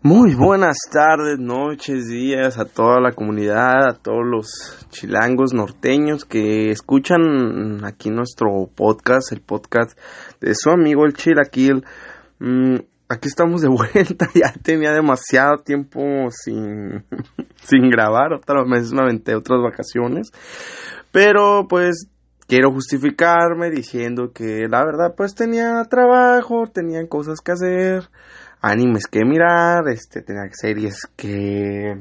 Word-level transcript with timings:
Muy 0.00 0.36
buenas 0.36 0.76
tardes, 0.92 1.40
noches, 1.40 2.06
días 2.06 2.56
a 2.56 2.64
toda 2.66 3.00
la 3.00 3.10
comunidad, 3.10 3.88
a 3.88 3.94
todos 3.94 4.24
los 4.24 4.86
chilangos 4.90 5.52
norteños 5.52 6.24
que 6.24 6.70
escuchan 6.70 7.84
aquí 7.84 8.08
nuestro 8.08 8.70
podcast, 8.72 9.32
el 9.32 9.40
podcast 9.40 9.98
de 10.40 10.54
su 10.54 10.70
amigo 10.70 11.04
el 11.04 11.14
Chilaquil. 11.14 11.84
Mm, 12.38 12.76
aquí 13.08 13.26
estamos 13.26 13.60
de 13.60 13.68
vuelta, 13.94 14.28
ya 14.32 14.52
tenía 14.62 14.92
demasiado 14.92 15.56
tiempo 15.64 16.00
sin, 16.30 17.04
sin 17.64 17.90
grabar, 17.90 18.34
otras 18.34 18.70
veces 18.70 18.92
me 18.92 19.02
aventé 19.02 19.34
otras 19.34 19.60
vacaciones, 19.60 20.30
pero 21.10 21.66
pues 21.68 22.06
quiero 22.46 22.70
justificarme 22.70 23.68
diciendo 23.70 24.30
que 24.32 24.68
la 24.70 24.84
verdad 24.84 25.14
pues 25.16 25.34
tenía 25.34 25.82
trabajo, 25.90 26.68
tenía 26.72 27.04
cosas 27.08 27.40
que 27.40 27.50
hacer 27.50 28.08
animes 28.60 29.06
que 29.06 29.24
mirar, 29.24 29.88
este, 29.88 30.22
tenía 30.22 30.42
series 30.52 31.06
que, 31.16 32.00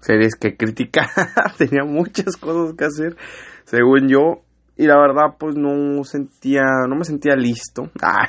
series 0.00 0.34
que 0.36 0.56
criticar, 0.56 1.06
tenía 1.58 1.84
muchas 1.84 2.36
cosas 2.36 2.74
que 2.76 2.84
hacer, 2.84 3.16
según 3.64 4.08
yo, 4.08 4.42
y 4.76 4.86
la 4.86 4.98
verdad, 4.98 5.36
pues 5.38 5.56
no 5.56 6.04
sentía, 6.04 6.62
no 6.88 6.96
me 6.96 7.04
sentía 7.04 7.34
listo, 7.34 7.90
ah, 8.02 8.26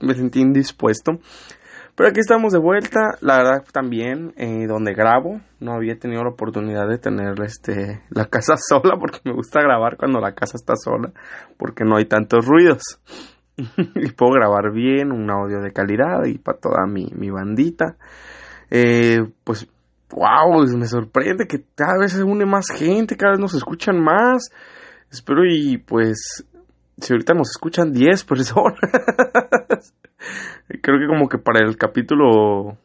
me, 0.00 0.14
sentí 0.14 0.40
indispuesto. 0.40 1.18
Pero 1.96 2.10
aquí 2.10 2.20
estamos 2.20 2.52
de 2.52 2.58
vuelta, 2.58 3.00
la 3.22 3.38
verdad 3.38 3.64
también, 3.72 4.34
eh, 4.36 4.66
donde 4.66 4.92
grabo, 4.92 5.40
no 5.60 5.72
había 5.72 5.98
tenido 5.98 6.22
la 6.22 6.30
oportunidad 6.30 6.86
de 6.86 6.98
tener 6.98 7.34
este, 7.42 8.02
la 8.10 8.26
casa 8.30 8.54
sola, 8.56 8.96
porque 9.00 9.20
me 9.24 9.32
gusta 9.32 9.62
grabar 9.62 9.96
cuando 9.96 10.20
la 10.20 10.34
casa 10.34 10.56
está 10.56 10.74
sola, 10.76 11.12
porque 11.56 11.84
no 11.84 11.96
hay 11.96 12.04
tantos 12.04 12.44
ruidos. 12.44 12.82
y 13.94 14.12
puedo 14.12 14.32
grabar 14.32 14.72
bien, 14.72 15.12
un 15.12 15.30
audio 15.30 15.60
de 15.60 15.72
calidad 15.72 16.24
y 16.26 16.38
para 16.38 16.58
toda 16.58 16.86
mi, 16.86 17.10
mi 17.14 17.30
bandita. 17.30 17.96
Eh, 18.70 19.20
pues, 19.44 19.68
wow, 20.10 20.66
me 20.76 20.86
sorprende 20.86 21.46
que 21.46 21.64
cada 21.74 21.98
vez 21.98 22.12
se 22.12 22.22
une 22.22 22.46
más 22.46 22.66
gente, 22.68 23.16
cada 23.16 23.32
vez 23.32 23.40
nos 23.40 23.54
escuchan 23.54 24.02
más. 24.02 24.50
Espero 25.10 25.44
y 25.46 25.78
pues, 25.78 26.44
si 26.98 27.12
ahorita 27.12 27.34
nos 27.34 27.50
escuchan 27.50 27.92
10 27.92 28.24
personas, 28.26 29.94
creo 30.82 30.98
que 30.98 31.06
como 31.06 31.28
que 31.28 31.38
para 31.38 31.64
el 31.64 31.76
capítulo 31.76 32.78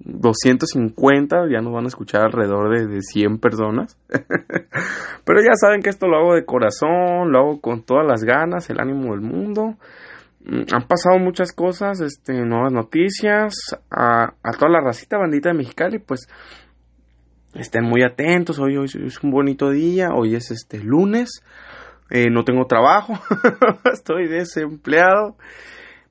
250, 0.00 1.48
ya 1.50 1.60
nos 1.60 1.72
van 1.72 1.84
a 1.84 1.88
escuchar 1.88 2.22
alrededor 2.22 2.76
de, 2.76 2.86
de 2.86 3.00
100 3.00 3.38
personas. 3.38 3.98
Pero 4.08 5.40
ya 5.40 5.54
saben 5.54 5.82
que 5.82 5.90
esto 5.90 6.06
lo 6.06 6.18
hago 6.18 6.34
de 6.34 6.44
corazón, 6.44 7.32
lo 7.32 7.38
hago 7.38 7.60
con 7.60 7.82
todas 7.82 8.06
las 8.06 8.24
ganas, 8.24 8.68
el 8.70 8.80
ánimo 8.80 9.12
del 9.12 9.20
mundo. 9.20 9.76
Mm, 10.44 10.74
han 10.74 10.86
pasado 10.86 11.18
muchas 11.18 11.52
cosas, 11.52 12.00
este, 12.00 12.34
nuevas 12.44 12.72
noticias, 12.72 13.54
a, 13.90 14.34
a 14.42 14.52
toda 14.58 14.70
la 14.70 14.80
racita 14.80 15.16
bandita 15.16 15.48
de 15.50 15.58
Mexicali, 15.58 15.98
pues 15.98 16.28
estén 17.54 17.84
muy 17.84 18.02
atentos, 18.02 18.58
hoy, 18.58 18.76
hoy 18.76 18.86
es 18.86 19.22
un 19.22 19.30
bonito 19.30 19.70
día, 19.70 20.10
hoy 20.14 20.34
es 20.34 20.50
este 20.50 20.78
lunes, 20.82 21.42
eh, 22.10 22.28
no 22.30 22.44
tengo 22.44 22.66
trabajo, 22.66 23.14
estoy 23.92 24.28
desempleado, 24.28 25.36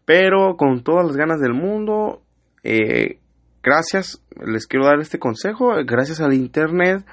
pero 0.05 0.55
con 0.57 0.83
todas 0.83 1.05
las 1.05 1.15
ganas 1.15 1.39
del 1.39 1.53
mundo, 1.53 2.21
eh, 2.63 3.19
gracias, 3.63 4.21
les 4.45 4.67
quiero 4.67 4.85
dar 4.85 4.99
este 4.99 5.19
consejo, 5.19 5.73
gracias 5.85 6.19
al 6.21 6.33
internet 6.33 7.05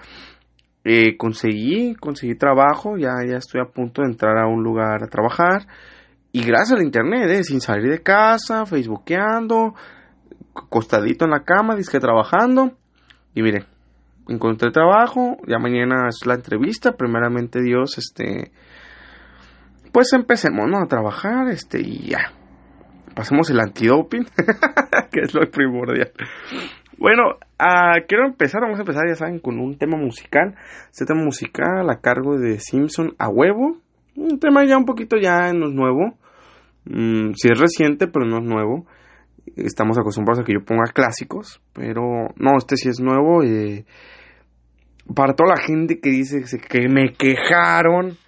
eh, 0.83 1.19
conseguí, 1.19 1.95
conseguí 1.95 2.35
trabajo, 2.37 2.97
ya, 2.97 3.13
ya 3.29 3.37
estoy 3.37 3.61
a 3.61 3.71
punto 3.71 4.01
de 4.01 4.09
entrar 4.09 4.39
a 4.39 4.47
un 4.47 4.63
lugar 4.63 5.03
a 5.03 5.09
trabajar 5.09 5.67
y 6.33 6.43
gracias 6.43 6.79
al 6.79 6.85
internet, 6.85 7.29
eh, 7.29 7.45
sin 7.45 7.61
salir 7.61 7.91
de 7.91 8.03
casa, 8.03 8.65
facebookeando, 8.65 9.75
costadito 10.71 11.27
en 11.27 11.33
la 11.33 11.45
cama, 11.45 11.77
disque 11.77 12.01
trabajando 12.01 12.73
y 13.35 13.43
miren, 13.43 13.67
encontré 14.29 14.71
trabajo, 14.71 15.37
ya 15.47 15.59
mañana 15.59 16.09
es 16.09 16.25
la 16.25 16.35
entrevista, 16.35 16.93
primeramente 16.93 17.61
Dios, 17.61 17.99
este, 17.99 18.51
pues 19.93 20.15
empecemos, 20.15 20.67
¿no? 20.67 20.79
A 20.79 20.87
trabajar, 20.87 21.49
este, 21.49 21.81
y 21.81 22.09
ya, 22.09 22.33
pasemos 23.15 23.51
el 23.51 23.61
antidoping, 23.61 24.25
que 25.13 25.21
es 25.21 25.35
lo 25.35 25.43
primordial. 25.51 26.13
Bueno, 26.99 27.31
uh, 27.59 28.07
quiero 28.07 28.27
empezar, 28.27 28.61
vamos 28.61 28.79
a 28.79 28.83
empezar, 28.83 29.05
ya 29.09 29.15
saben, 29.15 29.39
con 29.39 29.59
un 29.59 29.79
tema 29.79 29.97
musical. 29.97 30.55
Este 30.91 31.07
tema 31.07 31.23
musical 31.23 31.89
a 31.89 32.01
cargo 32.01 32.39
de 32.39 32.59
Simpson 32.61 33.15
a 33.19 33.29
huevo. 33.31 33.79
Un 34.17 34.39
tema 34.39 34.67
ya 34.67 34.77
un 34.77 34.85
poquito 34.85 35.17
ya 35.17 35.53
no 35.55 35.69
es 35.69 35.73
nuevo. 35.73 36.19
Mm, 36.85 37.33
sí 37.37 37.49
es 37.51 37.59
reciente, 37.59 38.07
pero 38.07 38.27
no 38.27 38.39
es 38.39 38.45
nuevo. 38.45 38.87
Estamos 39.57 39.99
acostumbrados 39.99 40.41
a 40.41 40.45
que 40.45 40.53
yo 40.53 40.65
ponga 40.65 40.93
clásicos, 40.93 41.63
pero 41.73 42.03
no, 42.37 42.59
este 42.59 42.77
sí 42.77 42.91
es 42.91 43.01
nuevo. 43.01 43.43
Eh, 43.43 43.87
para 45.15 45.35
toda 45.35 45.55
la 45.57 45.63
gente 45.63 46.01
que 46.01 46.11
dice 46.11 46.43
que 46.69 46.89
me 46.89 47.15
quejaron, 47.15 48.19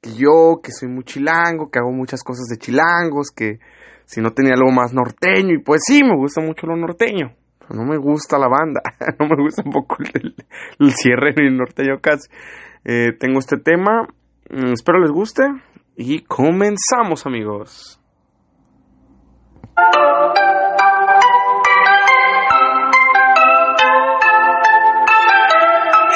que 0.00 0.14
yo, 0.14 0.60
que 0.62 0.72
soy 0.72 0.88
muy 0.88 1.04
chilango, 1.04 1.70
que 1.70 1.78
hago 1.78 1.92
muchas 1.92 2.24
cosas 2.24 2.46
de 2.48 2.58
chilangos, 2.58 3.30
que 3.30 3.60
si 4.06 4.20
no 4.20 4.30
tenía 4.30 4.54
algo 4.54 4.70
más 4.70 4.94
norteño, 4.94 5.52
y 5.54 5.58
pues 5.58 5.82
sí, 5.84 6.02
me 6.02 6.16
gusta 6.16 6.40
mucho 6.40 6.66
lo 6.66 6.76
norteño, 6.76 7.32
no 7.70 7.84
me 7.84 7.98
gusta 7.98 8.38
la 8.38 8.48
banda, 8.48 8.80
no 9.18 9.26
me 9.26 9.42
gusta 9.42 9.62
un 9.64 9.72
poco 9.72 9.96
el, 10.14 10.34
cierre 10.92 11.34
ni 11.36 11.48
el 11.48 11.56
norteño 11.56 11.98
casi. 12.00 12.28
Eh, 12.84 13.12
tengo 13.18 13.40
este 13.40 13.58
tema, 13.58 14.06
mm, 14.48 14.72
espero 14.72 15.00
les 15.00 15.10
guste, 15.10 15.42
y 15.96 16.22
comenzamos 16.22 17.26
amigos. 17.26 18.00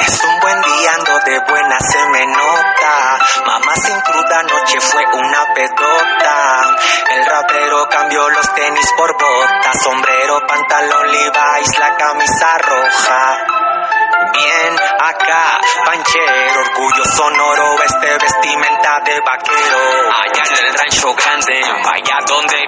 Es 0.00 0.24
un 0.24 0.40
buen 0.40 0.60
día, 0.62 0.90
ando 0.96 1.12
de 1.26 1.38
buena, 1.50 1.78
se 1.80 1.98
nota. 2.26 2.90
Mamá 3.46 3.74
sin 3.74 4.00
noche 4.70 4.80
fue 4.80 5.04
una 5.04 5.54
pedota. 5.54 6.76
El 7.10 7.24
rapero 7.26 7.88
cambió 7.88 8.28
los 8.30 8.54
tenis 8.54 8.92
por 8.96 9.12
botas, 9.14 9.82
sombrero, 9.82 10.40
pantalón 10.46 11.10
Levi's, 11.10 11.78
la 11.78 11.96
camisa 11.96 12.58
roja 12.58 13.60
bien 14.32 14.76
acá, 14.98 15.60
panchero, 15.84 16.60
orgullo 16.60 17.04
sonoro, 17.04 17.82
este 17.82 18.18
vestimenta 18.18 19.00
de 19.04 19.20
vaquero. 19.20 19.78
Allá 20.22 20.42
en 20.46 20.66
el 20.66 20.74
rancho 20.74 21.14
grande, 21.14 21.60
allá 21.84 22.18
donde 22.26 22.59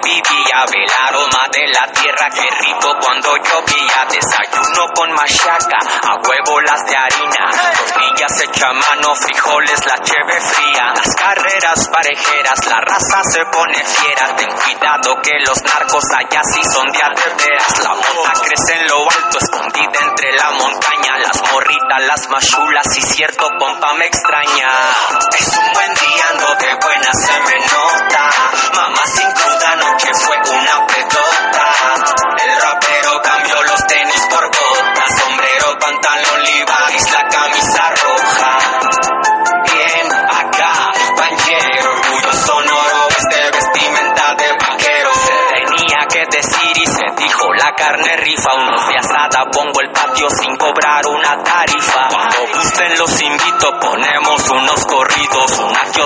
el 0.61 0.91
aroma 1.07 1.49
de 1.51 1.65
la 1.67 1.91
tierra, 1.91 2.29
que 2.29 2.47
rico 2.61 2.93
cuando 3.01 3.35
llovía. 3.37 4.05
Desayuno 4.13 4.85
con 4.93 5.11
machaca, 5.11 5.79
a 6.03 6.13
huevo 6.13 6.61
las 6.61 6.85
de 6.85 6.95
harina, 6.95 7.49
tortillas 7.49 8.41
hecha 8.43 8.69
a 8.69 8.73
mano, 8.73 9.15
frijoles, 9.15 9.79
la 9.85 9.97
cheve 10.03 10.39
fría. 10.39 10.93
Las 10.95 11.15
carreras 11.15 11.89
parejeras, 11.89 12.59
la 12.67 12.79
raza 12.81 13.21
se 13.31 13.45
pone 13.45 13.83
fiera, 13.83 14.35
ten 14.35 14.51
cuidado 14.53 15.21
que 15.23 15.39
los 15.39 15.57
narcos 15.63 16.03
allá 16.17 16.41
sí 16.43 16.61
son 16.71 16.85
de 16.85 17.01
veras. 17.43 17.79
La 17.83 17.95
mota 17.95 18.33
crece 18.45 18.79
en 18.79 18.87
lo 18.87 19.09
alto, 19.09 19.37
escondida 19.41 19.99
entre 20.05 20.33
la 20.33 20.51
montaña, 20.51 21.17
las 21.17 21.51
morrita, 21.51 21.99
las 22.07 22.29
machulas 22.29 22.97
y 22.97 23.01
cierto 23.01 23.47
pompa 23.57 23.93
me 23.95 24.05
extraña. 24.05 24.69
Es 25.37 25.47
un 25.57 25.73
buen 25.73 25.93
día, 25.95 26.25
ando 26.29 26.55
de 26.55 26.75
buena, 26.75 27.09
se 27.11 27.33
me 27.41 27.57
nota. 27.59 28.12
Mamá 28.71 29.01
sin 29.05 29.29
duda, 29.33 29.75
noche 29.75 30.09
fue 30.13 30.37
una 30.37 30.87
pedota. 30.87 31.65
El 32.43 32.61
rapero 32.61 33.21
cambió 33.21 33.63
los 33.63 33.87
tenis 33.87 34.27
por 34.29 34.45
botas, 34.45 35.19
sombrero, 35.19 35.77
pantalón, 35.79 36.43
Levi's, 36.43 37.11
la 37.11 37.27
camisa 37.27 37.89
roja. 38.03 38.57
Bien 39.65 40.13
acá, 40.13 40.91
panchero, 41.17 41.91
orgullo 41.91 42.33
sonoro, 42.33 43.07
este 43.09 43.51
vestimenta 43.51 44.35
de 44.35 44.51
vaquero. 44.53 45.09
Se 45.13 45.53
tenía 45.53 46.07
que 46.09 46.25
decir 46.25 46.77
y 46.77 46.85
se 46.85 47.23
dijo, 47.23 47.53
la 47.53 47.73
carne 47.75 48.15
rifa, 48.17 48.53
unos 48.55 48.87
de 48.87 48.97
asada, 48.97 49.45
pongo 49.51 49.81
el 49.81 49.91
patio 49.91 50.29
sin 50.29 50.55
cobrar 50.57 51.05
una 51.07 51.43
tarifa. 51.43 52.07
Cuando 52.09 52.57
gusten 52.57 52.97
los 52.97 53.21
invito, 53.21 53.43
una 53.93 54.07
que 54.07 54.12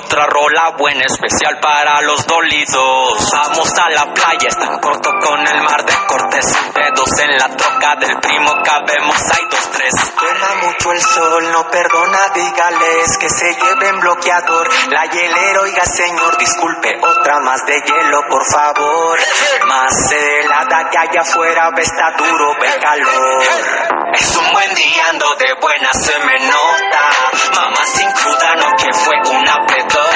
otra 0.07 0.25
rola 0.25 0.69
buena, 0.77 1.03
especial 1.03 1.59
para 1.59 2.01
los 2.01 2.25
dolidos. 2.25 3.29
Vamos 3.33 3.73
a 3.77 3.89
la 3.89 4.13
playa, 4.13 4.47
es 4.47 4.57
tan 4.57 4.79
corto 4.79 5.09
con 5.19 5.45
el 5.45 5.61
mar 5.63 5.83
de 5.83 5.93
cortes, 6.07 6.45
dedos 6.73 7.19
en 7.19 7.37
la 7.37 7.49
troca 7.49 7.95
del 7.97 8.15
primo, 8.17 8.53
cabemos, 8.63 9.21
hay 9.35 9.45
dos, 9.51 9.69
tres. 9.71 9.93
Quema 10.17 10.65
mucho 10.65 10.91
el 10.93 11.01
sol, 11.01 11.51
no 11.51 11.69
perdona, 11.69 12.19
dígales 12.33 13.17
que 13.17 13.29
se 13.29 13.53
lleven 13.53 13.99
bloqueador. 13.99 14.69
La 14.91 15.03
hielera, 15.07 15.61
oiga 15.61 15.83
señor, 15.85 16.37
disculpe, 16.37 16.97
otra 17.01 17.39
más 17.41 17.65
de 17.65 17.81
hielo, 17.81 18.21
por 18.29 18.45
favor. 18.45 19.19
Más 19.67 20.11
helada 20.11 20.89
que 20.89 20.97
allá 20.99 21.21
afuera, 21.21 21.69
ve 21.75 21.81
está 21.81 22.11
duro, 22.17 22.55
ve 22.61 22.79
calor. 22.79 23.43
Es 24.13 24.35
un 24.37 24.53
buen 24.53 24.73
día, 24.73 25.09
ando 25.09 25.35
de 25.35 25.53
buena, 25.59 25.89
se 25.91 26.17
me 26.19 26.39
nota. 26.47 27.26
Mamá 27.55 27.85
sin 27.85 28.11
cruda, 28.11 28.55
no 28.55 28.75
que 28.77 28.93
fue 28.93 29.15
una 29.31 29.65
pedota. 29.65 30.06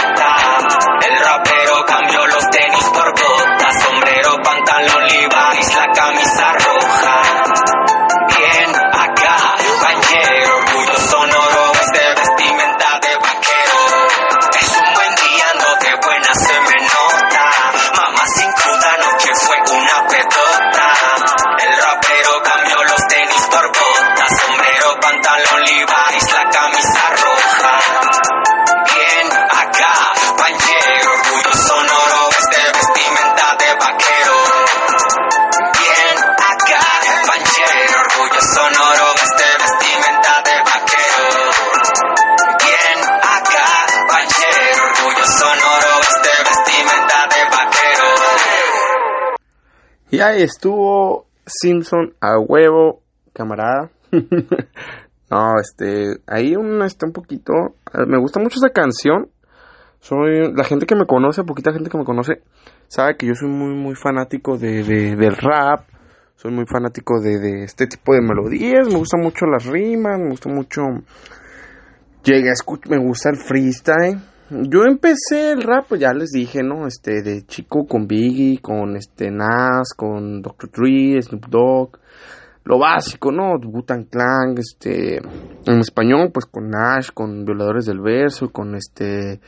Y 50.11 50.19
ahí 50.19 50.43
estuvo 50.43 51.25
Simpson 51.45 52.13
a 52.19 52.37
huevo, 52.37 53.01
camarada. 53.33 53.91
no, 55.31 55.53
este, 55.57 56.17
ahí 56.27 56.53
un, 56.57 56.83
está 56.83 57.05
un 57.05 57.13
poquito, 57.13 57.53
me 58.07 58.19
gusta 58.19 58.41
mucho 58.41 58.59
esa 58.59 58.73
canción. 58.73 59.29
Soy, 60.01 60.51
la 60.53 60.65
gente 60.65 60.85
que 60.85 60.95
me 60.95 61.05
conoce, 61.05 61.45
poquita 61.45 61.71
gente 61.71 61.89
que 61.89 61.97
me 61.97 62.03
conoce, 62.03 62.41
sabe 62.87 63.15
que 63.15 63.25
yo 63.25 63.35
soy 63.35 63.47
muy, 63.47 63.73
muy 63.73 63.95
fanático 63.95 64.57
de, 64.57 64.83
de 64.83 65.15
del 65.15 65.37
rap. 65.37 65.87
Soy 66.35 66.51
muy 66.51 66.65
fanático 66.65 67.21
de, 67.21 67.39
de 67.39 67.63
este 67.63 67.87
tipo 67.87 68.13
de 68.13 68.21
melodías. 68.21 68.87
Me 68.89 68.97
gustan 68.97 69.21
mucho 69.21 69.45
las 69.45 69.65
rimas, 69.65 70.19
me 70.19 70.31
gusta 70.31 70.49
mucho. 70.49 70.81
Llega, 72.23 72.51
escucha, 72.51 72.89
me 72.89 72.97
gusta 72.97 73.29
el 73.29 73.37
freestyle 73.37 74.19
yo 74.51 74.83
empecé 74.83 75.53
el 75.53 75.63
rap, 75.63 75.85
pues 75.87 76.01
ya 76.01 76.13
les 76.13 76.31
dije, 76.31 76.61
¿no? 76.61 76.85
Este, 76.85 77.21
de 77.21 77.45
chico 77.45 77.85
con 77.87 78.05
Biggie, 78.05 78.59
con 78.59 78.97
este 78.97 79.31
Nas, 79.31 79.93
con 79.95 80.41
Dr. 80.41 80.69
Dre, 80.71 81.21
Snoop 81.21 81.47
Dogg, 81.47 81.99
lo 82.65 82.77
básico, 82.77 83.31
¿no? 83.31 83.57
Butan 83.59 84.03
Clan, 84.03 84.55
este, 84.57 85.17
en 85.17 85.79
español, 85.79 86.31
pues 86.33 86.45
con 86.45 86.69
Nash, 86.69 87.11
con 87.13 87.45
Violadores 87.45 87.85
del 87.85 88.01
Verso, 88.01 88.49
con 88.49 88.75
este, 88.75 89.39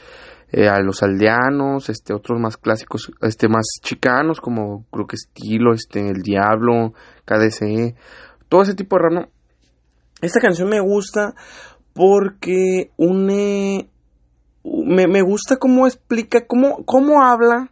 eh, 0.54 0.70
a 0.70 0.80
los 0.80 1.04
aldeanos, 1.04 1.90
este, 1.90 2.14
otros 2.14 2.40
más 2.40 2.56
clásicos, 2.56 3.12
este, 3.22 3.50
más 3.50 3.66
chicanos, 3.82 4.40
como 4.40 4.86
creo 4.90 5.06
que 5.06 5.18
estilo, 5.18 5.74
este, 5.74 6.00
El 6.00 6.22
Diablo, 6.22 6.94
KDC, 7.26 7.94
todo 8.48 8.62
ese 8.62 8.74
tipo 8.74 8.96
de 8.96 9.02
rap, 9.02 9.30
Esta 10.22 10.40
canción 10.40 10.70
me 10.70 10.80
gusta 10.80 11.34
porque 11.94 12.92
une 12.96 13.90
me, 14.64 15.08
me 15.08 15.22
gusta 15.22 15.58
cómo 15.58 15.88
explica, 15.88 16.46
cómo, 16.48 16.84
cómo 16.86 17.24
habla 17.24 17.72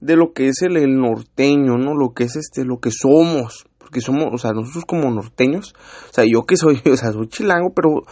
de 0.00 0.16
lo 0.16 0.32
que 0.32 0.48
es 0.48 0.62
el, 0.62 0.76
el, 0.76 0.96
norteño, 0.96 1.78
¿no? 1.78 1.94
Lo 1.94 2.12
que 2.12 2.24
es 2.24 2.36
este, 2.36 2.64
lo 2.64 2.78
que 2.78 2.90
somos. 2.90 3.66
Porque 3.78 4.00
somos, 4.00 4.26
o 4.32 4.38
sea, 4.38 4.52
nosotros 4.52 4.84
como 4.84 5.10
norteños, 5.10 5.74
o 6.10 6.12
sea, 6.12 6.24
yo 6.24 6.44
que 6.44 6.56
soy, 6.56 6.80
o 6.90 6.96
sea, 6.96 7.12
soy 7.12 7.28
chilango, 7.28 7.72
pero 7.74 8.02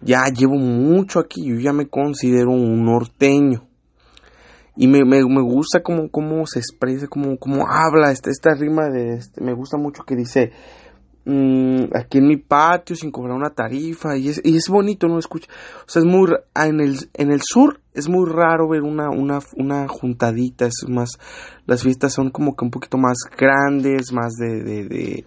ya 0.00 0.24
llevo 0.26 0.56
mucho 0.56 1.18
aquí, 1.18 1.44
yo 1.44 1.58
ya 1.58 1.72
me 1.72 1.88
considero 1.88 2.50
un 2.50 2.84
norteño. 2.84 3.66
Y 4.74 4.86
me, 4.86 5.04
me, 5.04 5.22
me 5.22 5.42
gusta 5.42 5.82
cómo, 5.82 6.10
cómo 6.10 6.46
se 6.46 6.58
expresa, 6.58 7.06
cómo, 7.06 7.36
cómo 7.38 7.66
habla, 7.68 8.10
esta, 8.10 8.30
esta 8.30 8.54
rima 8.54 8.88
de 8.88 9.16
este, 9.16 9.42
me 9.42 9.52
gusta 9.52 9.76
mucho 9.76 10.02
que 10.04 10.16
dice, 10.16 10.52
Mm, 11.24 11.84
aquí 11.94 12.18
en 12.18 12.26
mi 12.26 12.36
patio 12.36 12.96
sin 12.96 13.12
cobrar 13.12 13.36
una 13.36 13.50
tarifa 13.50 14.16
y 14.16 14.28
es, 14.28 14.68
bonito, 14.68 15.06
¿no? 15.06 15.20
Escucha, 15.20 15.48
o 15.86 15.88
sea, 15.88 16.00
es 16.00 16.06
muy, 16.06 16.28
ah, 16.52 16.66
en 16.66 16.80
el, 16.80 16.96
en 17.14 17.30
el 17.30 17.40
sur 17.44 17.80
es 17.94 18.08
muy 18.08 18.28
raro 18.28 18.68
ver 18.68 18.82
una, 18.82 19.08
una, 19.10 19.38
una 19.56 19.86
juntadita, 19.86 20.66
es 20.66 20.84
más, 20.88 21.10
las 21.66 21.82
fiestas 21.82 22.12
son 22.12 22.30
como 22.30 22.56
que 22.56 22.64
un 22.64 22.72
poquito 22.72 22.98
más 22.98 23.18
grandes, 23.38 24.12
más 24.12 24.32
de, 24.34 25.24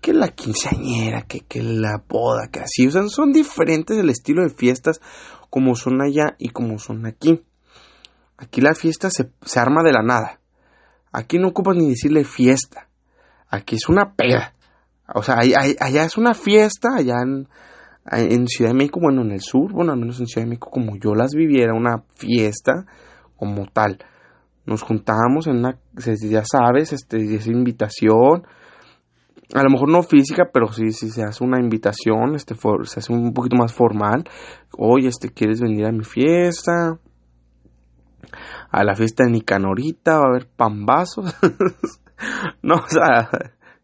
que 0.00 0.12
la 0.12 0.28
quinceañera, 0.28 1.22
que, 1.22 1.40
que 1.40 1.62
la 1.62 2.02
boda, 2.08 2.48
que 2.50 2.60
así, 2.60 2.88
o 2.88 3.08
son 3.08 3.32
diferentes 3.32 3.96
el 3.96 4.10
estilo 4.10 4.42
de 4.42 4.50
fiestas 4.50 5.00
como 5.50 5.76
son 5.76 6.02
allá 6.02 6.34
y 6.38 6.48
como 6.48 6.78
son 6.78 7.06
aquí. 7.06 7.44
Aquí 8.36 8.60
la 8.60 8.74
fiesta 8.74 9.08
se, 9.10 9.30
se 9.42 9.60
arma 9.60 9.82
de 9.84 9.92
la 9.92 10.02
nada. 10.02 10.40
Aquí 11.12 11.38
no 11.38 11.48
ocupas 11.48 11.76
ni 11.76 11.88
decirle 11.88 12.24
fiesta. 12.24 12.88
Aquí 13.48 13.76
es 13.76 13.88
una 13.88 14.14
peda. 14.14 14.54
O 15.14 15.22
sea, 15.22 15.36
allá, 15.38 16.04
es 16.04 16.18
una 16.18 16.34
fiesta, 16.34 16.90
allá 16.96 17.16
en, 17.22 17.48
en, 18.10 18.46
Ciudad 18.46 18.72
de 18.72 18.76
México, 18.76 19.00
bueno, 19.00 19.22
en 19.22 19.32
el 19.32 19.40
sur, 19.40 19.72
bueno, 19.72 19.92
al 19.92 19.98
menos 19.98 20.20
en 20.20 20.26
Ciudad 20.26 20.44
de 20.44 20.50
México, 20.50 20.70
como 20.70 20.96
yo 20.96 21.14
las 21.14 21.32
viviera, 21.32 21.72
una 21.74 22.02
fiesta 22.14 22.84
como 23.36 23.66
tal. 23.66 23.98
Nos 24.66 24.82
juntábamos 24.82 25.46
en 25.46 25.58
una, 25.58 25.78
ya 25.96 26.42
sabes, 26.44 26.92
este, 26.92 27.34
esa 27.34 27.50
invitación, 27.50 28.44
a 29.54 29.62
lo 29.62 29.70
mejor 29.70 29.90
no 29.90 30.02
física, 30.02 30.50
pero 30.52 30.70
sí, 30.72 30.92
sí 30.92 31.08
se 31.08 31.22
hace 31.22 31.42
una 31.42 31.58
invitación, 31.58 32.34
este, 32.34 32.54
se 32.54 33.00
hace 33.00 33.12
un 33.12 33.32
poquito 33.32 33.56
más 33.56 33.72
formal. 33.72 34.24
Oye, 34.76 35.08
este, 35.08 35.30
¿quieres 35.30 35.62
venir 35.62 35.86
a 35.86 35.92
mi 35.92 36.04
fiesta? 36.04 36.98
A 38.70 38.84
la 38.84 38.94
fiesta 38.94 39.24
de 39.24 39.30
Nicanorita 39.30 40.18
va 40.18 40.24
a 40.24 40.28
haber 40.28 40.48
pambazos. 40.54 41.34
no, 42.62 42.74
o 42.74 42.88
sea, 42.88 43.30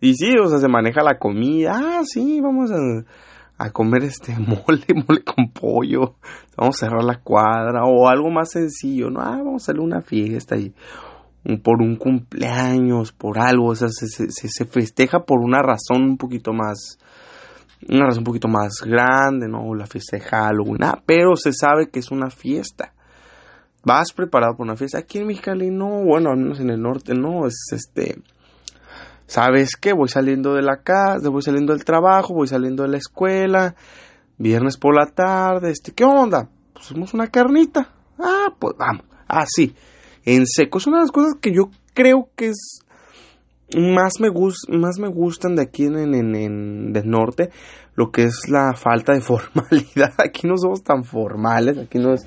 y 0.05 0.15
sí, 0.15 0.35
o 0.39 0.49
sea, 0.49 0.59
se 0.59 0.69
maneja 0.69 1.03
la 1.03 1.19
comida. 1.19 1.73
Ah, 1.75 2.03
sí, 2.05 2.39
vamos 2.39 2.71
a, 2.71 3.71
comer 3.71 4.05
este 4.05 4.35
mole, 4.39 4.85
mole 4.95 5.25
con 5.25 5.49
pollo. 5.51 6.17
Vamos 6.59 6.77
a 6.77 6.87
cerrar 6.87 7.03
la 7.03 7.21
cuadra. 7.21 7.85
O 7.87 8.07
algo 8.07 8.29
más 8.31 8.51
sencillo, 8.51 9.09
¿no? 9.09 9.21
Ah, 9.21 9.39
vamos 9.39 9.63
a 9.63 9.65
hacer 9.65 9.81
una 9.81 10.03
fiesta 10.03 10.57
y 10.59 10.75
por 11.63 11.81
un 11.81 11.97
cumpleaños, 11.97 13.13
por 13.13 13.39
algo. 13.39 13.69
O 13.69 13.75
sea, 13.75 13.89
se, 13.89 14.07
se, 14.07 14.65
festeja 14.67 15.21
por 15.21 15.41
una 15.41 15.63
razón 15.63 16.03
un 16.03 16.19
poquito 16.19 16.53
más 16.53 16.99
una 17.89 18.05
razón 18.05 18.21
un 18.21 18.25
poquito 18.25 18.49
más 18.49 18.83
grande, 18.85 19.49
¿no? 19.49 19.75
La 19.75 19.87
fiesta 19.87 20.19
de 20.19 20.23
Halloween, 20.23 20.81
pero 21.07 21.35
se 21.37 21.53
sabe 21.55 21.89
que 21.89 22.01
es 22.01 22.11
una 22.11 22.29
fiesta. 22.29 22.93
Vas 23.83 24.13
preparado 24.13 24.53
para 24.53 24.65
una 24.65 24.77
fiesta. 24.77 24.99
Aquí 24.99 25.19
en 25.19 25.29
Mexicali 25.29 25.71
no, 25.71 26.05
bueno, 26.05 26.31
al 26.31 26.39
menos 26.39 26.61
en 26.61 26.69
el 26.69 26.81
norte 26.81 27.15
no, 27.15 27.47
es 27.47 27.55
este, 27.73 28.23
¿Sabes 29.27 29.77
qué? 29.77 29.93
Voy 29.93 30.09
saliendo 30.09 30.55
de 30.55 30.63
la 30.63 30.83
casa, 30.83 31.29
voy 31.31 31.43
saliendo 31.43 31.73
del 31.73 31.85
trabajo, 31.85 32.35
voy 32.35 32.47
saliendo 32.47 32.83
de 32.83 32.91
la 32.91 32.99
escuela, 32.99 33.75
viernes 34.39 34.77
por 34.77 34.95
la 34.95 35.07
tarde, 35.07 35.71
este, 35.71 35.93
¿qué 35.93 36.05
onda? 36.05 36.49
Pues 36.73 36.87
hacemos 36.87 37.15
una 37.15 37.29
carnita. 37.29 37.89
Ah, 38.19 38.49
pues 38.59 38.75
vamos. 38.79 39.05
Ah, 39.27 39.45
sí. 39.47 39.75
En 40.25 40.47
seco 40.47 40.79
es 40.79 40.87
una 40.87 40.99
de 40.99 41.05
las 41.05 41.13
cosas 41.13 41.35
que 41.41 41.53
yo 41.55 41.71
creo 41.95 42.29
que 42.37 42.49
es 42.49 42.81
más 43.77 44.21
me 44.21 44.29
más 44.79 44.99
me 44.99 45.09
gustan 45.09 45.57
de 45.57 45.63
aquí 45.63 45.85
en, 45.85 45.97
en, 45.97 46.35
en 46.35 46.93
del 46.93 47.09
norte 47.09 47.51
lo 47.97 48.11
que 48.11 48.25
es 48.25 48.49
la 48.49 48.75
falta 48.75 49.13
de 49.15 49.21
formalidad. 49.23 50.15
Aquí 50.19 50.47
no 50.47 50.57
somos 50.57 50.83
tan 50.83 51.05
formales, 51.05 51.79
aquí 51.79 51.99
no 51.99 52.13
es 52.13 52.27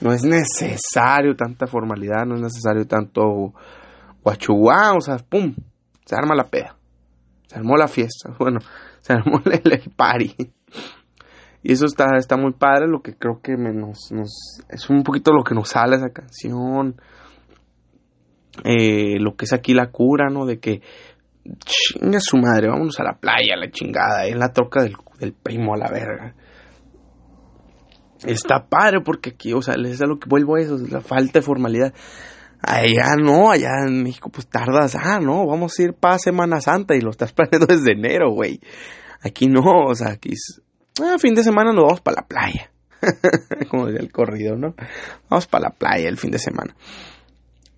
no 0.00 0.12
es 0.12 0.22
necesario 0.24 1.34
tanta 1.34 1.66
formalidad, 1.66 2.26
no 2.26 2.34
es 2.34 2.42
necesario 2.42 2.86
tanto 2.86 3.54
guachuguá, 4.22 4.92
o 4.94 5.00
sea, 5.00 5.16
pum, 5.16 5.54
se 6.04 6.16
arma 6.16 6.34
la 6.34 6.44
peda. 6.44 6.76
Se 7.46 7.58
armó 7.58 7.76
la 7.76 7.88
fiesta. 7.88 8.34
Bueno, 8.38 8.60
se 9.00 9.12
armó 9.12 9.40
el, 9.44 9.92
party. 9.96 10.34
Y 11.62 11.72
eso 11.72 11.86
está, 11.86 12.16
está 12.18 12.36
muy 12.36 12.52
padre, 12.52 12.88
lo 12.88 13.00
que 13.00 13.16
creo 13.16 13.40
que 13.42 13.56
nos, 13.56 14.10
es 14.68 14.90
un 14.90 15.02
poquito 15.02 15.32
lo 15.32 15.44
que 15.44 15.54
nos 15.54 15.68
sale 15.68 15.96
esa 15.96 16.10
canción. 16.10 17.00
Eh, 18.64 19.18
lo 19.18 19.34
que 19.34 19.46
es 19.46 19.52
aquí 19.52 19.72
la 19.72 19.90
cura, 19.90 20.28
¿no? 20.30 20.46
De 20.46 20.58
que 20.58 20.80
chinga 21.64 22.18
su 22.20 22.36
madre, 22.36 22.68
vámonos 22.68 22.98
a 23.00 23.04
la 23.04 23.18
playa, 23.18 23.56
la 23.56 23.70
chingada, 23.70 24.26
es 24.26 24.36
la 24.36 24.52
troca 24.52 24.82
del, 24.82 24.96
del 25.18 25.32
primo 25.32 25.74
a 25.74 25.78
la 25.78 25.90
verga. 25.90 26.34
Está 28.24 28.66
padre 28.68 29.00
porque 29.04 29.30
aquí, 29.30 29.52
o 29.52 29.60
sea, 29.60 29.76
les 29.76 29.98
da 29.98 30.06
lo 30.06 30.18
que 30.18 30.28
vuelvo 30.28 30.56
a 30.56 30.60
eso, 30.60 30.78
la 30.90 31.00
falta 31.00 31.40
de 31.40 31.42
formalidad. 31.42 31.92
Allá 32.66 33.16
no, 33.16 33.50
allá 33.50 33.84
en 33.86 34.02
México 34.02 34.30
pues 34.30 34.46
tardas, 34.46 34.94
ah, 34.94 35.20
no, 35.20 35.46
vamos 35.46 35.78
a 35.78 35.82
ir 35.82 35.92
para 35.92 36.18
Semana 36.18 36.62
Santa 36.62 36.94
y 36.94 37.00
lo 37.00 37.10
estás 37.10 37.32
planeando 37.34 37.66
desde 37.66 37.92
enero, 37.92 38.32
güey. 38.32 38.60
Aquí 39.20 39.48
no, 39.48 39.86
o 39.86 39.94
sea, 39.94 40.12
aquí 40.12 40.30
es, 40.32 40.62
ah, 41.00 41.16
fin 41.18 41.34
de 41.34 41.42
semana 41.42 41.72
nos 41.72 41.84
vamos 41.84 42.00
para 42.00 42.22
la 42.22 42.26
playa. 42.26 42.70
Como 43.70 43.86
decía 43.86 44.00
el 44.00 44.10
corrido, 44.10 44.56
¿no? 44.56 44.74
Vamos 45.28 45.46
para 45.46 45.68
la 45.68 45.70
playa 45.74 46.08
el 46.08 46.16
fin 46.16 46.30
de 46.30 46.38
semana. 46.38 46.74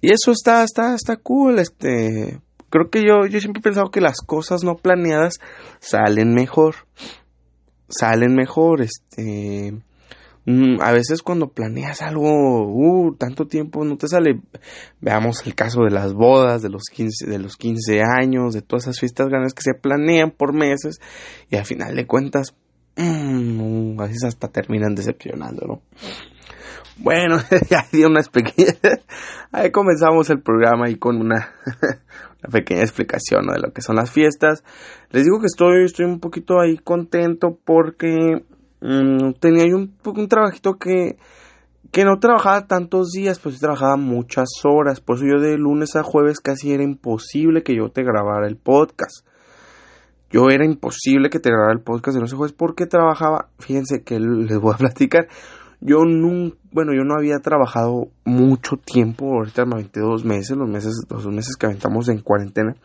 Y 0.00 0.12
eso 0.12 0.30
está, 0.30 0.62
está, 0.62 0.94
está 0.94 1.16
cool, 1.16 1.58
este, 1.58 2.40
creo 2.70 2.88
que 2.88 3.02
yo, 3.02 3.26
yo 3.26 3.40
siempre 3.40 3.60
he 3.60 3.62
pensado 3.62 3.90
que 3.90 4.00
las 4.00 4.20
cosas 4.20 4.62
no 4.62 4.76
planeadas 4.76 5.40
salen 5.80 6.32
mejor. 6.32 6.76
Salen 7.88 8.34
mejor, 8.34 8.82
este, 8.82 9.72
a 10.80 10.92
veces 10.92 11.22
cuando 11.22 11.48
planeas 11.48 12.02
algo, 12.02 12.66
uh, 12.68 13.16
tanto 13.16 13.46
tiempo 13.46 13.84
no 13.84 13.96
te 13.96 14.06
sale. 14.06 14.40
Veamos 15.00 15.44
el 15.44 15.56
caso 15.56 15.82
de 15.82 15.90
las 15.90 16.14
bodas, 16.14 16.62
de 16.62 16.68
los 16.68 16.84
15, 16.84 17.26
de 17.26 17.38
los 17.38 17.56
15 17.56 18.02
años, 18.02 18.54
de 18.54 18.62
todas 18.62 18.84
esas 18.84 19.00
fiestas 19.00 19.28
grandes 19.28 19.54
que 19.54 19.62
se 19.62 19.74
planean 19.74 20.30
por 20.30 20.52
meses 20.52 21.00
y 21.50 21.56
al 21.56 21.64
final 21.64 21.96
de 21.96 22.06
cuentas, 22.06 22.54
mmm, 22.96 24.00
a 24.00 24.04
veces 24.04 24.24
hasta 24.24 24.48
terminan 24.48 24.94
decepcionando, 24.94 25.66
¿no? 25.66 25.82
Bueno, 26.98 27.38
ya 27.68 27.84
dio 27.92 28.06
unas 28.06 28.28
pequeñas. 28.28 28.78
Ahí 29.50 29.72
comenzamos 29.72 30.30
el 30.30 30.40
programa 30.42 30.88
y 30.88 30.96
con 30.96 31.20
una 31.20 31.54
pequeña 32.52 32.82
explicación 32.82 33.46
de 33.48 33.58
lo 33.58 33.72
que 33.72 33.82
son 33.82 33.96
las 33.96 34.12
fiestas. 34.12 34.62
Les 35.10 35.24
digo 35.24 35.40
que 35.40 35.46
estoy, 35.46 35.84
estoy 35.84 36.06
un 36.06 36.20
poquito 36.20 36.60
ahí 36.60 36.78
contento 36.78 37.58
porque 37.64 38.44
Mm, 38.88 39.32
tenía 39.40 39.64
yo 39.66 39.78
un, 39.78 40.28
trabajito 40.28 40.74
que, 40.74 41.18
que 41.90 42.04
no 42.04 42.20
trabajaba 42.20 42.68
tantos 42.68 43.10
días, 43.10 43.40
pues 43.40 43.58
trabajaba 43.58 43.96
muchas 43.96 44.48
horas. 44.62 45.00
Por 45.00 45.16
eso 45.16 45.26
yo 45.26 45.40
de 45.40 45.58
lunes 45.58 45.96
a 45.96 46.04
jueves 46.04 46.38
casi 46.38 46.72
era 46.72 46.84
imposible 46.84 47.64
que 47.64 47.74
yo 47.74 47.88
te 47.88 48.04
grabara 48.04 48.46
el 48.46 48.56
podcast. 48.56 49.26
Yo 50.30 50.50
era 50.50 50.64
imposible 50.64 51.30
que 51.30 51.40
te 51.40 51.50
grabara 51.50 51.72
el 51.72 51.82
podcast 51.82 52.14
de 52.14 52.20
lunes 52.20 52.32
a 52.32 52.36
jueves 52.36 52.54
porque 52.56 52.86
trabajaba, 52.86 53.48
fíjense 53.58 54.04
que 54.04 54.20
les 54.20 54.58
voy 54.60 54.74
a 54.74 54.78
platicar. 54.78 55.26
Yo 55.80 56.04
no, 56.04 56.52
bueno, 56.70 56.92
yo 56.94 57.02
no 57.02 57.14
había 57.18 57.38
trabajado 57.40 58.08
mucho 58.24 58.76
tiempo, 58.76 59.26
ahorita 59.34 59.66
me 59.66 59.74
aventé 59.74 60.00
dos 60.00 60.24
meses, 60.24 60.56
los 60.56 60.68
meses, 60.68 60.94
los 61.10 61.26
meses 61.26 61.56
que 61.56 61.66
aventamos 61.66 62.08
en 62.08 62.20
cuarentena. 62.20 62.76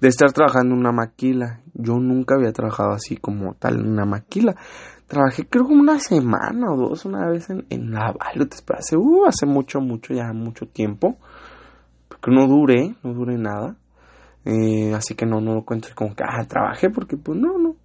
de 0.00 0.08
estar 0.08 0.32
trabajando 0.32 0.74
en 0.74 0.80
una 0.80 0.92
maquila. 0.92 1.60
Yo 1.72 1.94
nunca 1.94 2.34
había 2.34 2.52
trabajado 2.52 2.90
así 2.90 3.16
como 3.16 3.54
tal 3.54 3.80
en 3.80 3.88
una 3.88 4.04
maquila. 4.04 4.54
Trabajé 5.06 5.46
creo 5.46 5.64
como 5.64 5.80
una 5.80 5.98
semana 5.98 6.72
o 6.72 6.76
dos 6.76 7.04
una 7.04 7.28
vez 7.28 7.50
en, 7.50 7.66
en 7.68 7.90
la 7.90 8.14
hace, 8.76 8.96
uh, 8.96 9.26
hace 9.26 9.46
mucho, 9.46 9.80
mucho, 9.80 10.14
ya 10.14 10.32
mucho 10.32 10.66
tiempo. 10.66 11.18
Porque 12.08 12.30
no 12.30 12.46
duré, 12.46 12.94
no 13.02 13.12
duré 13.12 13.36
nada. 13.36 13.76
Eh, 14.46 14.94
así 14.94 15.14
que 15.14 15.26
no, 15.26 15.40
no 15.40 15.54
lo 15.54 15.64
cuento 15.64 15.88
como 15.94 16.14
que, 16.14 16.24
ah, 16.24 16.44
trabajé 16.46 16.90
porque 16.90 17.16
pues 17.16 17.38
no, 17.38 17.58
no. 17.58 17.76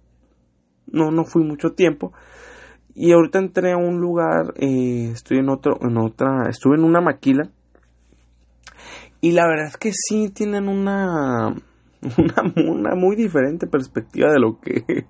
No, 0.86 1.10
no 1.10 1.24
fui 1.24 1.44
mucho 1.44 1.72
tiempo. 1.72 2.12
Y 2.94 3.12
ahorita 3.12 3.38
entré 3.38 3.72
a 3.72 3.76
un 3.76 4.00
lugar, 4.00 4.54
eh, 4.56 5.10
estoy 5.12 5.38
en 5.38 5.48
otro, 5.48 5.78
en 5.80 5.96
otra, 5.98 6.48
estuve 6.48 6.76
en 6.76 6.84
una 6.84 7.00
maquila. 7.00 7.48
Y 9.20 9.32
la 9.32 9.46
verdad 9.46 9.66
es 9.68 9.76
que 9.76 9.92
sí 9.92 10.30
tienen 10.30 10.68
una, 10.68 11.54
una 12.18 12.94
muy 12.96 13.14
diferente 13.14 13.66
perspectiva 13.66 14.30
de 14.32 14.40
lo 14.40 14.58
que, 14.58 15.06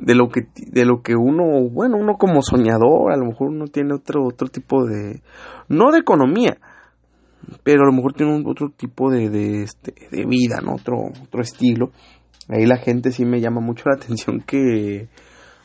de 0.00 0.14
lo 0.14 0.28
que, 0.28 0.48
de 0.54 0.84
lo 0.84 1.02
que 1.02 1.14
uno, 1.14 1.68
bueno, 1.70 1.96
uno 1.98 2.14
como 2.16 2.42
soñador, 2.42 3.12
a 3.12 3.16
lo 3.16 3.26
mejor 3.26 3.48
uno 3.48 3.66
tiene 3.66 3.94
otro, 3.94 4.26
otro 4.26 4.48
tipo 4.48 4.84
de, 4.86 5.20
no 5.68 5.90
de 5.92 5.98
economía, 5.98 6.56
pero 7.62 7.82
a 7.82 7.86
lo 7.86 7.92
mejor 7.92 8.14
tiene 8.14 8.34
un, 8.34 8.46
otro 8.46 8.70
tipo 8.70 9.10
de, 9.10 9.28
de, 9.28 9.62
este, 9.62 9.94
de 10.10 10.24
vida, 10.26 10.60
¿no? 10.62 10.74
Otro, 10.74 10.96
otro 11.22 11.42
estilo. 11.42 11.90
Ahí 12.48 12.66
la 12.66 12.78
gente 12.78 13.12
sí 13.12 13.24
me 13.24 13.40
llama 13.40 13.60
mucho 13.60 13.84
la 13.86 13.96
atención 14.02 14.40
que, 14.40 15.08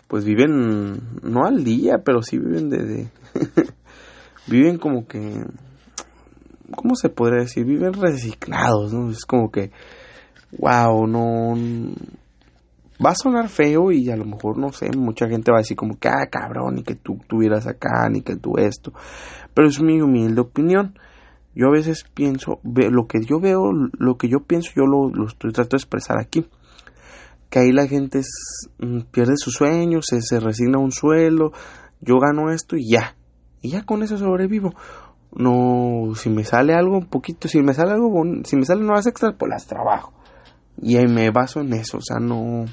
pues 0.08 0.26
viven, 0.26 1.00
no 1.24 1.46
al 1.46 1.64
día, 1.64 2.00
pero 2.04 2.22
sí 2.22 2.38
viven 2.38 2.70
de... 2.70 3.08
viven 4.48 4.78
como 4.78 5.08
que... 5.08 5.44
¿Cómo 6.76 6.96
se 6.96 7.10
podría 7.10 7.42
decir? 7.42 7.64
Viven 7.64 7.94
resignados, 7.94 8.94
¿no? 8.94 9.10
Es 9.10 9.26
como 9.26 9.50
que... 9.50 9.72
Wow, 10.58 11.08
no... 11.08 11.54
Va 13.04 13.12
a 13.12 13.16
sonar 13.16 13.50
feo 13.50 13.92
y 13.92 14.10
a 14.10 14.16
lo 14.16 14.26
mejor, 14.26 14.58
no 14.58 14.72
sé, 14.72 14.90
mucha 14.96 15.28
gente 15.28 15.52
va 15.52 15.58
a 15.58 15.62
decir 15.62 15.76
como 15.76 15.98
que, 16.00 16.08
ah, 16.08 16.28
cabrón, 16.32 16.76
ni 16.76 16.84
que 16.84 16.96
tú 16.96 17.20
tuvieras 17.28 17.68
acá, 17.68 18.08
ni 18.10 18.22
que 18.22 18.36
tú 18.36 18.58
esto. 18.58 18.94
Pero 19.54 19.68
es 19.68 19.82
mi 19.82 20.02
humilde 20.02 20.42
opinión. 20.42 20.98
Yo 21.54 21.68
a 21.68 21.72
veces 21.72 22.06
pienso, 22.14 22.60
lo 22.64 23.08
que 23.08 23.22
yo 23.22 23.40
veo, 23.40 23.72
lo 23.72 24.18
que 24.18 24.28
yo 24.30 24.40
pienso, 24.42 24.72
yo 24.76 24.86
lo, 24.86 25.10
lo 25.10 25.28
estoy 25.28 25.52
tratando 25.52 25.78
de 25.78 25.82
expresar 25.82 26.18
aquí 26.20 26.46
que 27.50 27.60
ahí 27.60 27.72
la 27.72 27.88
gente 27.88 28.22
mm, 28.80 29.02
pierde 29.12 29.38
sus 29.38 29.54
sueños, 29.54 30.06
se, 30.10 30.40
resigna 30.40 30.78
a 30.78 30.82
un 30.82 30.92
suelo, 30.92 31.52
yo 32.02 32.16
gano 32.20 32.52
esto 32.52 32.76
y 32.76 32.92
ya, 32.92 33.16
y 33.62 33.70
ya 33.72 33.84
con 33.84 34.04
eso 34.04 34.18
sobrevivo. 34.18 34.74
No, 35.32 36.16
si 36.16 36.30
me 36.30 36.44
sale 36.44 36.74
algo 36.74 36.98
un 36.98 37.08
poquito, 37.08 37.48
si 37.48 37.62
me 37.62 37.74
sale 37.74 37.92
algo, 37.92 38.10
si 38.44 38.56
me 38.56 38.66
salen 38.66 38.86
nuevas 38.86 39.08
extras, 39.08 39.36
pues 39.38 39.50
las 39.50 39.68
trabajo. 39.68 40.14
Y 40.82 40.98
ahí 40.98 41.08
me 41.08 41.30
baso 41.32 41.62
en 41.62 41.74
eso, 41.74 41.98
o 41.98 42.02
sea, 42.02 42.18
no... 42.20 42.66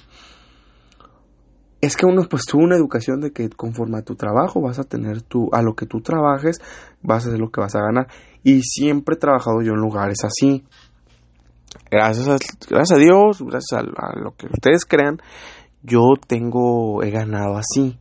Es 1.81 1.97
que 1.97 2.07
uno 2.07 2.23
pues 2.31 2.45
tuvo 2.47 2.63
una 2.63 2.77
educación 2.77 3.21
de 3.21 3.33
que 3.33 3.49
conforme 3.49 3.99
a 3.99 4.03
tu 4.03 4.15
trabajo 4.15 4.61
vas 4.61 4.79
a 4.79 4.85
tener 4.85 5.23
tu, 5.23 5.49
a 5.53 5.63
lo 5.63 5.75
que 5.75 5.85
tú 5.85 6.01
trabajes, 6.01 6.61
vas 7.03 7.25
a 7.25 7.29
hacer 7.29 7.41
lo 7.41 7.51
que 7.51 7.61
vas 7.61 7.75
a 7.75 7.81
ganar. 7.81 8.07
Y 8.45 8.63
siempre 8.63 9.17
he 9.17 9.19
trabajado 9.19 9.63
yo 9.63 9.73
en 9.73 9.81
lugares 9.81 10.19
así 10.23 10.65
gracias 11.91 12.29
a, 12.29 12.37
gracias 12.69 12.93
a 12.93 13.01
Dios, 13.01 13.43
gracias 13.43 13.73
a, 13.81 14.19
lo 14.19 14.35
que 14.37 14.47
ustedes 14.47 14.85
crean, 14.85 15.19
yo 15.83 16.01
tengo, 16.27 17.03
he 17.03 17.11
ganado 17.11 17.57
así. 17.57 17.99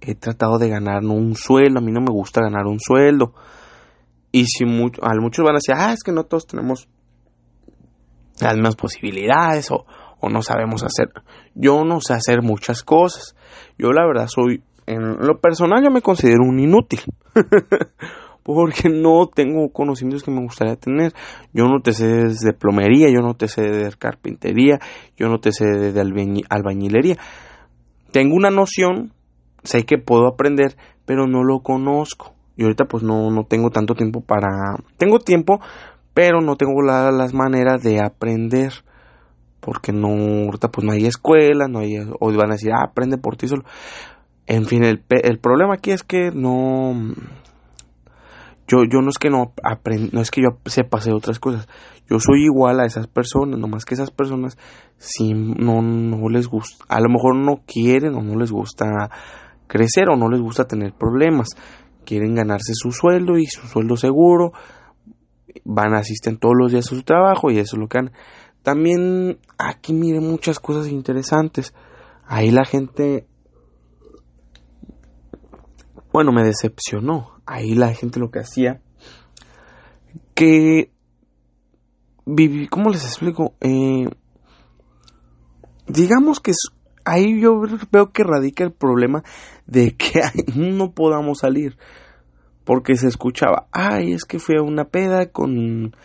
He 0.00 0.14
tratado 0.14 0.58
de 0.58 0.68
ganar 0.68 1.04
un 1.04 1.34
sueldo, 1.34 1.80
a 1.80 1.82
mí 1.82 1.90
no 1.92 2.00
me 2.00 2.12
gusta 2.12 2.40
ganar 2.40 2.66
un 2.66 2.78
sueldo. 2.80 3.34
Y 4.30 4.44
si 4.46 4.64
mucho, 4.64 5.04
a 5.04 5.10
muchos 5.20 5.44
van 5.44 5.56
a 5.56 5.58
decir, 5.58 5.74
ah, 5.76 5.92
es 5.92 6.02
que 6.04 6.12
no 6.12 6.24
todos 6.24 6.46
tenemos 6.46 6.88
las 8.40 8.54
mismas 8.54 8.76
posibilidades 8.76 9.70
o, 9.70 9.86
o 10.20 10.28
no 10.28 10.42
sabemos 10.42 10.82
hacer. 10.82 11.08
Yo 11.54 11.84
no 11.84 12.00
sé 12.00 12.14
hacer 12.14 12.42
muchas 12.42 12.82
cosas. 12.82 13.36
Yo 13.78 13.92
la 13.92 14.06
verdad 14.06 14.28
soy, 14.28 14.62
en 14.86 15.18
lo 15.18 15.40
personal 15.40 15.82
yo 15.82 15.90
me 15.90 16.02
considero 16.02 16.44
un 16.44 16.60
inútil. 16.60 17.00
porque 18.48 18.88
no 18.88 19.26
tengo 19.26 19.68
conocimientos 19.74 20.22
que 20.22 20.30
me 20.30 20.40
gustaría 20.40 20.76
tener. 20.76 21.12
Yo 21.52 21.64
no 21.64 21.82
te 21.82 21.92
sé 21.92 22.06
de 22.06 22.52
plomería, 22.58 23.08
yo 23.10 23.20
no 23.20 23.34
te 23.34 23.46
sé 23.46 23.60
de 23.60 23.92
carpintería, 23.98 24.78
yo 25.18 25.28
no 25.28 25.38
te 25.38 25.52
sé 25.52 25.66
de 25.66 26.44
albañilería. 26.48 27.18
Tengo 28.10 28.34
una 28.34 28.48
noción, 28.48 29.12
sé 29.64 29.84
que 29.84 29.98
puedo 29.98 30.26
aprender, 30.26 30.78
pero 31.04 31.26
no 31.26 31.44
lo 31.44 31.60
conozco. 31.60 32.32
Y 32.56 32.62
ahorita 32.62 32.86
pues 32.86 33.02
no, 33.02 33.30
no 33.30 33.44
tengo 33.44 33.68
tanto 33.68 33.94
tiempo 33.94 34.22
para... 34.22 34.48
Tengo 34.96 35.18
tiempo, 35.18 35.60
pero 36.18 36.40
no 36.40 36.56
tengo 36.56 36.82
las 36.82 37.32
maneras 37.32 37.80
de 37.80 38.00
aprender. 38.00 38.72
Porque 39.60 39.92
no, 39.92 40.50
pues 40.50 40.84
no 40.84 40.90
hay 40.90 41.06
escuela, 41.06 41.68
no 41.68 41.78
hay... 41.78 41.96
O 42.18 42.32
van 42.32 42.50
a 42.50 42.54
decir, 42.54 42.72
ah, 42.72 42.82
aprende 42.82 43.18
por 43.18 43.36
ti 43.36 43.46
solo. 43.46 43.62
En 44.48 44.64
fin, 44.64 44.82
el, 44.82 45.04
el 45.10 45.38
problema 45.38 45.74
aquí 45.74 45.92
es 45.92 46.02
que 46.02 46.32
no 46.34 46.92
yo, 48.66 48.78
yo 48.90 49.00
no 49.00 49.10
es 49.10 49.18
que 49.18 49.30
no 49.30 49.52
aprend, 49.62 50.12
no 50.12 50.20
es 50.20 50.32
que 50.32 50.42
yo 50.42 50.58
sepa 50.66 50.98
hacer 50.98 51.14
otras 51.14 51.38
cosas. 51.38 51.68
Yo 52.10 52.18
soy 52.18 52.46
igual 52.46 52.80
a 52.80 52.86
esas 52.86 53.06
personas, 53.06 53.60
nomás 53.60 53.84
que 53.84 53.94
esas 53.94 54.10
personas 54.10 54.58
si 54.96 55.34
no, 55.34 55.82
no 55.82 56.28
les 56.28 56.48
gusta, 56.48 56.84
a 56.88 57.00
lo 57.00 57.10
mejor 57.10 57.36
no 57.36 57.62
quieren 57.64 58.16
o 58.16 58.22
no 58.22 58.36
les 58.36 58.50
gusta 58.50 59.08
crecer 59.68 60.08
o 60.10 60.16
no 60.16 60.28
les 60.28 60.40
gusta 60.40 60.64
tener 60.64 60.94
problemas. 60.94 61.50
Quieren 62.04 62.34
ganarse 62.34 62.72
su 62.74 62.90
sueldo 62.90 63.38
y 63.38 63.46
su 63.46 63.68
sueldo 63.68 63.96
seguro. 63.96 64.50
Van, 65.64 65.94
asisten 65.94 66.38
todos 66.38 66.54
los 66.56 66.72
días 66.72 66.86
a 66.86 66.94
su 66.94 67.02
trabajo 67.02 67.50
y 67.50 67.58
eso 67.58 67.76
es 67.76 67.80
lo 67.80 67.88
que 67.88 67.98
han. 67.98 68.12
También 68.62 69.38
aquí 69.58 69.92
miren 69.92 70.28
muchas 70.28 70.58
cosas 70.60 70.88
interesantes. 70.88 71.74
Ahí 72.26 72.50
la 72.50 72.64
gente 72.64 73.26
bueno, 76.12 76.32
me 76.32 76.42
decepcionó. 76.42 77.40
Ahí 77.46 77.74
la 77.74 77.94
gente 77.94 78.20
lo 78.20 78.30
que 78.30 78.40
hacía, 78.40 78.80
que 80.34 80.90
viví, 82.26 82.68
¿cómo 82.68 82.90
les 82.90 83.04
explico? 83.04 83.54
Eh, 83.60 84.08
digamos 85.86 86.40
que 86.40 86.52
ahí 87.04 87.40
yo 87.40 87.62
veo 87.90 88.12
que 88.12 88.22
radica 88.22 88.64
el 88.64 88.72
problema 88.72 89.22
de 89.66 89.96
que 89.96 90.20
no 90.56 90.92
podamos 90.92 91.38
salir. 91.38 91.78
Porque 92.68 92.96
se 92.96 93.08
escuchaba, 93.08 93.66
ay, 93.72 94.12
es 94.12 94.26
que 94.26 94.38
fui 94.38 94.56
a 94.58 94.62
una 94.62 94.84
peda 94.84 95.30
con... 95.32 95.96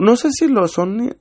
no 0.00 0.16
sé 0.16 0.30
si 0.32 0.48
lo 0.48 0.66
son... 0.66 1.16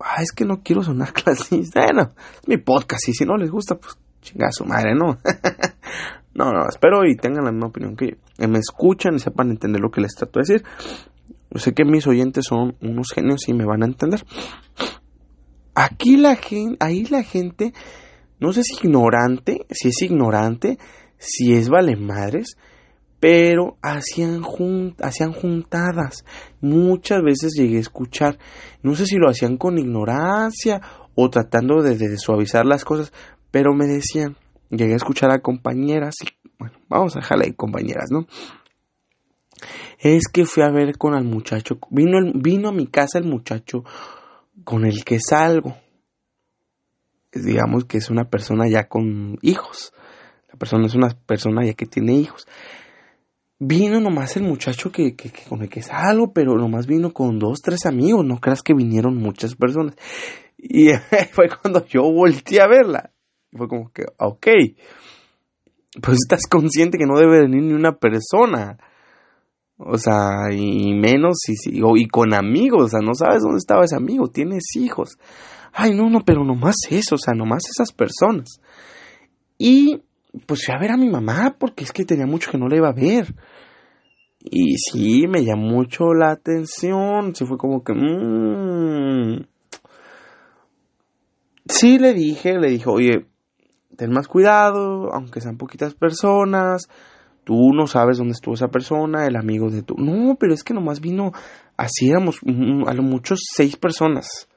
Ah, 0.00 0.22
es 0.22 0.32
que 0.32 0.46
no 0.46 0.62
quiero 0.62 0.82
sonar 0.82 1.12
clasista. 1.12 1.82
Bueno, 1.84 2.14
es 2.40 2.48
mi 2.48 2.56
podcast 2.56 3.06
y 3.10 3.12
si 3.12 3.26
no 3.26 3.36
les 3.36 3.50
gusta, 3.50 3.74
pues 3.74 3.98
chinga 4.22 4.50
su 4.52 4.64
madre, 4.64 4.94
¿no? 4.94 5.18
No, 6.32 6.50
no, 6.50 6.66
espero 6.66 7.04
y 7.06 7.16
tengan 7.16 7.44
la 7.44 7.52
misma 7.52 7.68
opinión 7.68 7.94
que 7.94 8.16
yo. 8.38 8.48
me 8.48 8.58
escuchan 8.58 9.16
y 9.16 9.18
sepan 9.18 9.50
entender 9.50 9.82
lo 9.82 9.90
que 9.90 10.00
les 10.00 10.14
trato 10.14 10.40
de 10.40 10.44
decir. 10.46 10.66
Sé 11.54 11.74
que 11.74 11.84
mis 11.84 12.06
oyentes 12.06 12.46
son 12.46 12.74
unos 12.80 13.08
genios 13.14 13.46
y 13.48 13.52
me 13.52 13.66
van 13.66 13.82
a 13.82 13.86
entender. 13.86 14.24
Aquí 15.74 16.16
la 16.16 16.36
gente, 16.36 16.78
ahí 16.80 17.04
la 17.04 17.22
gente, 17.22 17.74
no 18.40 18.54
sé 18.54 18.62
si 18.62 18.86
ignorante, 18.86 19.66
si 19.70 19.88
es 19.88 20.00
ignorante, 20.00 20.78
si 21.18 21.52
es 21.52 21.68
vale 21.68 21.96
madres, 21.96 22.56
pero 23.20 23.76
hacían, 23.82 24.42
hacían 25.02 25.32
juntadas. 25.32 26.24
Muchas 26.60 27.22
veces 27.22 27.54
llegué 27.56 27.78
a 27.78 27.80
escuchar, 27.80 28.38
no 28.82 28.94
sé 28.94 29.06
si 29.06 29.16
lo 29.16 29.28
hacían 29.28 29.56
con 29.56 29.78
ignorancia 29.78 30.80
o 31.14 31.30
tratando 31.30 31.82
de 31.82 32.18
suavizar 32.18 32.66
las 32.66 32.84
cosas, 32.84 33.12
pero 33.50 33.74
me 33.74 33.86
decían, 33.86 34.36
llegué 34.70 34.92
a 34.92 34.96
escuchar 34.96 35.30
a 35.30 35.40
compañeras, 35.40 36.16
y, 36.22 36.26
bueno, 36.58 36.76
vamos 36.88 37.16
a 37.16 37.20
dejarle 37.20 37.46
ahí 37.46 37.52
compañeras, 37.52 38.10
¿no? 38.10 38.26
Es 39.98 40.28
que 40.28 40.44
fui 40.44 40.62
a 40.62 40.70
ver 40.70 40.98
con 40.98 41.14
el 41.14 41.24
muchacho, 41.24 41.78
vino, 41.90 42.18
vino 42.34 42.68
a 42.68 42.72
mi 42.72 42.86
casa 42.86 43.18
el 43.18 43.24
muchacho 43.24 43.84
con 44.64 44.84
el 44.84 45.04
que 45.04 45.18
salgo. 45.20 45.76
Digamos 47.32 47.84
que 47.84 47.98
es 47.98 48.10
una 48.10 48.28
persona 48.28 48.68
ya 48.68 48.88
con 48.88 49.38
hijos. 49.42 49.92
La 50.48 50.58
persona 50.58 50.86
es 50.86 50.94
una 50.94 51.08
persona 51.26 51.64
ya 51.64 51.74
que 51.74 51.86
tiene 51.86 52.14
hijos. 52.14 52.46
Vino 53.58 54.00
nomás 54.00 54.36
el 54.36 54.42
muchacho 54.42 54.92
que, 54.92 55.16
que, 55.16 55.30
con 55.48 55.62
el 55.62 55.70
que 55.70 55.82
salgo, 55.82 56.32
pero 56.32 56.56
nomás 56.56 56.86
vino 56.86 57.12
con 57.12 57.38
dos, 57.38 57.60
tres 57.62 57.86
amigos. 57.86 58.24
No 58.24 58.38
creas 58.38 58.62
que 58.62 58.74
vinieron 58.74 59.16
muchas 59.16 59.54
personas. 59.54 59.94
Y 60.58 60.88
fue 61.32 61.48
cuando 61.48 61.86
yo 61.86 62.02
volteé 62.02 62.60
a 62.60 62.68
verla 62.68 63.12
fue 63.56 63.68
como 63.68 63.90
que, 63.92 64.04
ok, 64.18 64.46
pues 66.02 66.18
estás 66.22 66.46
consciente 66.48 66.98
que 66.98 67.06
no 67.06 67.18
debe 67.18 67.42
venir 67.42 67.62
ni 67.62 67.72
una 67.72 67.96
persona. 67.96 68.78
O 69.78 69.98
sea, 69.98 70.50
y 70.52 70.94
menos 70.94 71.36
y, 71.48 71.80
y 71.80 72.08
con 72.08 72.32
amigos, 72.32 72.84
o 72.84 72.88
sea, 72.88 73.00
no 73.00 73.14
sabes 73.14 73.42
dónde 73.42 73.58
estaba 73.58 73.84
ese 73.84 73.96
amigo, 73.96 74.28
tienes 74.28 74.74
hijos. 74.74 75.18
Ay, 75.72 75.94
no, 75.94 76.08
no, 76.08 76.24
pero 76.24 76.44
nomás 76.44 76.76
eso, 76.88 77.16
o 77.16 77.18
sea, 77.18 77.34
nomás 77.34 77.64
esas 77.68 77.92
personas. 77.92 78.60
Y 79.58 80.02
pues 80.46 80.64
fui 80.64 80.74
a 80.74 80.78
ver 80.78 80.90
a 80.92 80.96
mi 80.96 81.08
mamá 81.08 81.56
porque 81.58 81.84
es 81.84 81.92
que 81.92 82.04
tenía 82.04 82.26
mucho 82.26 82.50
que 82.50 82.58
no 82.58 82.68
le 82.68 82.76
iba 82.76 82.88
a 82.88 82.92
ver. 82.92 83.34
Y 84.40 84.76
sí, 84.78 85.26
me 85.26 85.44
llamó 85.44 85.68
mucho 85.68 86.14
la 86.14 86.30
atención. 86.30 87.34
Se 87.34 87.46
fue 87.46 87.58
como 87.58 87.82
que... 87.82 87.92
Mmm, 87.94 89.46
sí 91.68 91.98
le 91.98 92.14
dije, 92.14 92.58
le 92.58 92.70
dije, 92.70 92.88
oye, 92.88 93.26
ten 93.96 94.12
más 94.12 94.28
cuidado, 94.28 95.12
aunque 95.12 95.40
sean 95.40 95.56
poquitas 95.56 95.94
personas, 95.94 96.88
tú 97.44 97.72
no 97.74 97.86
sabes 97.86 98.18
dónde 98.18 98.32
estuvo 98.32 98.54
esa 98.54 98.68
persona, 98.68 99.26
el 99.26 99.36
amigo 99.36 99.70
de 99.70 99.82
tu... 99.82 99.94
No, 99.96 100.36
pero 100.38 100.54
es 100.54 100.62
que 100.62 100.74
nomás 100.74 101.00
vino, 101.00 101.32
así 101.76 102.08
éramos 102.08 102.40
a 102.86 102.94
lo 102.94 103.02
mucho 103.02 103.34
seis 103.36 103.76
personas. 103.76 104.48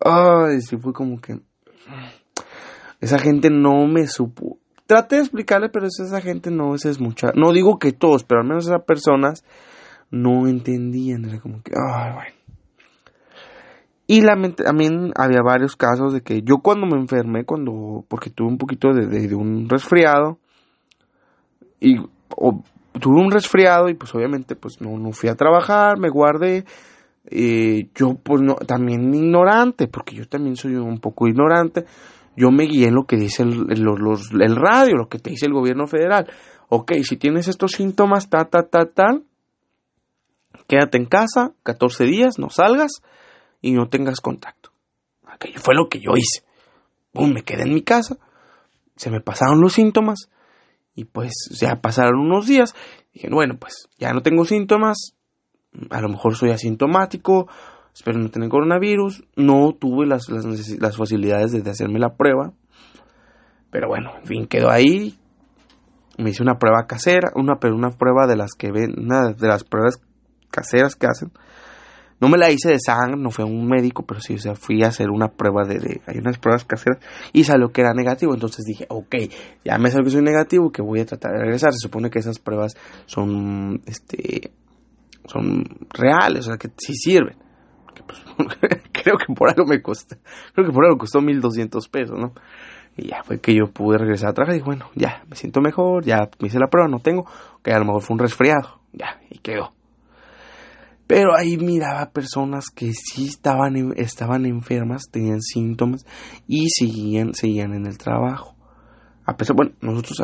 Ay, 0.00 0.60
sí 0.60 0.76
fue 0.76 0.92
como 0.92 1.20
que... 1.20 1.40
Esa 3.00 3.18
gente 3.18 3.50
no 3.50 3.86
me 3.86 4.06
supo. 4.06 4.58
Traté 4.86 5.16
de 5.16 5.22
explicarle, 5.22 5.68
pero 5.68 5.86
esa 5.86 6.20
gente 6.20 6.50
no, 6.50 6.74
esa 6.74 6.90
es 6.90 7.00
mucha... 7.00 7.32
No 7.34 7.52
digo 7.52 7.78
que 7.78 7.92
todos, 7.92 8.24
pero 8.24 8.40
al 8.40 8.48
menos 8.48 8.66
esas 8.66 8.82
personas 8.82 9.44
no 10.10 10.48
entendían. 10.48 11.38
Como 11.38 11.62
que, 11.62 11.72
ay, 11.76 12.12
bueno. 12.12 12.40
Y 14.12 14.22
también 14.56 15.12
había 15.14 15.40
varios 15.40 15.76
casos 15.76 16.12
de 16.12 16.22
que 16.22 16.42
yo 16.42 16.58
cuando 16.58 16.84
me 16.84 17.00
enfermé, 17.00 17.44
cuando, 17.44 18.04
porque 18.08 18.28
tuve 18.28 18.48
un 18.48 18.58
poquito 18.58 18.92
de, 18.92 19.06
de, 19.06 19.34
un 19.36 19.68
resfriado, 19.68 20.40
y 21.78 21.94
tuve 21.96 23.20
un 23.20 23.30
resfriado 23.30 23.88
y 23.88 23.94
pues 23.94 24.12
obviamente 24.12 24.56
pues 24.56 24.80
no, 24.80 24.98
no 24.98 25.12
fui 25.12 25.28
a 25.28 25.36
trabajar, 25.36 25.96
me 25.98 26.08
guardé, 26.08 26.64
eh, 27.26 27.88
yo 27.94 28.14
pues 28.20 28.42
no, 28.42 28.56
también 28.56 29.14
ignorante, 29.14 29.86
porque 29.86 30.16
yo 30.16 30.26
también 30.26 30.56
soy 30.56 30.74
un 30.74 30.98
poco 30.98 31.28
ignorante, 31.28 31.84
yo 32.40 32.50
me 32.50 32.64
guié 32.64 32.88
en 32.88 32.94
lo 32.94 33.04
que 33.04 33.16
dice 33.16 33.42
el, 33.42 34.56
radio, 34.56 34.96
lo 34.96 35.08
que 35.08 35.18
te 35.18 35.30
dice 35.30 35.46
el 35.46 35.52
gobierno 35.52 35.86
federal. 35.86 36.30
Ok, 36.68 36.92
si 37.02 37.16
tienes 37.16 37.48
estos 37.48 37.72
síntomas, 37.72 38.30
ta, 38.30 38.46
ta, 38.46 38.62
ta, 38.62 38.86
tal, 38.86 39.24
quédate 40.66 40.96
en 40.98 41.04
casa, 41.04 41.52
14 41.64 42.04
días, 42.04 42.38
no 42.38 42.48
salgas, 42.48 43.02
y 43.60 43.72
no 43.72 43.88
tengas 43.88 44.20
contacto. 44.20 44.70
Aquello 45.26 45.60
fue 45.60 45.74
lo 45.74 45.88
que 45.88 46.00
yo 46.00 46.12
hice. 46.16 46.44
me 47.12 47.42
quedé 47.42 47.62
en 47.62 47.74
mi 47.74 47.82
casa, 47.82 48.16
se 48.96 49.10
me 49.10 49.20
pasaron 49.20 49.60
los 49.60 49.74
síntomas 49.74 50.30
y 50.94 51.04
pues 51.04 51.32
ya 51.60 51.76
pasaron 51.76 52.20
unos 52.20 52.46
días. 52.46 52.74
Dije, 53.12 53.28
bueno, 53.30 53.56
pues 53.58 53.88
ya 53.98 54.12
no 54.12 54.22
tengo 54.22 54.44
síntomas, 54.44 55.14
a 55.90 56.00
lo 56.00 56.08
mejor 56.08 56.36
soy 56.36 56.50
asintomático, 56.50 57.48
espero 58.00 58.18
no 58.18 58.30
tener 58.30 58.48
coronavirus, 58.48 59.24
no 59.36 59.72
tuve 59.78 60.06
las, 60.06 60.28
las, 60.30 60.96
facilidades 60.96 61.52
de, 61.52 61.70
hacerme 61.70 61.98
la 61.98 62.16
prueba, 62.16 62.52
pero 63.70 63.88
bueno, 63.88 64.12
en 64.20 64.26
fin, 64.26 64.46
quedó 64.46 64.70
ahí. 64.70 65.18
Me 66.18 66.30
hice 66.30 66.42
una 66.42 66.58
prueba 66.58 66.86
casera, 66.86 67.30
una, 67.34 67.58
una 67.72 67.90
prueba 67.90 68.26
de 68.26 68.36
las 68.36 68.52
que 68.52 68.72
ven, 68.72 68.94
una 68.98 69.32
de 69.32 69.46
las 69.46 69.64
pruebas 69.64 70.02
caseras 70.50 70.96
que 70.96 71.06
hacen 71.06 71.30
no 72.20 72.28
me 72.28 72.36
la 72.36 72.50
hice 72.50 72.68
de 72.68 72.78
sangre, 72.78 73.16
no 73.16 73.30
fue 73.30 73.44
a 73.44 73.46
un 73.46 73.66
médico, 73.66 74.04
pero 74.04 74.20
sí, 74.20 74.34
o 74.34 74.38
sea, 74.38 74.54
fui 74.54 74.82
a 74.82 74.88
hacer 74.88 75.08
una 75.08 75.28
prueba 75.28 75.64
de, 75.66 76.02
hay 76.06 76.18
unas 76.18 76.38
pruebas 76.38 76.66
caseras 76.66 76.98
y 77.32 77.44
salió 77.44 77.70
que 77.70 77.80
era 77.80 77.94
negativo. 77.94 78.34
Entonces 78.34 78.66
dije, 78.66 78.84
ok, 78.90 79.14
ya 79.64 79.78
me 79.78 79.90
salió 79.90 80.04
que 80.04 80.10
soy 80.10 80.22
negativo, 80.22 80.70
que 80.70 80.82
voy 80.82 81.00
a 81.00 81.06
tratar 81.06 81.32
de 81.32 81.38
regresar. 81.38 81.72
Se 81.72 81.78
supone 81.78 82.10
que 82.10 82.18
esas 82.18 82.38
pruebas 82.38 82.74
son, 83.06 83.80
este, 83.86 84.52
son 85.24 85.64
reales, 85.94 86.40
o 86.40 86.50
sea, 86.50 86.58
que 86.58 86.68
sí 86.76 86.92
sirven. 86.94 87.38
Pues, 88.06 88.22
creo 88.92 89.16
que 89.16 89.32
por 89.34 89.48
algo 89.48 89.64
me 89.66 89.82
costó, 89.82 90.16
creo 90.54 90.66
que 90.66 90.72
por 90.72 90.84
algo 90.84 90.98
costó 90.98 91.20
1200 91.20 91.88
pesos, 91.88 92.18
¿no? 92.18 92.32
Y 92.96 93.08
ya 93.08 93.22
fue 93.22 93.40
que 93.40 93.54
yo 93.54 93.70
pude 93.72 93.98
regresar 93.98 94.30
a 94.30 94.34
trabajar 94.34 94.56
y 94.56 94.62
bueno, 94.62 94.86
ya, 94.94 95.22
me 95.28 95.36
siento 95.36 95.60
mejor, 95.60 96.04
ya 96.04 96.28
me 96.38 96.48
hice 96.48 96.58
la 96.58 96.68
prueba, 96.68 96.88
no 96.88 96.98
tengo, 97.00 97.24
que 97.62 97.72
a 97.72 97.78
lo 97.78 97.84
mejor 97.84 98.02
fue 98.02 98.14
un 98.14 98.20
resfriado, 98.20 98.80
ya, 98.92 99.20
y 99.30 99.38
quedó. 99.38 99.72
Pero 101.06 101.34
ahí 101.36 101.56
miraba 101.56 102.10
personas 102.10 102.66
que 102.70 102.92
sí 102.92 103.26
estaban, 103.26 103.74
estaban 103.96 104.46
enfermas, 104.46 105.10
tenían 105.10 105.40
síntomas 105.40 106.06
y 106.46 106.68
seguían, 106.70 107.34
seguían 107.34 107.74
en 107.74 107.86
el 107.86 107.98
trabajo. 107.98 108.54
A 109.24 109.36
pesar, 109.36 109.56
bueno, 109.56 109.72
nosotros 109.80 110.22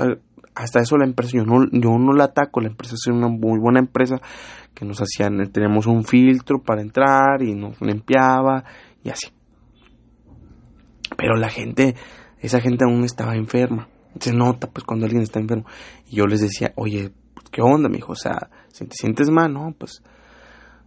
hasta 0.55 0.81
eso 0.81 0.96
la 0.96 1.05
empresa, 1.05 1.33
yo 1.35 1.44
no, 1.44 1.66
yo 1.72 1.98
no 1.98 2.12
la 2.12 2.24
ataco, 2.24 2.61
la 2.61 2.68
empresa 2.68 2.94
es 2.94 3.07
una 3.09 3.29
muy 3.29 3.59
buena 3.59 3.79
empresa 3.79 4.20
que 4.77 4.85
nos 4.85 5.01
hacían, 5.01 5.51
tenemos 5.51 5.87
un 5.87 6.05
filtro 6.05 6.62
para 6.62 6.83
entrar 6.83 7.43
y 7.43 7.55
nos 7.55 7.81
limpiaba 7.81 8.62
y 9.03 9.09
así. 9.09 9.29
Pero 11.17 11.35
la 11.37 11.49
gente, 11.49 11.97
esa 12.41 12.61
gente 12.61 12.85
aún 12.85 13.03
estaba 13.03 13.35
enferma. 13.35 13.89
Se 14.21 14.35
nota 14.35 14.69
pues 14.69 14.85
cuando 14.85 15.07
alguien 15.07 15.23
está 15.23 15.41
enfermo. 15.41 15.65
Y 16.09 16.17
yo 16.17 16.27
les 16.27 16.43
decía, 16.43 16.73
oye, 16.77 17.11
¿qué 17.51 17.62
onda, 17.62 17.89
mijo? 17.89 18.12
O 18.12 18.17
sea, 18.17 18.51
si 18.69 18.85
te 18.85 18.95
sientes 18.95 19.31
mal, 19.31 19.51
¿no? 19.51 19.75
Pues 19.79 20.03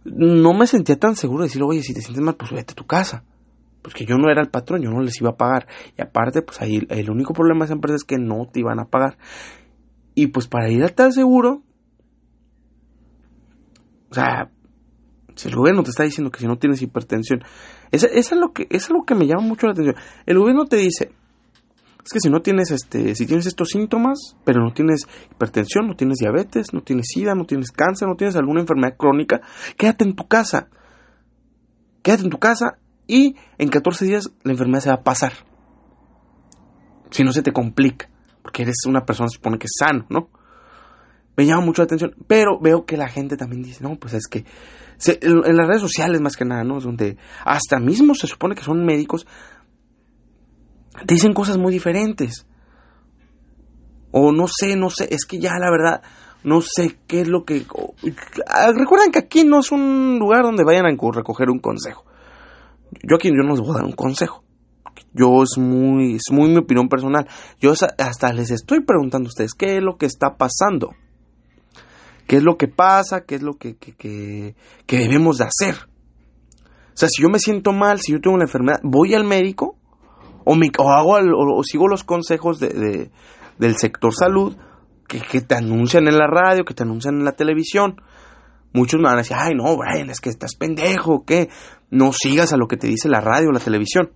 no 0.04 0.54
me 0.54 0.68
sentía 0.68 0.96
tan 0.96 1.16
seguro 1.16 1.42
de 1.42 1.48
decirle, 1.48 1.66
oye, 1.68 1.82
si 1.82 1.92
te 1.92 2.00
sientes 2.00 2.22
mal, 2.22 2.36
pues 2.36 2.52
vete 2.52 2.72
a 2.72 2.76
tu 2.76 2.86
casa. 2.86 3.24
Porque 3.82 4.04
yo 4.04 4.16
no 4.18 4.30
era 4.30 4.40
el 4.40 4.50
patrón, 4.50 4.82
yo 4.82 4.90
no 4.90 5.00
les 5.00 5.20
iba 5.20 5.30
a 5.30 5.36
pagar. 5.36 5.66
Y 5.98 6.02
aparte, 6.02 6.42
pues 6.42 6.60
ahí 6.62 6.80
el 6.90 7.10
único 7.10 7.32
problema 7.32 7.60
de 7.60 7.64
esa 7.64 7.74
empresa 7.74 7.96
es 7.96 8.04
que 8.04 8.18
no 8.18 8.46
te 8.46 8.60
iban 8.60 8.78
a 8.78 8.84
pagar. 8.84 9.18
Y 10.14 10.28
pues 10.28 10.46
para 10.46 10.70
ir 10.70 10.84
a 10.84 10.88
tan 10.90 11.12
seguro, 11.12 11.62
o 14.10 14.14
sea, 14.14 14.50
si 15.36 15.48
el 15.48 15.54
gobierno 15.54 15.82
te 15.82 15.90
está 15.90 16.02
diciendo 16.02 16.30
que 16.30 16.40
si 16.40 16.46
no 16.46 16.58
tienes 16.58 16.82
hipertensión, 16.82 17.42
es 17.90 18.32
lo 18.32 18.52
que, 18.52 18.66
es 18.70 18.90
lo 18.90 19.04
que 19.04 19.14
me 19.14 19.26
llama 19.26 19.42
mucho 19.42 19.66
la 19.66 19.72
atención. 19.72 19.96
El 20.26 20.38
gobierno 20.38 20.66
te 20.66 20.76
dice, 20.76 21.12
es 22.04 22.12
que 22.12 22.20
si 22.20 22.30
no 22.30 22.40
tienes 22.40 22.70
este, 22.70 23.14
si 23.14 23.26
tienes 23.26 23.46
estos 23.46 23.68
síntomas, 23.68 24.36
pero 24.44 24.62
no 24.62 24.72
tienes 24.72 25.06
hipertensión, 25.30 25.86
no 25.86 25.94
tienes 25.94 26.18
diabetes, 26.18 26.72
no 26.72 26.82
tienes 26.82 27.06
sida, 27.08 27.34
no 27.34 27.44
tienes 27.44 27.70
cáncer, 27.70 28.08
no 28.08 28.16
tienes 28.16 28.36
alguna 28.36 28.60
enfermedad 28.60 28.96
crónica, 28.96 29.40
quédate 29.76 30.04
en 30.04 30.14
tu 30.14 30.26
casa. 30.26 30.68
Quédate 32.02 32.24
en 32.24 32.30
tu 32.30 32.38
casa 32.38 32.78
y 33.06 33.36
en 33.58 33.68
14 33.68 34.06
días 34.06 34.30
la 34.42 34.52
enfermedad 34.52 34.80
se 34.80 34.88
va 34.88 34.96
a 34.96 35.02
pasar. 35.02 35.32
Si 37.10 37.22
no 37.22 37.32
se 37.32 37.42
te 37.42 37.52
complica, 37.52 38.08
porque 38.42 38.62
eres 38.62 38.76
una 38.86 39.04
persona 39.04 39.28
se 39.28 39.36
supone 39.36 39.58
que 39.58 39.66
es 39.66 39.74
sano, 39.78 40.06
¿no? 40.08 40.30
Me 41.40 41.46
llama 41.46 41.64
mucho 41.64 41.80
la 41.80 41.84
atención, 41.84 42.14
pero 42.26 42.60
veo 42.60 42.84
que 42.84 42.98
la 42.98 43.08
gente 43.08 43.38
también 43.38 43.62
dice, 43.62 43.82
no, 43.82 43.96
pues 43.96 44.12
es 44.12 44.26
que 44.26 44.44
en, 45.06 45.56
las 45.56 45.66
redes 45.66 45.80
sociales 45.80 46.20
más 46.20 46.36
que 46.36 46.44
nada, 46.44 46.64
¿no? 46.64 46.78
Donde 46.80 47.16
hasta 47.46 47.78
mismo 47.78 48.14
se 48.14 48.26
supone 48.26 48.54
que 48.54 48.62
son 48.62 48.84
médicos, 48.84 49.26
te 51.06 51.14
dicen 51.14 51.32
cosas 51.32 51.56
muy 51.56 51.72
diferentes. 51.72 52.46
O 54.10 54.32
no 54.32 54.48
sé, 54.48 54.76
no 54.76 54.90
sé, 54.90 55.08
es 55.10 55.24
que 55.24 55.38
ya 55.38 55.52
la 55.58 55.70
verdad, 55.70 56.02
no 56.44 56.60
sé 56.60 56.98
qué 57.06 57.22
es 57.22 57.28
lo 57.28 57.46
que... 57.46 57.64
Ah, 58.46 58.72
recuerden 58.76 59.10
que 59.10 59.20
aquí 59.20 59.44
no 59.44 59.60
es 59.60 59.72
un 59.72 60.18
lugar 60.18 60.42
donde 60.42 60.62
vayan 60.62 60.84
a 60.84 60.90
recoger 60.90 61.48
un 61.48 61.60
consejo. 61.60 62.04
Yo 63.02 63.16
aquí 63.16 63.28
yo 63.28 63.42
no 63.42 63.54
les 63.54 63.60
voy 63.60 63.70
a 63.70 63.78
dar 63.78 63.84
un 63.84 63.92
consejo. 63.92 64.44
Yo 65.14 65.42
es 65.42 65.56
muy, 65.56 66.16
es 66.16 66.30
muy 66.30 66.50
mi 66.50 66.58
opinión 66.58 66.90
personal. 66.90 67.26
Yo 67.58 67.72
hasta 67.72 68.32
les 68.34 68.50
estoy 68.50 68.80
preguntando 68.84 69.28
a 69.28 69.30
ustedes 69.30 69.54
qué 69.54 69.78
es 69.78 69.82
lo 69.82 69.96
que 69.96 70.04
está 70.04 70.36
pasando. 70.36 70.90
¿Qué 72.30 72.36
es 72.36 72.44
lo 72.44 72.56
que 72.56 72.68
pasa? 72.68 73.24
¿Qué 73.26 73.34
es 73.34 73.42
lo 73.42 73.54
que, 73.54 73.74
que, 73.74 74.54
que, 74.86 74.96
debemos 74.96 75.38
de 75.38 75.46
hacer? 75.46 75.74
O 76.54 76.94
sea, 76.96 77.08
si 77.08 77.22
yo 77.22 77.28
me 77.28 77.40
siento 77.40 77.72
mal, 77.72 77.98
si 77.98 78.12
yo 78.12 78.20
tengo 78.20 78.36
una 78.36 78.44
enfermedad, 78.44 78.78
voy 78.84 79.14
al 79.14 79.24
médico 79.24 79.76
o, 80.44 80.54
o 80.54 80.90
hago 80.92 81.16
o, 81.16 81.64
sigo 81.64 81.88
los 81.88 82.04
consejos 82.04 82.60
de, 82.60 83.10
del 83.58 83.76
sector 83.78 84.14
salud 84.14 84.56
que, 85.08 85.20
que, 85.20 85.40
te 85.40 85.56
anuncian 85.56 86.06
en 86.06 86.16
la 86.16 86.28
radio, 86.28 86.64
que 86.64 86.72
te 86.72 86.84
anuncian 86.84 87.16
en 87.16 87.24
la 87.24 87.32
televisión. 87.32 88.00
Muchos 88.72 89.00
me 89.00 89.08
van 89.08 89.14
a 89.14 89.22
decir, 89.22 89.36
ay 89.36 89.54
no, 89.56 89.76
Brian, 89.76 90.08
es 90.08 90.20
que 90.20 90.30
estás 90.30 90.54
pendejo, 90.54 91.24
que 91.24 91.48
no 91.90 92.12
sigas 92.12 92.52
a 92.52 92.56
lo 92.56 92.68
que 92.68 92.76
te 92.76 92.86
dice 92.86 93.08
la 93.08 93.20
radio 93.20 93.48
o 93.48 93.52
la 93.52 93.58
televisión. 93.58 94.12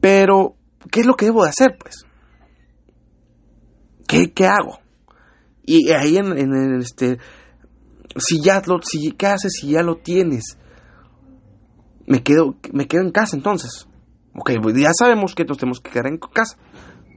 Pero, 0.00 0.56
¿qué 0.90 1.02
es 1.02 1.06
lo 1.06 1.14
que 1.14 1.26
debo 1.26 1.44
de 1.44 1.50
hacer, 1.50 1.76
pues? 1.78 2.04
¿Qué, 4.08 4.32
qué 4.32 4.48
hago? 4.48 4.80
Y 5.68 5.92
ahí 5.92 6.16
en, 6.16 6.38
en, 6.38 6.80
este, 6.80 7.18
si 8.16 8.40
ya 8.40 8.62
lo, 8.66 8.80
si, 8.82 9.12
¿qué 9.12 9.26
haces 9.26 9.52
si 9.60 9.72
ya 9.72 9.82
lo 9.82 9.96
tienes? 9.96 10.56
Me 12.06 12.22
quedo, 12.22 12.56
me 12.72 12.86
quedo 12.86 13.02
en 13.02 13.10
casa 13.10 13.36
entonces. 13.36 13.86
Ok, 14.34 14.52
pues 14.62 14.74
ya 14.76 14.88
sabemos 14.98 15.34
que 15.34 15.44
nos 15.44 15.58
tenemos 15.58 15.80
que 15.80 15.90
quedar 15.90 16.06
en 16.06 16.16
casa. 16.16 16.56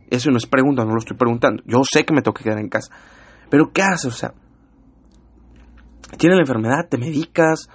Eso 0.10 0.32
no 0.32 0.38
es 0.38 0.48
pregunta, 0.48 0.84
no 0.84 0.92
lo 0.92 0.98
estoy 0.98 1.16
preguntando. 1.16 1.64
Yo 1.66 1.80
sé 1.90 2.04
que 2.04 2.14
me 2.14 2.22
tengo 2.22 2.34
que 2.34 2.44
quedar 2.44 2.60
en 2.60 2.68
casa. 2.68 2.94
Pero 3.50 3.72
¿qué 3.72 3.84
haces? 3.84 4.08
O 4.08 4.18
sea, 4.18 4.34
tienes 6.18 6.36
la 6.36 6.44
enfermedad, 6.44 6.90
te 6.90 6.98
medicas, 6.98 7.70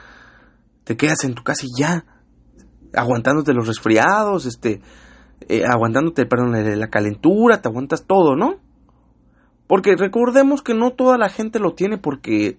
te 0.84 0.94
quedas 0.98 1.24
en 1.24 1.34
tu 1.34 1.42
casa 1.42 1.64
y 1.64 1.80
ya. 1.80 2.04
Aguantándote 2.92 3.54
los 3.54 3.66
resfriados, 3.66 4.44
este, 4.44 4.82
eh, 5.48 5.62
aguantándote, 5.66 6.26
perdón, 6.26 6.52
la 6.78 6.88
calentura, 6.88 7.62
te 7.62 7.68
aguantas 7.68 8.04
todo, 8.04 8.36
¿no? 8.36 8.65
Porque 9.66 9.96
recordemos 9.96 10.62
que 10.62 10.74
no 10.74 10.92
toda 10.92 11.18
la 11.18 11.29
gente 11.29 11.59
lo 11.59 11.74
tiene 11.74 11.98
porque 11.98 12.59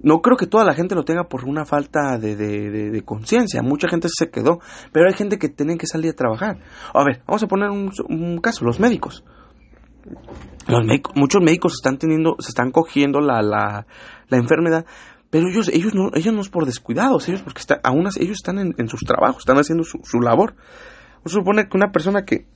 no 0.00 0.20
creo 0.20 0.36
que 0.36 0.46
toda 0.46 0.64
la 0.64 0.74
gente 0.74 0.94
lo 0.94 1.04
tenga 1.04 1.24
por 1.24 1.44
una 1.44 1.64
falta 1.64 2.18
de, 2.18 2.36
de, 2.36 3.02
conciencia. 3.02 3.62
Mucha 3.62 3.88
gente 3.88 4.08
se 4.10 4.30
quedó, 4.30 4.60
pero 4.92 5.06
hay 5.08 5.14
gente 5.14 5.38
que 5.38 5.48
tiene 5.48 5.76
que 5.78 5.86
salir 5.86 6.12
a 6.12 6.14
trabajar. 6.14 6.58
A 6.94 7.04
ver, 7.04 7.22
vamos 7.26 7.42
a 7.42 7.46
poner 7.46 7.70
un, 7.70 8.38
caso, 8.38 8.64
los 8.64 8.78
médicos. 8.78 9.24
Muchos 11.14 11.42
médicos 11.42 11.74
están 11.74 11.98
teniendo, 11.98 12.36
se 12.38 12.50
están 12.50 12.70
cogiendo 12.70 13.20
la, 13.20 13.42
la, 13.42 13.86
la 14.28 14.36
enfermedad 14.36 14.84
Pero 15.30 15.48
ellos, 15.48 15.68
ellos 15.68 15.94
no, 15.94 16.10
ellos 16.14 16.32
no 16.34 16.40
es 16.40 16.48
por 16.48 16.66
descuidados, 16.66 17.28
ellos 17.28 17.42
porque 17.42 17.60
está, 17.60 17.80
aún 17.82 18.06
ellos 18.18 18.36
están 18.36 18.58
en, 18.58 18.88
sus 18.88 19.00
trabajos, 19.00 19.38
están 19.38 19.58
haciendo 19.58 19.84
su, 19.84 19.98
su 20.04 20.20
labor. 20.20 20.54
Se 21.24 21.32
supone 21.32 21.68
que 21.68 21.76
una 21.76 21.90
persona 21.90 22.24
que, 22.24 22.46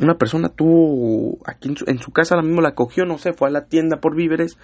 una 0.00 0.16
persona 0.16 0.48
tuvo 0.48 1.38
aquí 1.44 1.68
en 1.68 1.76
su, 1.76 1.84
en 1.86 1.98
su 1.98 2.12
casa, 2.12 2.36
la 2.36 2.42
mismo 2.42 2.60
la 2.60 2.74
cogió, 2.74 3.04
no 3.04 3.18
sé, 3.18 3.32
fue 3.32 3.48
a 3.48 3.52
la 3.52 3.66
tienda 3.66 4.00
por 4.00 4.14
víveres 4.16 4.56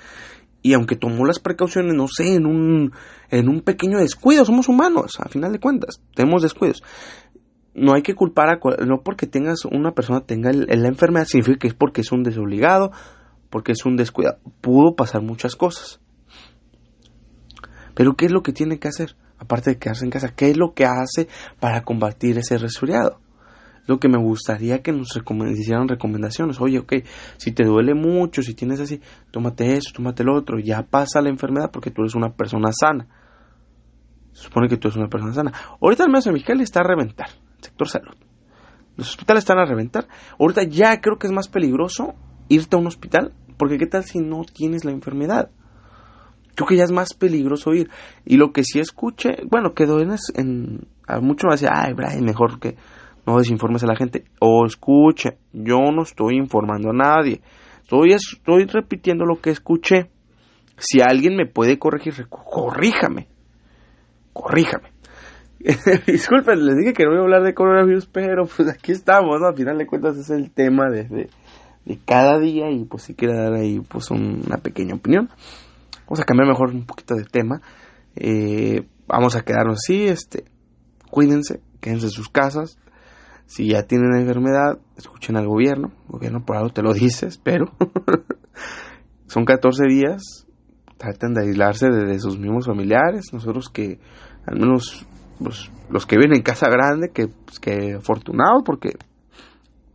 y 0.64 0.72
aunque 0.72 0.96
tomó 0.96 1.26
las 1.26 1.40
precauciones, 1.40 1.94
no 1.94 2.06
sé, 2.08 2.36
en 2.36 2.46
un, 2.46 2.92
en 3.30 3.48
un 3.50 3.60
pequeño 3.60 3.98
descuido, 3.98 4.46
somos 4.46 4.66
humanos, 4.66 5.20
a 5.20 5.28
final 5.28 5.52
de 5.52 5.60
cuentas, 5.60 6.00
tenemos 6.14 6.42
descuidos. 6.42 6.82
No 7.74 7.92
hay 7.92 8.02
que 8.02 8.14
culpar 8.14 8.48
a, 8.48 8.84
no 8.86 9.02
porque 9.02 9.26
tengas 9.26 9.66
una 9.66 9.92
persona 9.92 10.22
tenga 10.22 10.52
la 10.52 10.88
enfermedad, 10.88 11.26
significa 11.26 11.58
que 11.58 11.68
es 11.68 11.74
porque 11.74 12.00
es 12.00 12.12
un 12.12 12.22
desobligado, 12.22 12.92
porque 13.50 13.72
es 13.72 13.84
un 13.84 13.96
descuidado. 13.96 14.38
Pudo 14.62 14.96
pasar 14.96 15.20
muchas 15.20 15.54
cosas. 15.54 16.00
Pero 17.94 18.14
¿qué 18.14 18.24
es 18.24 18.32
lo 18.32 18.42
que 18.42 18.52
tiene 18.52 18.78
que 18.78 18.88
hacer? 18.88 19.16
Aparte 19.38 19.70
de 19.70 19.78
quedarse 19.78 20.06
en 20.06 20.10
casa, 20.10 20.34
¿qué 20.34 20.50
es 20.50 20.56
lo 20.56 20.72
que 20.72 20.86
hace 20.86 21.28
para 21.60 21.82
combatir 21.82 22.38
ese 22.38 22.56
resfriado? 22.56 23.20
Lo 23.86 23.98
que 23.98 24.08
me 24.08 24.18
gustaría 24.18 24.82
que 24.82 24.92
nos 24.92 25.08
hicieran 25.52 25.88
recomendaciones. 25.88 26.60
Oye, 26.60 26.78
ok, 26.78 26.94
si 27.36 27.52
te 27.52 27.64
duele 27.64 27.94
mucho, 27.94 28.42
si 28.42 28.54
tienes 28.54 28.80
así, 28.80 29.00
tómate 29.30 29.76
eso, 29.76 29.90
tómate 29.94 30.24
lo 30.24 30.34
otro. 30.34 30.58
Ya 30.58 30.82
pasa 30.82 31.20
la 31.20 31.28
enfermedad 31.28 31.70
porque 31.70 31.90
tú 31.90 32.02
eres 32.02 32.14
una 32.14 32.30
persona 32.30 32.70
sana. 32.72 33.06
Se 34.32 34.44
supone 34.44 34.68
que 34.68 34.76
tú 34.76 34.88
eres 34.88 34.96
una 34.96 35.08
persona 35.08 35.32
sana. 35.32 35.52
Ahorita 35.80 36.04
el 36.04 36.10
mes 36.10 36.24
de 36.24 36.32
Mexicali 36.32 36.62
está 36.62 36.80
a 36.80 36.84
reventar, 36.84 37.28
sector 37.60 37.88
salud. 37.88 38.14
Los 38.96 39.10
hospitales 39.10 39.42
están 39.42 39.58
a 39.58 39.64
reventar. 39.64 40.06
Ahorita 40.38 40.62
ya 40.62 41.00
creo 41.00 41.18
que 41.18 41.26
es 41.26 41.32
más 41.32 41.48
peligroso 41.48 42.14
irte 42.48 42.76
a 42.76 42.78
un 42.78 42.86
hospital 42.86 43.32
porque 43.56 43.78
qué 43.78 43.86
tal 43.86 44.04
si 44.04 44.20
no 44.20 44.44
tienes 44.44 44.84
la 44.84 44.92
enfermedad. 44.92 45.50
Creo 46.54 46.68
que 46.68 46.76
ya 46.76 46.84
es 46.84 46.92
más 46.92 47.14
peligroso 47.14 47.74
ir. 47.74 47.90
Y 48.24 48.36
lo 48.36 48.52
que 48.52 48.62
sí 48.62 48.78
escuche, 48.78 49.38
bueno, 49.50 49.74
quedó 49.74 50.00
en, 50.00 50.14
en 50.36 50.86
a 51.06 51.20
muchos 51.20 51.48
me 51.48 51.54
decía, 51.54 51.70
ay, 51.74 51.92
Brian, 51.94 52.24
mejor 52.24 52.60
que 52.60 52.76
no 53.26 53.38
desinformes 53.38 53.82
a 53.84 53.86
la 53.86 53.96
gente. 53.96 54.24
O 54.40 54.66
escuche, 54.66 55.38
yo 55.52 55.78
no 55.92 56.02
estoy 56.02 56.36
informando 56.36 56.90
a 56.90 56.92
nadie. 56.92 57.40
Estoy, 57.82 58.12
estoy 58.12 58.64
repitiendo 58.66 59.24
lo 59.24 59.40
que 59.40 59.50
escuché. 59.50 60.10
Si 60.76 61.00
alguien 61.00 61.36
me 61.36 61.46
puede 61.46 61.78
corregir, 61.78 62.14
corríjame. 62.28 63.28
Corríjame. 64.32 64.94
Disculpen, 66.06 66.66
les 66.66 66.76
dije 66.76 66.92
que 66.92 67.04
no 67.04 67.10
voy 67.10 67.20
a 67.20 67.22
hablar 67.22 67.42
de 67.42 67.54
coronavirus, 67.54 68.06
pero 68.06 68.44
pues 68.44 68.68
aquí 68.68 68.92
estamos, 68.92 69.40
¿no? 69.40 69.46
Al 69.46 69.56
final 69.56 69.78
de 69.78 69.86
cuentas 69.86 70.16
es 70.18 70.28
el 70.28 70.50
tema 70.50 70.90
de, 70.90 71.04
de, 71.84 71.98
cada 72.04 72.38
día 72.38 72.70
y 72.70 72.84
pues 72.84 73.04
si 73.04 73.14
quiero 73.14 73.34
dar 73.34 73.54
ahí 73.54 73.80
pues 73.80 74.10
una 74.10 74.58
pequeña 74.58 74.94
opinión. 74.94 75.30
Vamos 76.06 76.20
a 76.20 76.24
cambiar 76.24 76.48
mejor 76.48 76.70
un 76.70 76.84
poquito 76.84 77.14
de 77.14 77.24
tema. 77.24 77.62
Eh, 78.16 78.86
vamos 79.06 79.36
a 79.36 79.42
quedarnos 79.42 79.78
así, 79.82 80.04
este, 80.04 80.44
cuídense, 81.10 81.60
quédense 81.80 82.06
en 82.06 82.12
sus 82.12 82.28
casas, 82.28 82.78
si 83.46 83.68
ya 83.68 83.82
tienen 83.84 84.10
la 84.10 84.20
enfermedad, 84.20 84.78
escuchen 84.96 85.36
al 85.36 85.46
gobierno. 85.46 85.92
El 86.06 86.12
gobierno 86.12 86.44
por 86.44 86.56
algo 86.56 86.70
te 86.70 86.82
lo 86.82 86.92
dice, 86.92 87.28
pero 87.42 87.66
son 89.26 89.44
14 89.44 89.84
días. 89.88 90.46
Traten 90.96 91.34
de 91.34 91.42
aislarse 91.42 91.88
de, 91.90 92.18
sus 92.18 92.38
mismos 92.38 92.66
familiares. 92.66 93.26
Nosotros 93.32 93.68
que, 93.68 93.98
al 94.46 94.58
menos 94.58 95.06
pues, 95.38 95.70
los 95.90 96.06
que 96.06 96.16
viven 96.16 96.36
en 96.36 96.42
casa 96.42 96.68
grande, 96.68 97.10
que, 97.12 97.28
pues, 97.28 97.58
que 97.58 97.94
afortunados 97.94 98.62
porque 98.64 98.92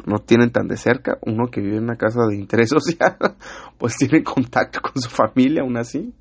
no 0.06 0.20
tienen 0.20 0.52
tan 0.52 0.68
de 0.68 0.78
cerca. 0.78 1.18
Uno 1.26 1.48
que 1.52 1.62
vive 1.62 1.78
en 1.78 1.84
una 1.84 1.96
casa 1.96 2.22
de 2.30 2.36
interés 2.36 2.70
social, 2.70 3.18
pues 3.78 3.96
tiene 3.98 4.24
contacto 4.24 4.82
con 4.82 5.02
su 5.02 5.10
familia 5.10 5.64
aún 5.64 5.78
así. 5.78 6.14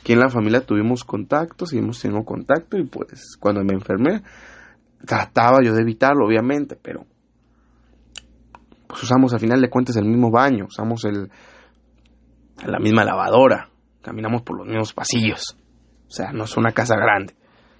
Aquí 0.00 0.12
en 0.12 0.20
la 0.20 0.30
familia 0.30 0.60
tuvimos 0.60 1.04
contacto, 1.04 1.66
seguimos 1.66 2.00
teniendo 2.00 2.24
contacto 2.24 2.78
y 2.78 2.84
pues 2.84 3.36
cuando 3.38 3.64
me 3.64 3.74
enfermé 3.74 4.22
trataba 5.04 5.58
yo 5.62 5.74
de 5.74 5.82
evitarlo, 5.82 6.26
obviamente, 6.26 6.76
pero 6.80 7.04
pues 8.86 9.02
usamos 9.02 9.32
al 9.32 9.40
final 9.40 9.60
de 9.60 9.68
cuentas 9.68 9.96
el 9.96 10.04
mismo 10.04 10.30
baño, 10.30 10.66
usamos 10.66 11.04
el 11.04 11.30
la 12.64 12.78
misma 12.78 13.04
lavadora, 13.04 13.68
caminamos 14.02 14.42
por 14.42 14.58
los 14.58 14.66
mismos 14.66 14.92
pasillos. 14.92 15.56
O 16.08 16.10
sea, 16.10 16.32
no 16.32 16.44
es 16.44 16.56
una 16.56 16.72
casa 16.72 16.96
grande. 16.96 17.34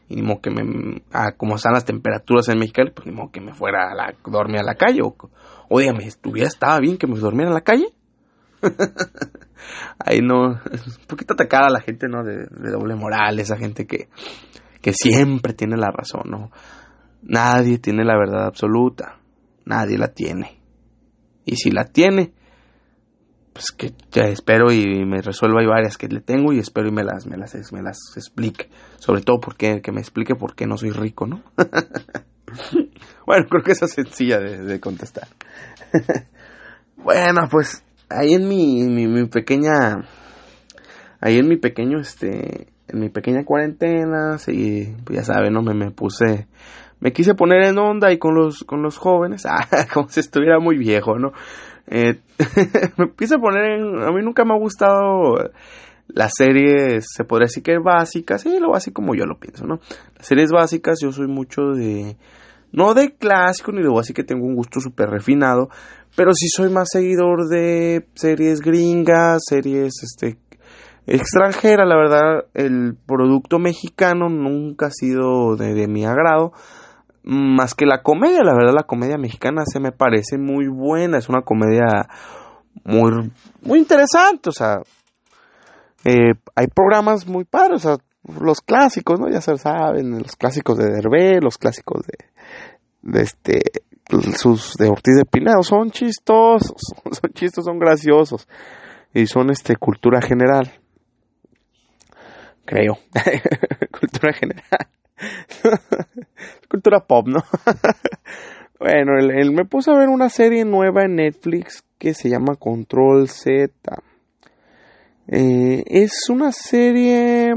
Y 0.09 0.17
ni 0.17 0.23
modo 0.23 0.41
que 0.41 0.51
me... 0.51 1.03
Ah, 1.13 1.33
como 1.37 1.57
están 1.57 1.73
las 1.73 1.85
temperaturas 1.85 2.49
en 2.49 2.59
México, 2.59 2.83
pues 2.95 3.07
ni 3.07 3.13
modo 3.13 3.31
que 3.31 3.41
me 3.41 3.55
fuera 3.55 3.91
a 3.91 3.95
la, 3.95 4.15
dormir 4.25 4.61
a 4.61 4.65
la 4.65 4.75
calle. 4.75 5.01
O, 5.03 5.17
oye, 5.69 5.93
me 5.93 6.05
estuviera, 6.05 6.49
estaba 6.49 6.79
bien 6.79 6.99
que 6.99 7.07
me 7.07 7.19
dormiera 7.19 7.51
en 7.51 7.55
la 7.55 7.63
calle. 7.63 7.87
Ahí 9.99 10.21
no... 10.21 10.49
Un 10.49 11.07
poquito 11.09 11.35
atacada 11.35 11.71
la 11.71 11.81
gente, 11.81 12.07
¿no? 12.09 12.23
De, 12.23 12.37
de, 12.37 12.71
doble 12.71 12.95
moral, 12.95 13.39
esa 13.39 13.57
gente 13.57 13.87
que, 13.87 14.09
que 14.81 14.93
siempre 14.93 15.55
tiene 15.55 15.77
la 15.77 15.91
razón, 15.91 16.23
¿no? 16.27 16.51
Nadie 17.27 17.79
tiene 17.79 18.05
la 18.05 18.17
verdad 18.17 18.47
absoluta. 18.47 19.19
Nadie 19.65 19.99
la 19.99 20.09
tiene. 20.09 20.61
Y 21.45 21.57
si 21.57 21.71
la 21.71 21.85
tiene, 21.85 22.33
pues 23.53 23.73
que 23.73 23.93
ya 24.13 24.25
espero 24.25 24.73
y 24.73 25.05
me 25.05 25.23
resuelva. 25.23 25.61
Hay 25.61 25.67
varias 25.67 25.97
que 25.97 26.09
le 26.09 26.21
tengo 26.21 26.53
y 26.53 26.61
espero 26.61 26.89
y 26.89 26.93
me 26.93 27.03
las, 27.03 27.27
me 27.27 27.37
las, 27.37 27.55
me 27.73 27.83
las 27.83 27.99
explique. 28.17 28.69
Sobre 28.99 29.23
todo 29.23 29.41
porque 29.41 29.81
que 29.83 29.93
me 29.93 30.01
explique 30.01 30.37
por 30.37 30.55
qué 30.55 30.67
no 30.67 30.77
soy 30.77 30.91
rico, 30.91 31.27
¿no? 31.27 31.43
bueno, 33.27 33.47
creo 33.49 33.63
que 33.65 33.73
esa 33.73 33.87
es 33.87 33.93
sencilla 33.93 34.39
de, 34.39 34.79
contestar. 34.79 35.27
bueno, 36.97 37.49
pues 37.51 37.83
ahí 38.09 38.35
en 38.35 38.49
mi, 38.49 38.85
mi, 38.85 39.09
mi 39.09 39.27
pequeña, 39.27 40.07
ahí 41.21 41.39
en 41.39 41.49
mi 41.49 41.57
pequeño, 41.57 41.99
este, 41.99 42.69
en 42.87 43.01
mi 43.01 43.09
pequeña 43.09 43.45
cuarentena, 43.45 44.39
sí, 44.39 44.95
pues 45.05 45.19
ya 45.19 45.25
saben, 45.25 45.53
¿no? 45.53 45.63
Me, 45.63 45.75
me 45.75 45.91
puse 45.91 46.47
me 47.01 47.13
quise 47.13 47.35
poner 47.35 47.65
en 47.65 47.79
onda 47.79 48.13
y 48.13 48.19
con 48.19 48.35
los, 48.35 48.65
con 48.65 48.83
los 48.83 48.97
jóvenes, 48.97 49.47
ah, 49.49 49.67
como 49.93 50.09
si 50.09 50.21
estuviera 50.21 50.59
muy 50.59 50.79
viejo, 50.79 51.19
¿no? 51.19 51.33
Eh, 51.87 52.21
me 52.97 53.13
quise 53.17 53.39
poner 53.39 53.79
en, 53.79 54.03
a 54.03 54.11
mí 54.11 54.23
nunca 54.23 54.45
me 54.45 54.55
ha 54.55 54.59
gustado 54.59 55.37
las 56.09 56.33
series, 56.37 57.07
se 57.15 57.25
podría 57.25 57.47
decir 57.47 57.63
que 57.63 57.79
básicas, 57.79 58.43
sí, 58.43 58.59
lo 58.61 58.71
básico 58.71 59.03
como 59.03 59.15
yo 59.15 59.25
lo 59.25 59.39
pienso, 59.39 59.67
¿no? 59.67 59.81
Las 60.17 60.27
series 60.27 60.51
básicas, 60.51 60.99
yo 61.01 61.13
soy 61.13 61.27
mucho 61.27 61.63
de, 61.75 62.17
no 62.73 62.95
de 62.95 63.15
clásico 63.15 63.73
ni 63.73 63.83
de 63.83 63.89
así 63.99 64.13
que 64.13 64.25
tengo 64.25 64.47
un 64.47 64.55
gusto 64.55 64.81
súper 64.81 65.11
refinado, 65.11 65.69
pero 66.17 66.33
sí 66.33 66.49
soy 66.49 66.71
más 66.71 66.89
seguidor 66.91 67.49
de 67.49 68.07
series 68.15 68.61
gringas, 68.61 69.43
series, 69.49 69.95
este, 70.03 70.39
extranjera, 71.07 71.85
la 71.85 71.97
verdad, 71.97 72.47
el 72.55 72.97
producto 73.07 73.59
mexicano 73.59 74.29
nunca 74.29 74.87
ha 74.87 74.91
sido 74.91 75.57
de 75.57 75.87
mi 75.89 76.05
agrado 76.05 76.53
más 77.27 77.75
que 77.75 77.87
la 77.87 78.03
comedia, 78.03 78.45
la 78.45 78.55
verdad 78.55 78.73
la 78.73 78.85
comedia 78.85 79.19
mexicana 79.19 79.65
se 79.67 79.81
me 79.81 79.91
parece 79.91 80.39
muy 80.39 80.69
buena, 80.69 81.19
es 81.19 81.29
una 81.29 81.43
comedia 81.43 82.09
muy, 82.85 83.33
muy 83.63 83.81
interesante, 83.81 84.51
o 84.51 84.53
sea, 84.53 84.77
eh, 86.05 86.35
hay 86.55 86.67
programas 86.69 87.27
muy 87.27 87.45
padres, 87.45 87.85
o 87.85 87.89
sea, 87.89 87.97
los 88.41 88.61
clásicos, 88.61 89.19
¿no? 89.19 89.29
Ya 89.29 89.41
se 89.41 89.57
saben, 89.59 90.19
los 90.19 90.37
clásicos 90.37 90.79
de 90.79 90.85
Derbez, 90.85 91.43
los 91.43 91.59
clásicos 91.59 92.03
de, 93.03 93.23
este, 93.23 93.61
sus 94.37 94.75
de 94.75 94.89
Ortiz 94.89 95.17
de 95.17 95.25
Pinedo, 95.25 95.63
son 95.63 95.91
chistosos, 95.91 96.77
son 97.11 97.31
chistosos, 97.33 97.65
son 97.65 97.81
graciosos 97.81 98.47
y 99.13 99.27
son 99.27 99.51
este 99.51 99.75
cultura 99.77 100.21
general, 100.23 100.73
creo, 102.65 102.99
cultura 103.99 104.33
general. 104.33 104.89
Cultura 106.69 107.01
pop, 107.01 107.29
¿no? 107.29 107.41
bueno, 108.79 109.19
él, 109.19 109.53
me 109.53 109.65
puso 109.65 109.93
a 109.93 109.99
ver 109.99 110.09
una 110.09 110.29
serie 110.29 110.65
nueva 110.65 111.05
en 111.05 111.17
Netflix 111.17 111.85
que 111.99 112.15
se 112.15 112.29
llama 112.29 112.57
Control 112.57 113.29
Z. 113.29 113.73
Eh, 115.29 115.83
es 115.87 116.29
una 116.29 116.53
serie 116.53 117.55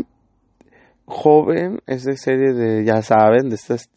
joven, 1.05 1.79
es 1.85 2.03
de 2.03 2.17
serie 2.17 2.53
de, 2.53 2.85
ya 2.85 3.01
saben, 3.01 3.49
de 3.49 3.55
estas 3.55 3.89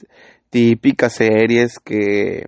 típicas 0.51 1.15
series 1.15 1.79
que... 1.79 2.47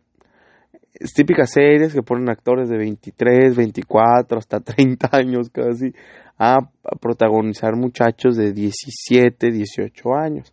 típicas 1.14 1.50
series 1.50 1.94
que 1.94 2.03
ponen 2.03 2.29
actores 2.29 2.68
de 2.68 2.77
23, 2.77 3.57
24, 3.57 4.38
hasta 4.38 4.61
30 4.61 5.09
años 5.12 5.50
casi 5.50 5.94
a 6.37 6.59
protagonizar 7.00 7.77
muchachos 7.77 8.37
de 8.37 8.53
17, 8.53 9.53
18 9.53 10.14
años 10.14 10.53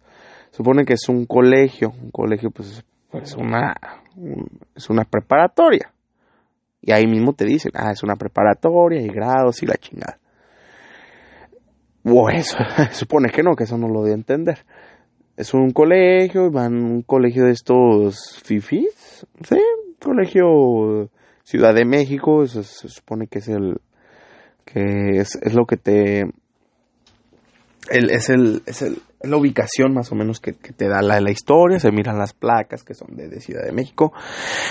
supone 0.52 0.86
que 0.86 0.94
es 0.94 1.10
un 1.10 1.26
colegio, 1.26 1.92
un 2.02 2.12
colegio 2.12 2.52
pues, 2.52 2.84
es 3.14 3.36
una, 3.36 3.76
es 4.76 4.90
una 4.90 5.04
preparatoria. 5.04 5.92
Y 6.82 6.92
ahí 6.92 7.06
mismo 7.06 7.34
te 7.34 7.46
dicen, 7.46 7.72
ah, 7.76 7.92
es 7.92 8.04
una 8.04 8.16
preparatoria 8.16 9.02
y 9.02 9.08
grados 9.08 9.62
y 9.64 9.66
la 9.66 9.76
chingada. 9.76 10.18
O 12.04 12.30
eso, 12.30 12.58
supone 12.92 13.30
que 13.30 13.44
no, 13.44 13.56
que 13.56 13.66
eso 13.66 13.78
no 13.78 13.88
lo 13.88 14.02
voy 14.02 14.12
a 14.12 14.16
entender. 14.16 14.60
Es 15.38 15.54
un 15.54 15.72
colegio, 15.72 16.52
van 16.52 16.74
un 16.74 17.02
colegio 17.04 17.46
de 17.46 17.52
estos 17.52 18.40
fifis, 18.44 19.26
sí, 19.44 19.60
colegio 20.00 21.10
Ciudad 21.44 21.74
de 21.74 21.86
México, 21.86 22.44
eso 22.44 22.64
se 22.64 22.90
supone 22.90 23.28
que 23.28 23.40
es 23.40 23.48
el, 23.48 23.82
que 24.66 25.18
es, 25.18 25.38
es 25.42 25.54
lo 25.54 25.66
que 25.66 25.78
te 25.78 26.26
es, 27.90 28.30
el, 28.30 28.62
es 28.66 28.82
el, 28.82 29.02
la 29.22 29.38
ubicación 29.38 29.94
más 29.94 30.12
o 30.12 30.16
menos 30.16 30.40
que, 30.40 30.54
te 30.54 30.88
da 30.88 31.02
la, 31.02 31.20
la, 31.20 31.32
historia, 31.32 31.80
se 31.80 31.92
miran 31.92 32.18
las 32.18 32.34
placas 32.34 32.84
que 32.84 32.94
son 32.94 33.16
de, 33.16 33.40
Ciudad 33.40 33.64
de 33.64 33.72
México, 33.72 34.14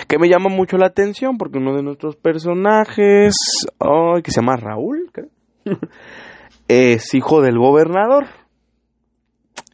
que 0.07 0.19
me 0.19 0.29
llama 0.29 0.49
mucho 0.49 0.77
la 0.77 0.87
atención 0.87 1.37
porque 1.37 1.59
uno 1.59 1.75
de 1.75 1.83
nuestros 1.83 2.17
personajes, 2.17 3.35
que 4.23 4.31
se 4.31 4.41
llama 4.41 4.57
Raúl, 4.57 5.11
es 6.69 7.15
hijo 7.15 7.43
del 7.43 7.59
gobernador. 7.59 8.27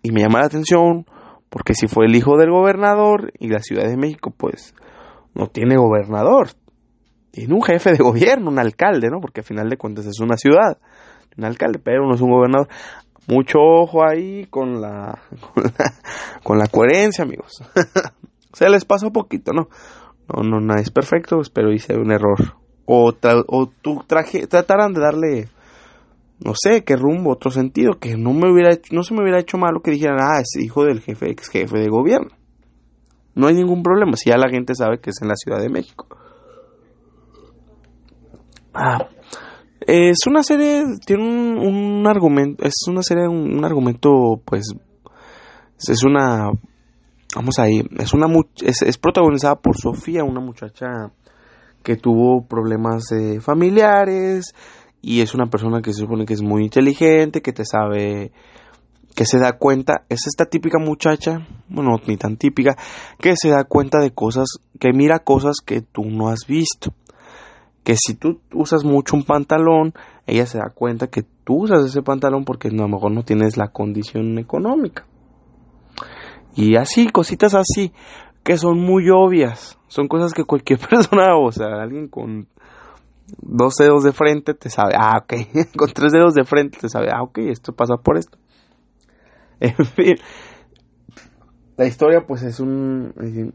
Y 0.03 0.13
me 0.13 0.21
llama 0.21 0.41
la 0.41 0.47
atención 0.47 1.05
porque 1.51 1.75
si 1.75 1.89
fue 1.89 2.07
el 2.07 2.15
hijo 2.15 2.37
del 2.37 2.51
gobernador 2.51 3.33
y 3.39 3.49
la 3.49 3.59
Ciudad 3.59 3.89
de 3.89 3.97
México 3.97 4.33
pues 4.37 4.75
no 5.35 5.49
tiene 5.49 5.77
gobernador, 5.77 6.51
tiene 7.31 7.55
un 7.55 7.63
jefe 7.63 7.93
de 7.93 7.99
gobierno, 7.99 8.51
un 8.51 8.59
alcalde, 8.59 9.09
¿no? 9.11 9.21
Porque 9.21 9.41
al 9.41 9.47
final 9.47 9.69
de 9.69 9.77
cuentas 9.77 10.07
es 10.07 10.21
una 10.21 10.37
ciudad, 10.37 10.79
un 11.37 11.45
alcalde, 11.45 11.79
pero 11.79 12.07
no 12.07 12.15
es 12.15 12.21
un 12.21 12.31
gobernador. 12.31 12.69
Mucho 13.29 13.59
ojo 13.59 14.07
ahí 14.07 14.47
con 14.47 14.81
la, 14.81 15.19
con 16.45 16.59
la, 16.59 16.69
coherencia, 16.69 17.25
amigos. 17.25 17.53
Se 18.53 18.69
les 18.69 18.85
pasó 18.85 19.11
poquito, 19.13 19.53
¿no? 19.53 19.69
No, 20.29 20.43
no, 20.43 20.61
nada 20.61 20.81
es 20.81 20.91
perfecto, 20.91 21.41
pero 21.53 21.73
hice 21.73 21.97
un 21.97 22.13
error. 22.13 22.55
O, 22.85 23.13
o 23.49 23.67
tú 23.83 24.05
traje, 24.07 24.47
trataran 24.47 24.93
de 24.93 25.01
darle, 25.01 25.49
no 26.45 26.53
sé, 26.55 26.85
qué 26.85 26.97
rumbo, 26.97 27.33
otro 27.33 27.51
sentido, 27.51 27.99
que 27.99 28.17
no 28.17 28.33
me 28.33 28.51
hubiera 28.51 28.71
no 28.93 29.03
se 29.03 29.13
me 29.13 29.23
hubiera 29.23 29.41
hecho 29.41 29.59
malo 29.59 29.81
que 29.81 29.91
dijeran, 29.91 30.19
ah, 30.21 30.41
es 30.41 30.63
hijo 30.63 30.85
del 30.85 31.01
jefe, 31.01 31.31
ex 31.31 31.49
jefe 31.49 31.79
de 31.79 31.89
gobierno. 31.89 32.31
No 33.35 33.49
hay 33.49 33.55
ningún 33.55 33.83
problema, 33.83 34.17
si 34.17 34.31
ya 34.31 34.39
la 34.39 34.49
gente 34.49 34.75
sabe 34.75 35.01
que 35.01 35.11
es 35.11 35.21
en 35.21 35.29
la 35.29 35.35
Ciudad 35.37 35.61
de 35.61 35.69
México. 35.69 36.07
Ah, 38.73 39.09
es 39.87 40.19
una 40.27 40.43
serie, 40.43 40.83
tiene 41.05 41.23
un, 41.23 42.05
argumento, 42.07 42.65
es 42.65 42.75
una 42.89 43.03
serie, 43.03 43.29
un, 43.29 43.65
argumento, 43.65 44.41
pues, 44.45 44.75
es 45.79 46.05
una, 46.05 46.51
vamos 47.37 47.59
ahí, 47.59 47.83
es 47.99 48.13
una, 48.13 48.27
es, 48.65 48.83
es 48.83 48.99
protagonizada 48.99 49.55
por 49.55 49.77
Sofía, 49.77 50.25
una 50.25 50.41
muchacha 50.41 51.13
que 51.85 51.97
tuvo 51.97 52.45
problemas 52.45 53.05
familiares 53.41 54.53
y 55.01 55.21
es 55.21 55.35
una 55.35 55.47
persona 55.47 55.81
que 55.81 55.93
se 55.93 56.01
supone 56.01 56.27
que 56.27 56.35
es 56.35 56.43
muy 56.43 56.65
inteligente, 56.65 57.41
que 57.41 57.53
te 57.53 57.65
sabe, 57.65 58.33
que 59.15 59.25
se 59.25 59.39
da 59.39 59.53
cuenta, 59.53 60.05
es 60.09 60.27
esta 60.27 60.47
típica 60.47 60.81
muchacha, 60.81 61.47
bueno, 61.69 62.01
ni 62.09 62.17
tan 62.17 62.37
típica, 62.37 62.77
que 63.21 63.35
se 63.37 63.51
da 63.51 63.63
cuenta 63.63 64.01
de 64.01 64.11
cosas, 64.11 64.49
que 64.81 64.93
mira 64.93 65.21
cosas 65.21 65.59
que 65.65 65.81
tú 65.81 66.03
no 66.07 66.29
has 66.29 66.41
visto 66.49 66.93
que 67.87 67.95
si 67.95 68.15
tú 68.15 68.41
usas 68.53 68.83
mucho 68.83 69.15
un 69.15 69.23
pantalón, 69.23 69.95
ella 70.27 70.45
se 70.47 70.59
da 70.59 70.71
cuenta 70.75 71.07
que 71.07 71.23
tú 71.45 71.63
usas 71.63 71.85
ese 71.85 72.03
pantalón 72.03 72.45
porque 72.45 72.67
a 72.67 72.73
lo 72.73 72.89
mejor 72.89 73.13
no 73.13 73.23
tienes 73.23 73.57
la 73.57 73.69
condición 73.69 74.41
económica. 74.41 75.07
Y 76.57 76.75
así, 76.75 77.07
cositas 77.11 77.55
así, 77.55 77.93
que 78.43 78.59
son 78.59 78.81
muy 78.81 79.09
obvias. 79.09 79.79
Son 79.87 80.09
cosas 80.09 80.33
que 80.33 80.43
cualquier 80.43 80.81
persona, 80.91 81.37
o 81.37 81.53
sea, 81.53 81.81
alguien 81.81 82.09
con 82.09 82.49
dos 83.41 83.77
dedos 83.77 84.03
de 84.03 84.11
frente 84.11 84.53
te 84.55 84.69
sabe, 84.69 84.95
ah, 84.99 85.21
ok, 85.23 85.35
con 85.77 85.89
tres 85.93 86.11
dedos 86.11 86.35
de 86.35 86.43
frente 86.43 86.79
te 86.81 86.89
sabe, 86.89 87.11
ah, 87.13 87.23
ok, 87.23 87.39
esto 87.39 87.73
pasa 87.73 87.99
por 87.99 88.19
esto. 88.19 88.37
En 89.61 89.77
fin, 89.77 90.17
la 91.77 91.87
historia 91.87 92.27
pues 92.27 92.43
es 92.43 92.59
un... 92.59 93.55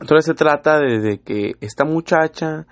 Entonces 0.00 0.24
se 0.24 0.34
trata 0.34 0.78
de 0.78 1.20
que 1.22 1.56
esta 1.60 1.84
muchacha 1.84 2.66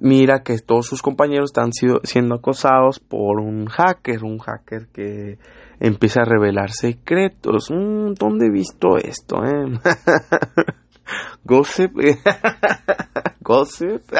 mira 0.00 0.42
que 0.42 0.58
todos 0.58 0.86
sus 0.86 1.02
compañeros 1.02 1.50
están 1.50 1.70
siendo 1.72 2.34
acosados 2.34 3.00
por 3.00 3.40
un 3.40 3.66
hacker, 3.66 4.24
un 4.24 4.38
hacker 4.38 4.88
que 4.92 5.38
empieza 5.80 6.22
a 6.22 6.24
revelar 6.24 6.70
secretos. 6.70 7.70
Mm, 7.70 8.14
¿Dónde 8.14 8.46
he 8.46 8.50
visto 8.50 8.96
esto? 8.96 9.44
Eh? 9.44 9.78
Gossip. 11.44 11.92
Gossip. 13.40 14.02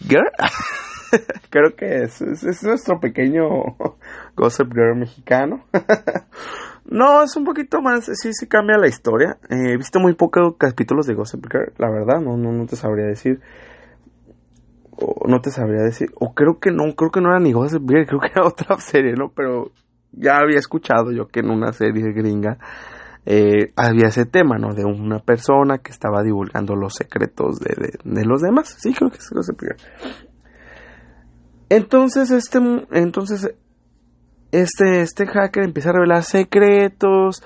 Girl. 0.00 0.30
Creo 1.50 1.74
que 1.76 2.02
es, 2.02 2.20
es 2.20 2.62
nuestro 2.62 3.00
pequeño 3.00 3.44
Gossip 4.36 4.72
Girl 4.72 4.96
mexicano. 4.98 5.64
No, 6.90 7.22
es 7.22 7.36
un 7.36 7.44
poquito 7.44 7.82
más, 7.82 8.06
sí, 8.06 8.32
sí 8.32 8.46
cambia 8.46 8.78
la 8.78 8.88
historia. 8.88 9.38
Eh, 9.50 9.72
he 9.72 9.76
visto 9.76 10.00
muy 10.00 10.14
pocos 10.14 10.54
capítulos 10.56 11.06
de 11.06 11.14
Gossip 11.14 11.44
Girl, 11.50 11.72
la 11.76 11.90
verdad, 11.90 12.20
no, 12.20 12.38
no, 12.38 12.50
no 12.50 12.66
te 12.66 12.76
sabría 12.76 13.04
decir. 13.04 13.40
O 14.92 15.28
no 15.28 15.40
te 15.40 15.50
sabría 15.50 15.82
decir. 15.82 16.10
O 16.14 16.32
creo 16.34 16.58
que 16.58 16.70
no, 16.70 16.94
creo 16.96 17.10
que 17.10 17.20
no 17.20 17.28
era 17.28 17.40
ni 17.40 17.52
Gossip 17.52 17.86
Girl, 17.86 18.06
creo 18.08 18.20
que 18.20 18.30
era 18.34 18.46
otra 18.46 18.78
serie, 18.78 19.12
¿no? 19.12 19.30
Pero 19.34 19.70
ya 20.12 20.36
había 20.36 20.58
escuchado 20.58 21.12
yo 21.12 21.28
que 21.28 21.40
en 21.40 21.50
una 21.50 21.74
serie 21.74 22.10
gringa 22.12 22.58
eh, 23.26 23.72
había 23.76 24.08
ese 24.08 24.24
tema, 24.24 24.56
¿no? 24.56 24.72
De 24.72 24.86
una 24.86 25.18
persona 25.18 25.78
que 25.78 25.90
estaba 25.90 26.22
divulgando 26.22 26.74
los 26.74 26.94
secretos 26.94 27.60
de, 27.60 27.98
de, 28.02 28.24
los 28.24 28.40
demás. 28.40 28.74
Sí, 28.78 28.94
creo 28.94 29.10
que 29.10 29.18
es 29.18 29.28
Gossip 29.30 29.60
Girl. 29.60 29.76
Entonces, 31.68 32.30
este, 32.30 32.58
entonces 32.92 33.54
este, 34.52 35.00
este 35.00 35.26
hacker 35.26 35.64
empieza 35.64 35.90
a 35.90 35.94
revelar 35.94 36.22
secretos 36.22 37.42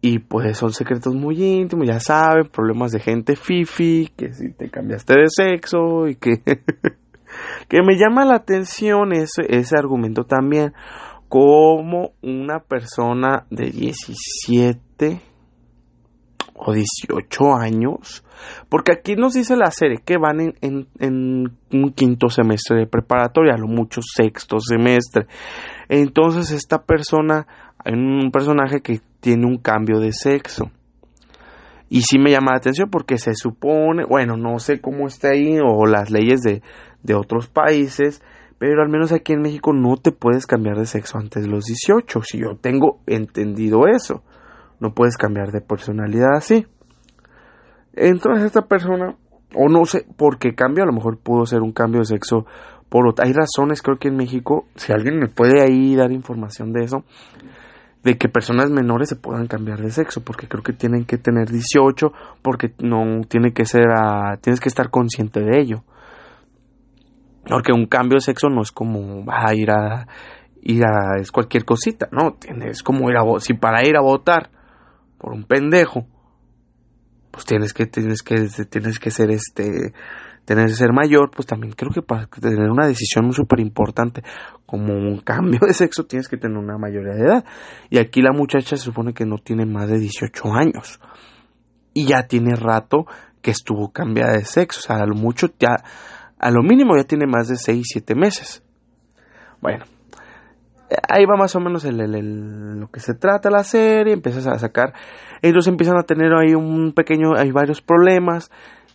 y 0.00 0.18
pues 0.18 0.58
son 0.58 0.72
secretos 0.72 1.14
muy 1.14 1.42
íntimos, 1.42 1.86
ya 1.86 2.00
saben, 2.00 2.48
problemas 2.48 2.90
de 2.90 3.00
gente 3.00 3.36
fifi, 3.36 4.10
que 4.16 4.32
si 4.32 4.52
te 4.52 4.68
cambiaste 4.68 5.14
de 5.14 5.26
sexo 5.28 6.08
y 6.08 6.16
que... 6.16 6.42
que 7.68 7.78
me 7.82 7.96
llama 7.96 8.24
la 8.24 8.36
atención 8.36 9.12
ese, 9.12 9.42
ese 9.48 9.76
argumento 9.78 10.24
también, 10.24 10.72
como 11.28 12.12
una 12.20 12.60
persona 12.60 13.46
de 13.50 13.70
17 13.70 15.22
o 16.54 16.72
18 16.72 17.54
años, 17.58 18.24
porque 18.68 18.92
aquí 18.92 19.16
nos 19.16 19.34
dice 19.34 19.56
la 19.56 19.70
serie 19.70 20.02
que 20.04 20.18
van 20.18 20.40
en, 20.40 20.54
en, 20.60 20.88
en 20.98 21.58
un 21.72 21.92
quinto 21.92 22.28
semestre 22.28 22.80
de 22.80 22.86
preparatoria, 22.86 23.54
a 23.54 23.58
lo 23.58 23.66
mucho 23.66 24.00
sexto 24.02 24.58
semestre. 24.60 25.26
Entonces 25.94 26.52
esta 26.52 26.84
persona, 26.84 27.46
un 27.84 28.30
personaje 28.32 28.80
que 28.80 29.02
tiene 29.20 29.44
un 29.44 29.58
cambio 29.58 30.00
de 30.00 30.12
sexo. 30.12 30.70
Y 31.90 32.00
sí 32.00 32.18
me 32.18 32.30
llama 32.30 32.52
la 32.52 32.56
atención 32.56 32.88
porque 32.88 33.18
se 33.18 33.34
supone, 33.34 34.06
bueno, 34.06 34.38
no 34.38 34.58
sé 34.58 34.80
cómo 34.80 35.06
está 35.06 35.32
ahí 35.32 35.58
o 35.62 35.84
las 35.84 36.10
leyes 36.10 36.40
de, 36.40 36.62
de 37.02 37.14
otros 37.14 37.48
países, 37.48 38.22
pero 38.56 38.80
al 38.80 38.88
menos 38.88 39.12
aquí 39.12 39.34
en 39.34 39.42
México 39.42 39.74
no 39.74 39.98
te 39.98 40.12
puedes 40.12 40.46
cambiar 40.46 40.78
de 40.78 40.86
sexo 40.86 41.18
antes 41.18 41.42
de 41.42 41.50
los 41.50 41.64
18. 41.64 42.22
Si 42.22 42.38
yo 42.38 42.56
tengo 42.58 43.00
entendido 43.06 43.86
eso, 43.86 44.22
no 44.80 44.94
puedes 44.94 45.18
cambiar 45.18 45.52
de 45.52 45.60
personalidad 45.60 46.34
así. 46.34 46.66
Entonces 47.92 48.46
esta 48.46 48.62
persona, 48.62 49.14
o 49.54 49.68
no 49.68 49.84
sé 49.84 50.06
por 50.16 50.38
qué 50.38 50.54
cambio, 50.54 50.84
a 50.84 50.86
lo 50.86 50.94
mejor 50.94 51.18
pudo 51.18 51.44
ser 51.44 51.60
un 51.60 51.72
cambio 51.72 51.98
de 51.98 52.06
sexo 52.06 52.46
hay 53.18 53.32
razones, 53.32 53.82
creo 53.82 53.98
que 53.98 54.08
en 54.08 54.16
México, 54.16 54.66
si 54.74 54.92
alguien 54.92 55.18
me 55.18 55.28
puede 55.28 55.62
ahí 55.62 55.96
dar 55.96 56.12
información 56.12 56.72
de 56.72 56.84
eso, 56.84 57.04
de 58.02 58.18
que 58.18 58.28
personas 58.28 58.70
menores 58.70 59.08
se 59.08 59.16
puedan 59.16 59.46
cambiar 59.46 59.80
de 59.80 59.90
sexo, 59.90 60.22
porque 60.22 60.48
creo 60.48 60.62
que 60.62 60.72
tienen 60.72 61.04
que 61.04 61.18
tener 61.18 61.50
18, 61.50 62.12
porque 62.42 62.74
no 62.80 63.22
tiene 63.28 63.52
que 63.52 63.64
ser 63.64 63.86
a, 63.90 64.36
tienes 64.40 64.60
que 64.60 64.68
estar 64.68 64.90
consciente 64.90 65.40
de 65.40 65.60
ello. 65.60 65.84
Porque 67.46 67.72
un 67.72 67.86
cambio 67.86 68.16
de 68.16 68.20
sexo 68.20 68.48
no 68.48 68.62
es 68.62 68.72
como 68.72 69.24
a 69.30 69.54
ir 69.54 69.70
a 69.70 70.06
ir 70.62 70.84
a 70.84 71.20
es 71.20 71.32
cualquier 71.32 71.64
cosita, 71.64 72.08
no, 72.12 72.34
tienes 72.34 72.82
como 72.82 73.10
ir 73.10 73.16
a 73.16 73.22
si 73.40 73.54
para 73.54 73.86
ir 73.86 73.96
a 73.96 74.00
votar 74.00 74.50
por 75.18 75.32
un 75.32 75.44
pendejo, 75.44 76.06
pues 77.30 77.44
tienes 77.44 77.72
que 77.72 77.86
tienes 77.86 78.22
que 78.22 78.48
tienes 78.70 78.98
que 79.00 79.10
ser 79.10 79.30
este 79.30 79.92
tener 80.44 80.66
que 80.66 80.74
ser 80.74 80.92
mayor, 80.92 81.30
pues 81.30 81.46
también 81.46 81.72
creo 81.74 81.90
que 81.92 82.02
para 82.02 82.26
tener 82.26 82.70
una 82.70 82.86
decisión 82.86 83.32
súper 83.32 83.60
importante 83.60 84.22
como 84.66 84.94
un 84.94 85.20
cambio 85.24 85.60
de 85.66 85.74
sexo 85.74 86.04
tienes 86.04 86.28
que 86.28 86.36
tener 86.36 86.56
una 86.56 86.78
mayoría 86.78 87.14
de 87.14 87.24
edad. 87.24 87.44
Y 87.90 87.98
aquí 87.98 88.20
la 88.22 88.32
muchacha 88.32 88.76
se 88.76 88.84
supone 88.84 89.14
que 89.14 89.26
no 89.26 89.36
tiene 89.38 89.66
más 89.66 89.88
de 89.88 89.98
18 89.98 90.52
años. 90.52 91.00
Y 91.94 92.06
ya 92.06 92.26
tiene 92.26 92.54
rato 92.56 93.06
que 93.42 93.50
estuvo 93.50 93.92
cambiada 93.92 94.32
de 94.32 94.44
sexo. 94.44 94.80
O 94.80 94.82
sea, 94.82 94.96
a 94.96 95.06
lo 95.06 95.14
mucho, 95.14 95.48
ya, 95.58 95.76
a 96.38 96.50
lo 96.50 96.62
mínimo 96.62 96.96
ya 96.96 97.04
tiene 97.04 97.26
más 97.26 97.48
de 97.48 97.56
6, 97.56 97.82
7 97.92 98.14
meses. 98.14 98.62
Bueno, 99.60 99.84
ahí 101.08 101.24
va 101.24 101.36
más 101.36 101.54
o 101.54 101.60
menos 101.60 101.84
lo 101.84 102.88
que 102.88 103.00
se 103.00 103.14
trata 103.14 103.50
la 103.50 103.64
serie. 103.64 104.14
Empiezas 104.14 104.46
a 104.46 104.58
sacar, 104.58 104.92
ellos 105.42 105.66
empiezan 105.68 105.98
a 105.98 106.02
tener 106.02 106.32
ahí 106.32 106.54
un 106.54 106.92
pequeño, 106.92 107.36
hay 107.36 107.50
varios 107.50 107.80
problemas 107.80 108.50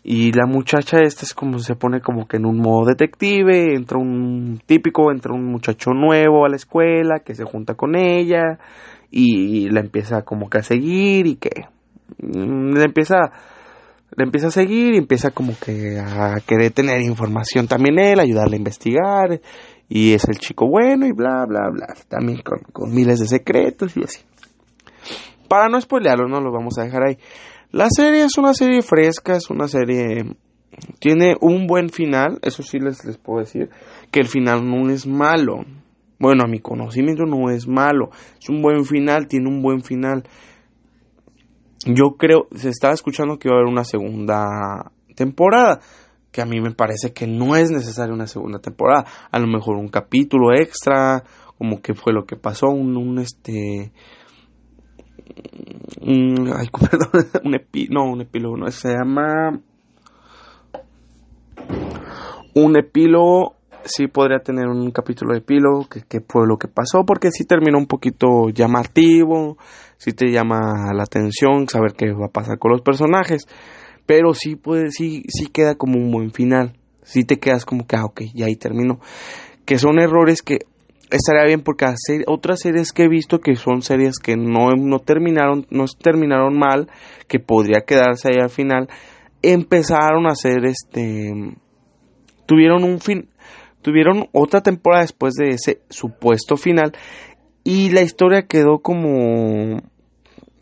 y 0.09 0.31
la 0.31 0.45
muchacha 0.45 0.99
esta 1.01 1.25
es 1.25 1.33
como 1.33 1.59
se 1.59 1.75
pone 1.75 1.99
como 1.99 2.29
que 2.29 2.37
en 2.37 2.45
un 2.45 2.59
modo 2.59 2.85
detective, 2.85 3.75
entra 3.75 3.97
un 3.99 4.57
típico, 4.65 5.11
entra 5.11 5.33
un 5.33 5.43
muchacho 5.43 5.91
nuevo 5.91 6.45
a 6.45 6.49
la 6.49 6.55
escuela 6.55 7.19
que 7.19 7.35
se 7.35 7.43
junta 7.43 7.73
con 7.73 7.93
ella 7.97 8.57
y 9.11 9.69
la 9.69 9.81
empieza 9.81 10.21
como 10.21 10.49
que 10.49 10.59
a 10.59 10.63
seguir 10.63 11.27
y 11.27 11.35
que 11.35 11.65
mm, 12.19 12.77
le 12.77 12.83
empieza 12.85 13.17
le 14.15 14.23
empieza 14.23 14.47
a 14.47 14.51
seguir 14.51 14.93
y 14.93 14.97
empieza 14.97 15.31
como 15.31 15.51
que 15.59 15.99
a 15.99 16.39
querer 16.39 16.71
tener 16.71 17.01
información 17.01 17.67
también 17.67 17.99
él, 17.99 18.21
ayudarle 18.21 18.55
a 18.55 18.59
investigar 18.59 19.41
y 19.89 20.13
es 20.13 20.23
el 20.29 20.37
chico 20.37 20.69
bueno 20.69 21.05
y 21.05 21.11
bla, 21.11 21.45
bla, 21.45 21.69
bla. 21.69 21.87
También 22.07 22.41
con, 22.43 22.95
miles 22.95 23.19
de 23.19 23.27
secretos 23.27 23.97
y 23.97 24.05
así. 24.05 24.21
Para 25.49 25.67
no 25.67 25.81
spoilearlo, 25.81 26.29
no 26.29 26.39
lo 26.39 26.49
vamos 26.53 26.77
a 26.77 26.83
dejar 26.83 27.07
ahí. 27.07 27.17
La 27.71 27.88
serie 27.89 28.23
es 28.23 28.38
una 28.38 28.53
serie 28.53 28.82
fresca, 28.82 29.36
es 29.36 29.49
una 29.49 29.67
serie... 29.67 30.25
Tiene 30.99 31.36
un 31.41 31.65
buen 31.65 31.89
final, 31.89 32.39
eso 32.41 32.62
sí 32.62 32.80
les, 32.80 33.03
les 33.03 33.17
puedo 33.17 33.39
decir, 33.39 33.69
que 34.12 34.19
el 34.19 34.27
final 34.27 34.63
no 34.69 34.89
es 34.89 35.08
malo. 35.08 35.65
Bueno, 36.19 36.43
a 36.43 36.47
mi 36.47 36.60
conocimiento 36.60 37.23
no 37.25 37.49
es 37.49 37.67
malo, 37.67 38.10
es 38.39 38.49
un 38.49 38.62
buen 38.62 38.86
final, 38.86 39.27
tiene 39.27 39.49
un 39.49 39.62
buen 39.62 39.82
final. 39.82 40.23
Yo 41.86 42.17
creo, 42.17 42.47
se 42.56 42.69
estaba 42.69 42.93
escuchando 42.93 43.39
que 43.39 43.49
va 43.49 43.56
a 43.56 43.60
haber 43.60 43.71
una 43.71 43.84
segunda 43.84 44.91
temporada 45.15 45.80
que 46.32 46.41
a 46.41 46.45
mí 46.45 46.62
me 46.62 46.71
parece 46.71 47.13
que 47.13 47.25
no 47.25 47.56
es 47.56 47.71
necesaria 47.71 48.13
una 48.13 48.27
segunda 48.27 48.60
temporada. 48.60 49.06
A 49.32 49.39
lo 49.39 49.47
mejor 49.47 49.75
un 49.77 49.88
capítulo 49.88 50.53
extra, 50.53 51.23
como 51.58 51.82
que 51.82 51.95
fue 51.95 52.13
lo 52.13 52.25
que 52.25 52.36
pasó, 52.36 52.67
un, 52.67 52.95
un 52.95 53.17
este... 53.17 53.91
Un, 56.01 56.51
ay, 56.55 56.67
un 57.43 57.55
epi, 57.55 57.87
no, 57.89 58.05
un 58.11 58.21
epílogo, 58.21 58.57
no, 58.57 58.71
se 58.71 58.89
llama... 58.89 59.59
Un 62.53 62.77
epílogo, 62.77 63.55
sí 63.83 64.07
podría 64.07 64.39
tener 64.39 64.67
un 64.67 64.89
capítulo 64.91 65.33
de 65.33 65.39
epílogo, 65.39 65.87
que, 65.87 66.21
fue 66.27 66.47
lo 66.47 66.57
que 66.57 66.67
pasó, 66.67 67.03
porque 67.05 67.31
sí 67.31 67.45
terminó 67.45 67.77
un 67.77 67.87
poquito 67.87 68.49
llamativo, 68.49 69.57
sí 69.97 70.13
te 70.13 70.31
llama 70.31 70.91
la 70.93 71.03
atención 71.03 71.67
saber 71.67 71.93
qué 71.93 72.11
va 72.13 72.27
a 72.27 72.31
pasar 72.31 72.57
con 72.57 72.71
los 72.71 72.81
personajes. 72.81 73.47
Pero 74.05 74.33
sí 74.33 74.55
puede, 74.55 74.91
sí, 74.91 75.23
sí 75.27 75.47
queda 75.47 75.75
como 75.75 75.99
un 75.99 76.09
buen 76.11 76.31
final. 76.31 76.73
Sí 77.03 77.25
te 77.25 77.37
quedas 77.37 77.65
como 77.65 77.85
que, 77.85 77.97
ah, 77.97 78.05
ok, 78.05 78.21
ya 78.33 78.45
ahí 78.45 78.55
termino. 78.55 78.99
Que 79.65 79.77
son 79.77 79.99
errores 79.99 80.41
que 80.41 80.59
estaría 81.09 81.45
bien 81.45 81.61
porque 81.61 81.85
otras 82.27 82.59
series 82.59 82.91
que 82.91 83.03
he 83.03 83.09
visto 83.09 83.39
que 83.39 83.55
son 83.55 83.81
series 83.81 84.19
que 84.19 84.35
no, 84.35 84.71
no 84.77 84.99
terminaron, 84.99 85.65
no 85.69 85.85
terminaron 85.87 86.57
mal, 86.57 86.89
que 87.27 87.39
podría 87.39 87.81
quedarse 87.81 88.29
ahí 88.29 88.41
al 88.41 88.49
final, 88.49 88.89
empezaron 89.41 90.25
a 90.25 90.31
hacer 90.31 90.65
este, 90.65 91.31
tuvieron 92.45 92.83
un 92.83 92.99
fin, 92.99 93.29
tuvieron 93.81 94.27
otra 94.31 94.61
temporada 94.61 95.03
después 95.03 95.33
de 95.35 95.49
ese 95.49 95.81
supuesto 95.89 96.57
final 96.57 96.93
y 97.63 97.89
la 97.89 98.01
historia 98.01 98.47
quedó 98.47 98.79
como, 98.79 99.77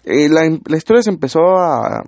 eh, 0.03 0.29
la, 0.29 0.41
la 0.65 0.77
historia 0.77 1.01
se 1.01 1.11
empezó 1.11 1.39
a 1.57 2.03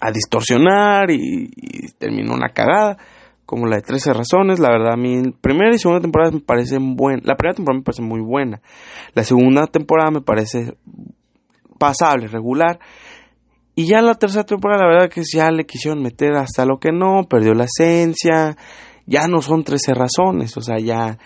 a 0.00 0.10
distorsionar 0.10 1.10
y, 1.10 1.50
terminó 1.98 2.34
una 2.34 2.50
cagada 2.50 2.98
como 3.46 3.66
la 3.66 3.76
de 3.76 3.82
13 3.82 4.12
razones, 4.12 4.58
la 4.58 4.70
verdad 4.70 4.94
a 4.94 4.96
mí 4.96 5.22
primera 5.40 5.74
y 5.74 5.78
segunda 5.78 6.02
temporada 6.02 6.32
me 6.32 6.40
parecen 6.40 6.96
buenas, 6.96 7.24
la 7.24 7.36
primera 7.36 7.54
temporada 7.54 7.78
me 7.78 7.84
parece 7.84 8.02
muy 8.02 8.20
buena, 8.20 8.60
la 9.14 9.22
segunda 9.22 9.66
temporada 9.68 10.10
me 10.10 10.20
parece 10.20 10.76
pasable, 11.78 12.26
regular, 12.26 12.80
y 13.76 13.86
ya 13.86 14.02
la 14.02 14.14
tercera 14.14 14.44
temporada 14.44 14.84
la 14.84 14.88
verdad 14.88 15.10
que 15.10 15.22
ya 15.22 15.50
le 15.50 15.64
quisieron 15.64 16.02
meter 16.02 16.34
hasta 16.34 16.66
lo 16.66 16.78
que 16.78 16.90
no, 16.92 17.22
perdió 17.28 17.54
la 17.54 17.64
esencia, 17.64 18.56
ya 19.06 19.28
no 19.28 19.40
son 19.40 19.62
13 19.62 19.94
razones, 19.94 20.56
o 20.56 20.60
sea, 20.60 20.78
ya 20.78 21.18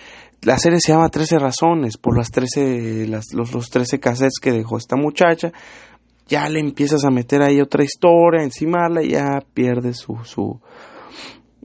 la 0.43 0.59
serie 0.59 0.79
se 0.81 0.93
llama 0.93 1.09
13 1.09 1.39
razones 1.39 1.97
por 1.97 2.17
las 2.17 2.31
13, 2.31 3.07
las, 3.09 3.33
los, 3.33 3.55
los 3.55 3.71
13 3.71 3.99
cassettes 3.99 4.41
que 4.41 4.53
dejó 4.53 4.77
esta 4.77 4.97
muchacha, 4.97 5.53
ya 6.31 6.49
le 6.49 6.61
empiezas 6.61 7.05
a 7.05 7.11
meter 7.11 7.43
ahí 7.43 7.61
otra 7.61 7.83
historia, 7.83 8.45
encimarla 8.45 9.03
y 9.03 9.11
ya 9.11 9.43
pierde 9.53 9.95
su, 9.95 10.17
su, 10.25 10.61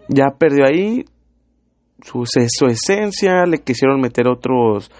ya 0.07 0.25
perdió 0.37 0.65
ahí 0.65 1.05
su, 2.01 2.23
su 2.25 2.65
esencia, 2.65 3.45
le 3.45 3.59
quisieron 3.59 4.01
meter 4.01 4.27
otros, 4.27 4.91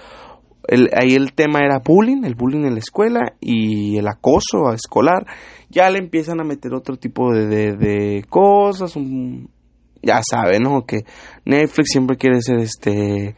el, 0.67 0.89
ahí 0.99 1.13
el 1.13 1.33
tema 1.33 1.59
era 1.59 1.79
bullying, 1.83 2.23
el 2.23 2.35
bullying 2.35 2.65
en 2.65 2.73
la 2.73 2.79
escuela 2.79 3.33
y 3.39 3.97
el 3.97 4.07
acoso 4.07 4.71
escolar, 4.73 5.25
ya 5.69 5.89
le 5.89 5.99
empiezan 5.99 6.39
a 6.41 6.43
meter 6.43 6.73
otro 6.73 6.97
tipo 6.97 7.31
de, 7.31 7.75
de, 7.75 8.25
cosas, 8.29 8.93
ya 10.01 10.21
saben, 10.23 10.63
¿no? 10.63 10.85
Que 10.85 11.05
Netflix 11.45 11.89
siempre 11.91 12.17
quiere 12.17 12.41
ser 12.41 12.57
este, 12.57 13.35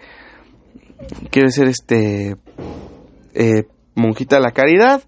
quiere 1.30 1.50
ser 1.50 1.68
este, 1.68 2.36
eh, 3.34 3.64
monjita 3.96 4.38
de 4.38 4.42
la 4.42 4.52
caridad 4.52 5.04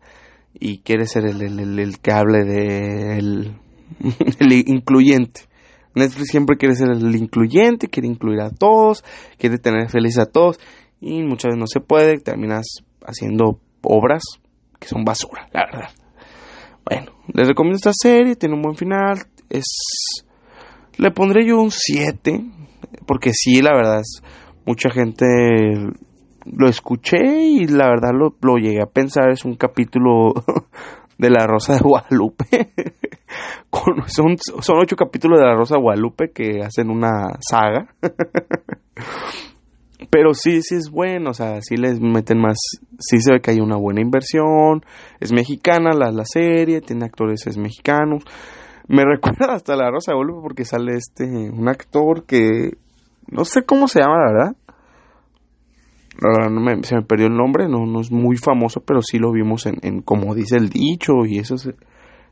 y 0.53 0.79
quiere 0.79 1.05
ser 1.05 1.25
el, 1.25 1.41
el, 1.41 1.79
el, 1.79 1.99
que 1.99 2.11
hable 2.11 2.43
de 2.43 3.17
el, 3.17 3.55
incluyente. 4.67 5.48
Netflix 5.95 6.29
siempre 6.29 6.57
quiere 6.57 6.75
ser 6.75 6.89
el 6.89 7.15
incluyente, 7.15 7.87
quiere 7.87 8.07
incluir 8.07 8.41
a 8.41 8.51
todos, 8.51 9.03
quiere 9.37 9.57
tener 9.57 9.89
feliz 9.89 10.17
a 10.19 10.25
todos 10.25 10.59
y 11.01 11.23
muchas 11.23 11.49
veces 11.49 11.59
no 11.59 11.67
se 11.67 11.79
puede, 11.79 12.19
terminas 12.19 12.65
haciendo 13.05 13.59
obras 13.81 14.23
que 14.79 14.87
son 14.87 15.03
basura, 15.03 15.49
la 15.51 15.65
verdad. 15.65 15.89
Bueno, 16.85 17.11
les 17.33 17.47
recomiendo 17.47 17.77
esta 17.77 17.91
serie, 17.93 18.35
tiene 18.35 18.55
un 18.55 18.61
buen 18.61 18.75
final, 18.75 19.19
es 19.49 20.25
le 20.97 21.11
pondré 21.11 21.45
yo 21.45 21.61
un 21.61 21.71
7 21.71 22.43
porque 23.05 23.31
sí, 23.33 23.61
la 23.61 23.73
verdad 23.73 24.01
mucha 24.65 24.89
gente 24.89 25.25
lo 26.45 26.67
escuché 26.67 27.17
y 27.17 27.67
la 27.67 27.87
verdad 27.89 28.11
lo, 28.13 28.35
lo 28.41 28.57
llegué 28.57 28.81
a 28.81 28.85
pensar, 28.85 29.29
es 29.29 29.45
un 29.45 29.55
capítulo 29.55 30.33
de 31.19 31.29
La 31.29 31.45
Rosa 31.45 31.73
de 31.73 31.81
Guadalupe. 31.81 32.45
son, 34.07 34.37
son 34.37 34.77
ocho 34.81 34.95
capítulos 34.95 35.37
de 35.39 35.45
La 35.45 35.53
Rosa 35.53 35.75
de 35.75 35.81
Guadalupe 35.81 36.31
que 36.31 36.63
hacen 36.63 36.89
una 36.89 37.37
saga. 37.47 37.93
Pero 40.09 40.33
sí, 40.33 40.61
sí 40.61 40.75
es 40.75 40.89
bueno, 40.89 41.31
o 41.31 41.33
sea, 41.33 41.61
sí 41.61 41.75
les 41.75 41.99
meten 41.99 42.39
más, 42.39 42.57
sí 42.97 43.19
se 43.19 43.33
ve 43.33 43.41
que 43.41 43.51
hay 43.51 43.59
una 43.59 43.75
buena 43.75 44.01
inversión, 44.01 44.81
es 45.19 45.33
mexicana 45.33 45.91
la, 45.91 46.09
la 46.09 46.23
serie, 46.23 46.79
tiene 46.81 47.05
actores 47.05 47.45
es 47.45 47.57
mexicanos. 47.57 48.23
Me 48.87 49.03
recuerda 49.05 49.53
hasta 49.53 49.75
La 49.75 49.91
Rosa 49.91 50.13
de 50.13 50.15
Guadalupe 50.15 50.41
porque 50.41 50.63
sale 50.63 50.95
este, 50.95 51.25
un 51.25 51.67
actor 51.67 52.23
que, 52.25 52.77
no 53.27 53.43
sé 53.43 53.63
cómo 53.65 53.89
se 53.89 53.99
llama, 53.99 54.17
la 54.17 54.31
verdad 54.31 54.55
no 56.21 56.61
me, 56.61 56.83
se 56.83 56.95
me 56.95 57.03
perdió 57.03 57.27
el 57.27 57.35
nombre, 57.35 57.67
no, 57.67 57.85
no 57.85 58.01
es 58.01 58.11
muy 58.11 58.37
famoso, 58.37 58.81
pero 58.81 59.01
sí 59.01 59.17
lo 59.17 59.31
vimos 59.31 59.65
en, 59.65 59.77
en 59.81 60.01
como 60.01 60.35
dice 60.35 60.57
el 60.57 60.69
dicho 60.69 61.25
y 61.25 61.39
esas, 61.39 61.69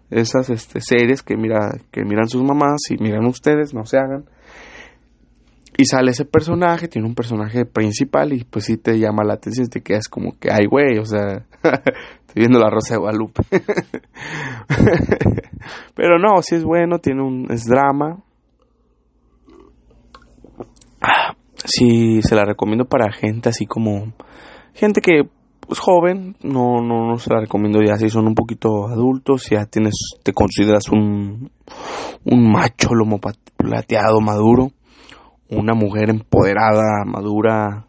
esas 0.10 0.50
este, 0.50 0.82
series 0.82 1.24
que, 1.24 1.38
mira, 1.38 1.78
que 1.92 2.04
miran 2.04 2.28
sus 2.28 2.44
mamás 2.44 2.82
y 2.90 3.02
miran 3.02 3.26
ustedes, 3.26 3.74
no 3.74 3.86
se 3.86 3.98
hagan. 3.98 4.26
Y 5.80 5.86
sale 5.86 6.10
ese 6.10 6.26
personaje, 6.26 6.88
tiene 6.88 7.08
un 7.08 7.14
personaje 7.14 7.64
principal 7.66 8.34
y 8.34 8.44
pues 8.44 8.66
sí 8.66 8.78
te 8.78 8.98
llama 8.98 9.24
la 9.24 9.36
atención, 9.36 9.68
te 9.68 9.82
quedas 9.82 10.08
como 10.08 10.32
que, 10.40 10.52
ay 10.52 10.66
güey, 10.66 10.98
o 10.98 11.06
sea, 11.06 11.46
estoy 11.62 12.34
viendo 12.34 12.60
la 12.60 12.72
Rosa 12.72 12.96
de 12.96 13.00
Guadalupe. 13.00 13.44
pero 15.96 16.18
no, 16.18 16.42
sí 16.42 16.56
es 16.56 16.64
bueno, 16.64 16.98
tiene 16.98 17.22
un, 17.22 17.46
es 17.52 17.66
drama. 17.66 18.24
Sí 21.68 22.22
se 22.22 22.36
la 22.36 22.46
recomiendo 22.46 22.86
para 22.86 23.12
gente 23.12 23.50
así 23.50 23.66
como 23.66 24.14
gente 24.74 25.02
que 25.02 25.20
es 25.20 25.28
pues, 25.68 25.80
joven, 25.80 26.38
no, 26.44 26.82
no, 26.82 27.10
no 27.10 27.18
se 27.18 27.30
la 27.30 27.42
recomiendo 27.42 27.80
ya 27.86 27.98
si 27.98 28.10
son 28.10 28.26
un 28.26 28.36
poquito 28.36 28.88
adultos, 28.88 29.50
ya 29.50 29.66
tienes, 29.66 29.96
te 30.24 30.32
consideras 30.32 30.88
un, 30.90 31.52
un 32.24 32.52
macho 32.52 32.96
lomo 32.96 33.20
plateado 33.58 34.22
maduro, 34.22 34.72
una 35.50 35.74
mujer 35.74 36.10
empoderada, 36.10 37.04
madura, 37.06 37.86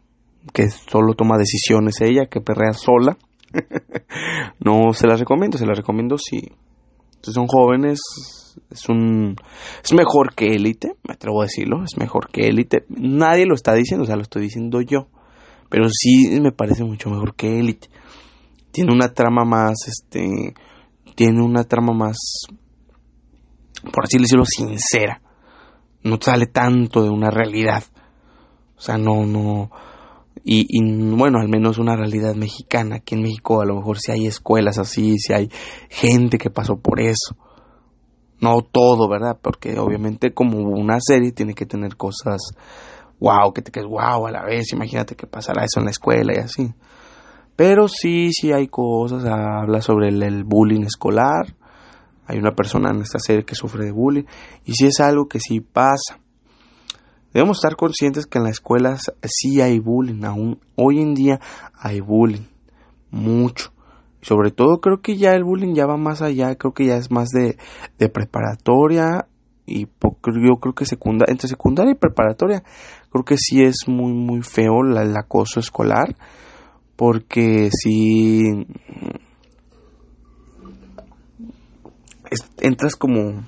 que 0.52 0.68
solo 0.70 1.14
toma 1.14 1.38
decisiones 1.38 2.00
ella, 2.00 2.26
que 2.26 2.40
perrea 2.40 2.72
sola. 2.72 3.16
no 4.58 4.92
se 4.92 5.06
la 5.06 5.14
recomiendo, 5.14 5.56
se 5.56 5.66
la 5.66 5.74
recomiendo 5.74 6.18
si, 6.18 6.40
si 7.22 7.32
son 7.32 7.46
jóvenes, 7.46 8.00
es 8.70 8.88
un 8.88 9.36
es 9.82 9.92
mejor 9.94 10.34
que 10.34 10.46
élite, 10.46 10.96
me 11.06 11.14
atrevo 11.14 11.40
a 11.40 11.44
decirlo, 11.44 11.82
es 11.84 11.96
mejor 11.98 12.30
que 12.30 12.48
élite. 12.48 12.84
Nadie 12.88 13.46
lo 13.46 13.54
está 13.54 13.74
diciendo, 13.74 14.04
o 14.04 14.06
sea, 14.06 14.16
lo 14.16 14.22
estoy 14.22 14.42
diciendo 14.42 14.80
yo, 14.82 15.08
pero 15.70 15.88
sí 15.90 16.38
me 16.40 16.52
parece 16.52 16.84
mucho 16.84 17.08
mejor 17.10 17.34
que 17.34 17.58
élite. 17.58 17.88
Tiene 18.70 18.92
una 18.92 19.12
trama 19.12 19.44
más 19.44 19.76
este 19.86 20.54
tiene 21.14 21.42
una 21.42 21.64
trama 21.64 21.92
más 21.94 22.16
por 23.92 24.04
así 24.04 24.18
decirlo 24.18 24.44
sincera. 24.44 25.22
No 26.02 26.18
sale 26.20 26.46
tanto 26.46 27.02
de 27.02 27.10
una 27.10 27.30
realidad. 27.30 27.82
O 28.76 28.80
sea, 28.80 28.98
no 28.98 29.24
no 29.24 29.70
y, 30.44 30.66
y, 30.68 31.14
bueno, 31.16 31.40
al 31.40 31.48
menos 31.48 31.78
una 31.78 31.96
realidad 31.96 32.34
mexicana. 32.34 32.96
Aquí 32.96 33.14
en 33.14 33.22
México 33.22 33.62
a 33.62 33.66
lo 33.66 33.76
mejor 33.76 33.98
si 33.98 34.12
hay 34.12 34.26
escuelas 34.26 34.78
así, 34.78 35.18
si 35.18 35.32
hay 35.32 35.48
gente 35.88 36.36
que 36.38 36.50
pasó 36.50 36.76
por 36.76 37.00
eso 37.00 37.36
no 38.40 38.60
todo, 38.62 39.08
¿verdad? 39.08 39.38
Porque 39.40 39.78
obviamente 39.78 40.32
como 40.32 40.58
una 40.58 40.98
serie 41.00 41.32
tiene 41.32 41.54
que 41.54 41.66
tener 41.66 41.96
cosas 41.96 42.40
wow, 43.20 43.52
que 43.52 43.62
te 43.62 43.72
quedes 43.72 43.88
wow 43.88 44.26
a 44.26 44.30
la 44.30 44.44
vez, 44.44 44.72
imagínate 44.72 45.16
que 45.16 45.26
pasará 45.26 45.64
eso 45.64 45.80
en 45.80 45.86
la 45.86 45.90
escuela 45.90 46.32
y 46.34 46.38
así. 46.38 46.74
Pero 47.56 47.88
sí, 47.88 48.30
sí 48.32 48.52
hay 48.52 48.68
cosas, 48.68 49.24
habla 49.24 49.80
sobre 49.80 50.08
el, 50.08 50.44
bullying 50.44 50.82
escolar, 50.82 51.56
hay 52.26 52.38
una 52.38 52.52
persona 52.52 52.90
en 52.90 53.00
esta 53.00 53.18
serie 53.18 53.44
que 53.44 53.54
sufre 53.54 53.86
de 53.86 53.92
bullying 53.92 54.24
y 54.64 54.72
sí 54.74 54.86
es 54.86 55.00
algo 55.00 55.26
que 55.26 55.40
sí 55.40 55.60
pasa. 55.60 56.20
Debemos 57.32 57.58
estar 57.58 57.76
conscientes 57.76 58.26
que 58.26 58.38
en 58.38 58.44
las 58.44 58.52
escuelas 58.52 59.12
sí 59.24 59.60
hay 59.60 59.80
bullying, 59.80 60.24
aún 60.24 60.60
hoy 60.76 61.00
en 61.00 61.14
día 61.14 61.40
hay 61.74 62.00
bullying, 62.00 62.46
mucho. 63.10 63.72
Sobre 64.20 64.50
todo 64.50 64.80
creo 64.80 65.00
que 65.00 65.16
ya 65.16 65.32
el 65.32 65.44
bullying 65.44 65.74
ya 65.74 65.86
va 65.86 65.96
más 65.96 66.22
allá, 66.22 66.56
creo 66.56 66.72
que 66.72 66.86
ya 66.86 66.96
es 66.96 67.10
más 67.10 67.28
de, 67.28 67.56
de 67.98 68.08
preparatoria 68.08 69.26
y 69.64 69.86
yo 69.86 70.56
creo 70.60 70.74
que 70.74 70.86
secundaria, 70.86 71.32
entre 71.32 71.48
secundaria 71.48 71.92
y 71.92 71.94
preparatoria, 71.94 72.62
creo 73.10 73.24
que 73.24 73.36
sí 73.36 73.62
es 73.62 73.86
muy 73.86 74.12
muy 74.12 74.42
feo 74.42 74.80
el 74.82 75.16
acoso 75.16 75.60
escolar, 75.60 76.16
porque 76.96 77.70
si 77.70 78.42
entras 82.60 82.96
como 82.96 83.44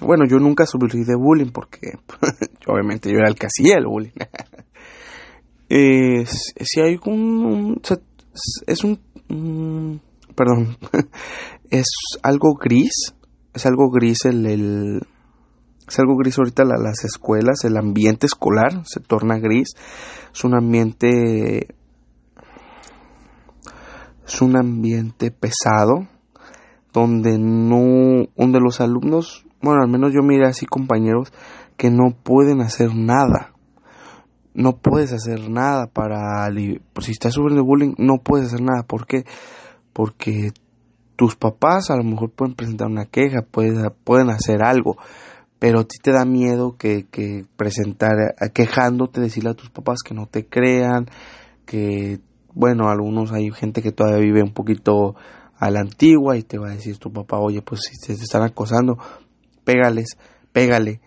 bueno, 0.00 0.24
yo 0.28 0.38
nunca 0.38 0.66
sufrí 0.66 1.04
de 1.04 1.14
bullying 1.14 1.52
porque 1.52 1.92
obviamente 2.66 3.10
yo 3.10 3.18
era 3.18 3.28
el 3.28 3.36
que 3.36 3.46
hacía 3.46 3.76
el 3.76 3.86
bullying. 3.86 4.10
si 5.68 6.80
hay 6.80 6.98
un, 7.06 7.80
es 8.66 8.84
un, 8.84 8.98
perdón, 9.28 10.76
es 11.70 11.88
algo 12.22 12.54
gris, 12.54 13.14
es 13.54 13.66
algo 13.66 13.90
gris 13.90 14.24
el, 14.24 14.46
el 14.46 15.00
es 15.86 15.98
algo 15.98 16.16
gris 16.16 16.38
ahorita 16.38 16.64
las 16.64 17.04
escuelas, 17.04 17.64
el 17.64 17.76
ambiente 17.76 18.26
escolar 18.26 18.82
se 18.84 19.00
torna 19.00 19.38
gris, 19.38 19.74
es 20.32 20.44
un 20.44 20.54
ambiente 20.54 21.74
es 24.26 24.40
un 24.40 24.56
ambiente 24.56 25.30
pesado 25.30 26.06
donde 26.92 27.38
no 27.38 28.26
donde 28.36 28.60
los 28.60 28.80
alumnos 28.80 29.44
bueno, 29.62 29.82
al 29.82 29.88
menos 29.88 30.12
yo 30.12 30.22
miré 30.22 30.46
así 30.46 30.66
compañeros 30.66 31.32
que 31.76 31.90
no 31.90 32.10
pueden 32.22 32.60
hacer 32.60 32.94
nada. 32.94 33.51
No 34.54 34.76
puedes 34.76 35.12
hacer 35.12 35.48
nada 35.48 35.86
para... 35.86 36.48
Pues, 36.92 37.06
si 37.06 37.12
estás 37.12 37.34
sufriendo 37.34 37.64
bullying, 37.64 37.94
no 37.98 38.18
puedes 38.18 38.48
hacer 38.48 38.60
nada. 38.60 38.82
¿Por 38.82 39.06
qué? 39.06 39.24
Porque 39.92 40.52
tus 41.16 41.36
papás 41.36 41.90
a 41.90 41.96
lo 41.96 42.04
mejor 42.04 42.30
pueden 42.30 42.54
presentar 42.54 42.88
una 42.88 43.06
queja, 43.06 43.42
pueden, 43.42 43.92
pueden 44.04 44.30
hacer 44.30 44.62
algo, 44.64 44.96
pero 45.58 45.80
a 45.80 45.84
ti 45.84 45.98
te 46.02 46.10
da 46.12 46.24
miedo 46.24 46.76
que, 46.76 47.06
que 47.10 47.44
presentar, 47.56 48.10
quejándote, 48.52 49.20
decirle 49.20 49.50
a 49.50 49.54
tus 49.54 49.70
papás 49.70 50.00
que 50.04 50.14
no 50.14 50.26
te 50.26 50.46
crean, 50.46 51.06
que, 51.64 52.18
bueno, 52.54 52.88
algunos 52.88 53.32
hay 53.32 53.50
gente 53.52 53.82
que 53.82 53.92
todavía 53.92 54.18
vive 54.18 54.42
un 54.42 54.52
poquito 54.52 55.14
a 55.56 55.70
la 55.70 55.80
antigua 55.80 56.36
y 56.36 56.42
te 56.42 56.58
va 56.58 56.70
a 56.70 56.74
decir 56.74 56.98
tu 56.98 57.12
papá, 57.12 57.38
oye, 57.38 57.62
pues 57.62 57.82
si 57.82 58.04
te 58.04 58.14
están 58.14 58.42
acosando, 58.42 58.98
pégales, 59.64 60.16
pégale. 60.52 61.00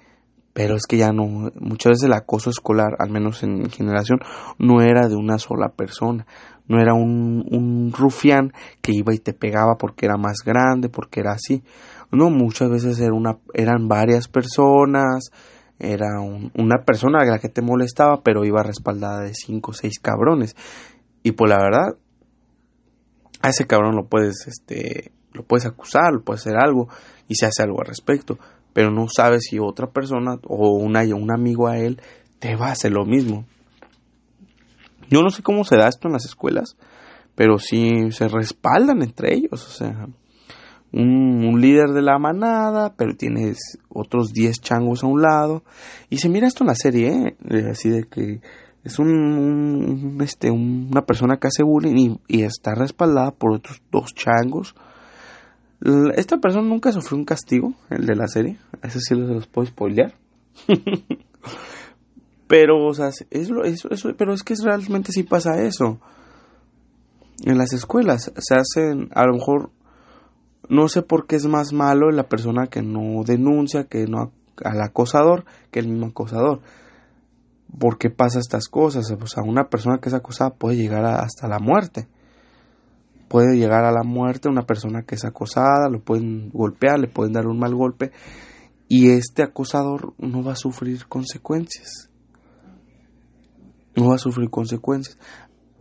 Pero 0.56 0.78
es 0.78 0.84
que 0.88 0.95
ya 0.95 1.12
no, 1.12 1.51
muchas 1.60 1.89
veces 1.89 2.03
el 2.06 2.14
acoso 2.14 2.49
escolar, 2.49 2.95
al 2.99 3.10
menos 3.10 3.43
en 3.43 3.56
mi 3.56 3.70
generación, 3.70 4.20
no 4.58 4.82
era 4.82 5.10
de 5.10 5.16
una 5.18 5.38
sola 5.38 5.68
persona. 5.68 6.26
No 6.70 6.80
era 6.80 6.93
un, 6.93 7.43
un 7.51 7.91
rufián 7.91 8.53
que 8.82 8.93
iba 8.93 9.14
y 9.14 9.18
te 9.18 9.34
pegaba 9.34 9.76
porque 9.78 10.06
era 10.06 10.16
más 10.16 10.38
grande, 10.45 10.88
porque 10.88 11.20
era 11.20 11.34
así. 11.34 11.62
No, 12.10 12.30
muchas 12.30 12.70
veces 12.70 12.97
era 13.01 13.14
una, 13.14 13.38
eran 13.53 13.89
varias 13.89 14.30
personas, 14.30 15.30
era 15.78 16.22
una 16.22 16.86
persona 16.86 17.20
a 17.20 17.26
la 17.26 17.39
que 17.39 17.49
te 17.49 17.62
molestaba, 17.62 18.22
pero 18.24 18.45
iba 18.45 18.64
respaldada 18.64 19.24
de 19.24 19.34
cinco 19.34 19.72
o 19.72 19.74
seis 19.74 19.99
cabrones. 19.99 20.56
Y 21.22 21.34
pues 21.34 21.49
la 21.49 21.58
verdad, 21.58 21.97
a 23.41 23.49
ese 23.49 23.68
cabrón 23.68 23.97
lo 23.97 24.08
puedes, 24.08 24.47
este, 24.47 25.12
lo 25.34 25.43
puedes 25.43 25.66
acusar, 25.66 26.14
lo 26.14 26.24
puedes 26.24 26.47
hacer 26.47 26.56
algo, 26.58 26.88
y 27.28 27.36
se 27.36 27.45
hace 27.45 27.62
algo 27.62 27.82
al 27.82 27.88
respecto, 27.88 28.39
pero 28.76 28.92
no 28.92 29.08
sabes 29.08 29.46
si 29.50 29.58
otra 29.58 29.88
persona 29.88 30.38
o 30.46 30.72
una, 30.76 31.00
un 31.16 31.32
amigo 31.32 31.70
a 31.70 31.78
él 31.78 32.02
te 32.40 32.58
va 32.58 32.68
a 32.68 32.72
hacer 32.74 32.92
lo 32.92 33.06
mismo. 33.06 33.46
Yo 35.10 35.22
no 35.22 35.30
sé 35.30 35.42
cómo 35.44 35.64
se 35.64 35.78
da 35.78 35.88
esto 35.88 36.10
en 36.10 36.12
las 36.12 36.26
escuelas, 36.26 36.76
pero 37.36 37.58
sí 37.58 38.12
se 38.12 38.28
respaldan 38.28 39.02
entre 39.02 39.34
ellos, 39.34 39.66
o 39.66 39.72
sea, 39.72 40.10
un, 40.92 41.62
líder 41.62 41.92
de 41.92 42.02
la 42.02 42.20
manada, 42.20 42.94
pero 42.98 43.16
tienes 43.16 43.80
otros 43.88 44.34
10 44.34 44.60
changos 44.60 45.06
a 45.06 45.08
un 45.08 45.22
lado, 45.22 45.64
y 46.10 46.18
se 46.18 46.28
mira 46.28 46.46
esto 46.46 46.66
en 46.66 46.68
la 46.68 46.76
serie, 46.76 47.38
¿eh? 47.48 47.70
así 47.72 47.90
de 47.90 48.04
que 48.04 48.42
es 48.84 49.00
un, 49.00 50.18
este, 50.20 50.52
una 50.52 51.06
persona 51.06 51.38
que 51.38 51.48
hace 51.48 51.64
bullying 51.64 52.20
y, 52.28 52.40
y, 52.40 52.44
está 52.44 52.76
respaldada 52.76 53.32
por 53.32 53.54
otros 53.54 53.82
dos 53.90 54.14
changos 54.14 54.76
esta 56.16 56.38
persona 56.38 56.68
nunca 56.68 56.92
sufrió 56.92 57.18
un 57.18 57.26
castigo, 57.26 57.74
el 57.90 58.06
de 58.06 58.16
la 58.16 58.28
serie. 58.28 58.58
Ese 58.82 59.00
sí 59.00 59.16
los 59.16 59.48
puedo 59.48 59.68
spoilear. 59.68 60.14
pero, 62.48 62.86
o 62.86 62.94
sea, 62.94 63.10
pero 64.18 64.34
es 64.34 64.44
que 64.44 64.56
realmente 64.64 65.12
sí 65.12 65.24
pasa 65.24 65.62
eso. 65.62 66.00
En 67.44 67.58
las 67.58 67.74
escuelas 67.74 68.32
se 68.38 68.56
hacen, 68.56 69.10
a 69.14 69.26
lo 69.26 69.34
mejor, 69.34 69.70
no 70.70 70.88
sé 70.88 71.02
por 71.02 71.28
qué 71.28 71.36
es 71.36 71.46
más 71.46 71.74
malo 71.74 72.10
la 72.12 72.30
persona 72.30 72.68
que 72.68 72.82
no 72.82 73.24
denuncia, 73.26 73.86
que 73.86 74.08
no 74.08 74.32
al 74.64 74.82
acosador, 74.82 75.44
que 75.70 75.80
el 75.80 75.88
mismo 75.90 76.08
acosador. 76.08 76.62
¿Por 77.78 77.98
qué 77.98 78.10
pasa 78.10 78.40
estas 78.40 78.70
cosas? 78.70 79.12
O 79.12 79.28
sea, 79.28 79.44
una 79.44 79.68
persona 79.68 79.98
que 79.98 80.08
es 80.08 80.16
acosada 80.16 80.52
puede 80.52 80.78
llegar 80.78 81.04
hasta 81.04 81.50
la 81.50 81.60
muerte 81.60 82.08
puede 83.36 83.58
llegar 83.58 83.84
a 83.84 83.92
la 83.92 84.04
muerte 84.04 84.48
una 84.48 84.66
persona 84.66 85.04
que 85.04 85.16
es 85.16 85.26
acosada, 85.26 85.90
lo 85.92 86.00
pueden 86.00 86.52
golpear, 86.52 86.98
le 86.98 87.10
pueden 87.10 87.34
dar 87.34 87.48
un 87.48 87.60
mal 87.60 87.76
golpe 87.76 88.14
y 88.88 89.10
este 89.10 89.44
acosador 89.44 90.14
no 90.18 90.42
va 90.42 90.54
a 90.54 90.56
sufrir 90.56 91.06
consecuencias. 91.08 92.10
No 93.94 94.08
va 94.08 94.16
a 94.16 94.20
sufrir 94.20 94.50
consecuencias. 94.50 95.18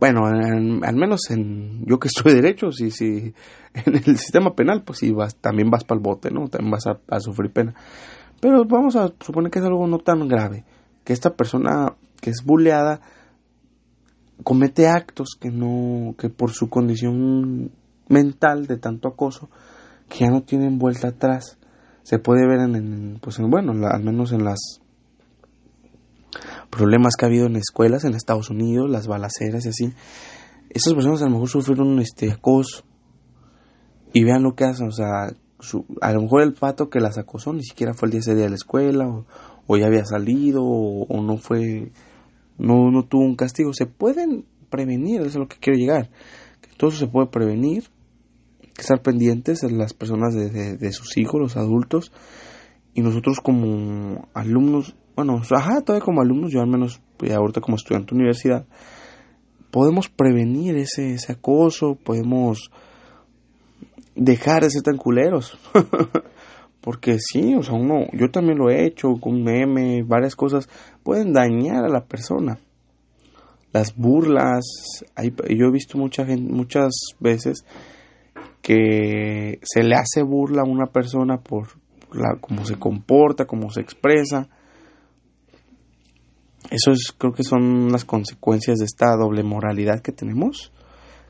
Bueno, 0.01 0.25
al 0.25 0.95
menos 0.97 1.21
en 1.29 1.85
yo 1.85 1.97
que 1.97 2.09
estoy 2.09 2.33
derecho, 2.33 2.73
si, 2.73 2.91
si 2.91 3.33
en 3.73 3.95
el 3.95 4.17
sistema 4.17 4.53
penal, 4.53 4.83
pues 4.83 4.99
sí, 4.99 5.13
vas, 5.13 5.37
también 5.37 5.69
vas 5.69 5.85
para 5.85 5.99
el 5.99 6.03
bote, 6.03 6.31
¿no? 6.31 6.49
También 6.49 6.71
vas 6.71 6.87
a, 6.87 6.99
a 7.07 7.21
sufrir 7.21 7.53
pena. 7.53 7.73
Pero 8.41 8.65
vamos 8.65 8.97
a 8.97 9.13
suponer 9.21 9.49
que 9.49 9.59
es 9.59 9.65
algo 9.65 9.87
no 9.87 9.99
tan 9.99 10.27
grave, 10.27 10.65
que 11.05 11.13
esta 11.13 11.37
persona 11.37 11.95
que 12.19 12.31
es 12.31 12.43
buleada 12.43 12.99
comete 14.43 14.87
actos 14.87 15.37
que 15.39 15.49
no, 15.49 16.15
que 16.17 16.29
por 16.29 16.51
su 16.51 16.69
condición 16.69 17.71
mental 18.07 18.67
de 18.67 18.77
tanto 18.77 19.07
acoso, 19.07 19.49
que 20.09 20.25
ya 20.25 20.29
no 20.29 20.43
tienen 20.43 20.77
vuelta 20.77 21.09
atrás. 21.09 21.57
Se 22.03 22.19
puede 22.19 22.47
ver 22.47 22.59
en, 22.59 23.19
pues 23.21 23.37
bueno, 23.39 23.73
al 23.87 24.03
menos 24.03 24.31
en 24.31 24.43
las 24.43 24.79
problemas 26.69 27.15
que 27.17 27.25
ha 27.25 27.29
habido 27.29 27.47
en 27.47 27.55
escuelas 27.55 28.03
en 28.03 28.13
Estados 28.13 28.49
Unidos, 28.49 28.89
las 28.89 29.07
balaceras 29.07 29.65
y 29.65 29.69
así. 29.69 29.93
Esas 30.69 30.93
personas 30.93 31.21
a 31.21 31.25
lo 31.25 31.31
mejor 31.31 31.49
sufrieron 31.49 31.99
este 31.99 32.31
acoso 32.31 32.83
y 34.13 34.23
vean 34.23 34.43
lo 34.43 34.55
que 34.55 34.65
hacen, 34.65 34.87
o 34.87 34.91
sea, 34.91 35.29
a 36.01 36.13
lo 36.13 36.21
mejor 36.21 36.43
el 36.43 36.53
pato 36.53 36.89
que 36.89 36.99
las 36.99 37.17
acosó 37.17 37.53
ni 37.53 37.63
siquiera 37.63 37.93
fue 37.93 38.07
el 38.07 38.11
día 38.11 38.19
ese 38.19 38.35
día 38.35 38.43
de 38.43 38.49
la 38.49 38.55
escuela 38.55 39.07
o, 39.67 39.77
ya 39.77 39.87
había 39.87 40.05
salido 40.05 40.63
o 40.63 41.21
no 41.23 41.37
fue 41.37 41.91
no, 42.57 42.91
no 42.91 43.03
tuvo 43.03 43.23
un 43.23 43.35
castigo. 43.35 43.73
Se 43.73 43.85
pueden 43.85 44.45
prevenir, 44.69 45.21
eso 45.21 45.29
es 45.29 45.35
a 45.35 45.39
lo 45.39 45.47
que 45.47 45.57
quiero 45.57 45.77
llegar. 45.77 46.09
Todo 46.77 46.89
eso 46.89 46.99
se 46.99 47.07
puede 47.07 47.27
prevenir, 47.27 47.85
que 48.73 48.81
estar 48.81 49.01
pendientes 49.01 49.61
de 49.61 49.71
las 49.71 49.93
personas 49.93 50.33
de, 50.33 50.77
de, 50.77 50.91
sus 50.91 51.17
hijos, 51.17 51.39
los 51.39 51.57
adultos, 51.57 52.11
y 52.93 53.01
nosotros 53.01 53.39
como 53.39 54.27
alumnos, 54.33 54.95
bueno, 55.15 55.41
ajá, 55.51 55.81
todavía 55.81 56.03
como 56.03 56.21
alumnos, 56.21 56.51
yo 56.51 56.61
al 56.61 56.67
menos 56.67 57.01
pues, 57.17 57.31
ahorita 57.31 57.61
como 57.61 57.77
estudiante 57.77 58.11
de 58.11 58.15
universidad, 58.15 58.65
podemos 59.71 60.09
prevenir 60.09 60.75
ese, 60.77 61.13
ese 61.13 61.31
acoso, 61.33 61.95
podemos 61.95 62.69
dejar 64.15 64.63
de 64.63 64.69
ser 64.69 64.83
tan 64.83 64.97
culeros. 64.97 65.57
Porque 66.85 67.17
sí, 67.17 67.55
o 67.55 67.63
sea, 67.63 67.73
uno, 67.73 68.05
yo 68.13 68.29
también 68.29 68.59
lo 68.59 68.69
he 68.69 68.85
hecho 68.85 69.15
con 69.19 69.43
meme, 69.43 70.03
varias 70.03 70.35
cosas 70.35 70.69
pueden 71.01 71.33
dañar 71.33 71.83
a 71.83 71.89
la 71.89 72.05
persona. 72.05 72.59
Las 73.73 73.95
burlas, 73.95 74.63
hay, 75.15 75.33
yo 75.49 75.65
he 75.65 75.71
visto 75.71 75.97
mucha 75.97 76.27
gente, 76.27 76.53
muchas 76.53 76.93
veces 77.19 77.65
que 78.61 79.57
se 79.63 79.81
le 79.81 79.95
hace 79.95 80.21
burla 80.21 80.61
a 80.61 80.69
una 80.69 80.85
persona 80.85 81.39
por 81.39 81.69
la, 82.13 82.37
cómo 82.39 82.63
se 82.65 82.77
comporta, 82.77 83.45
cómo 83.45 83.71
se 83.71 83.81
expresa. 83.81 84.47
Eso 86.69 86.91
es, 86.91 87.15
creo 87.17 87.33
que 87.33 87.43
son 87.43 87.91
las 87.91 88.05
consecuencias 88.05 88.77
de 88.77 88.85
esta 88.85 89.15
doble 89.15 89.41
moralidad 89.41 90.03
que 90.03 90.11
tenemos, 90.11 90.71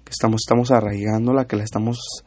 que 0.03 0.11
estamos, 0.11 0.41
estamos 0.45 0.71
arraigándola, 0.71 1.47
que 1.47 1.55
la 1.55 1.63
estamos, 1.63 2.25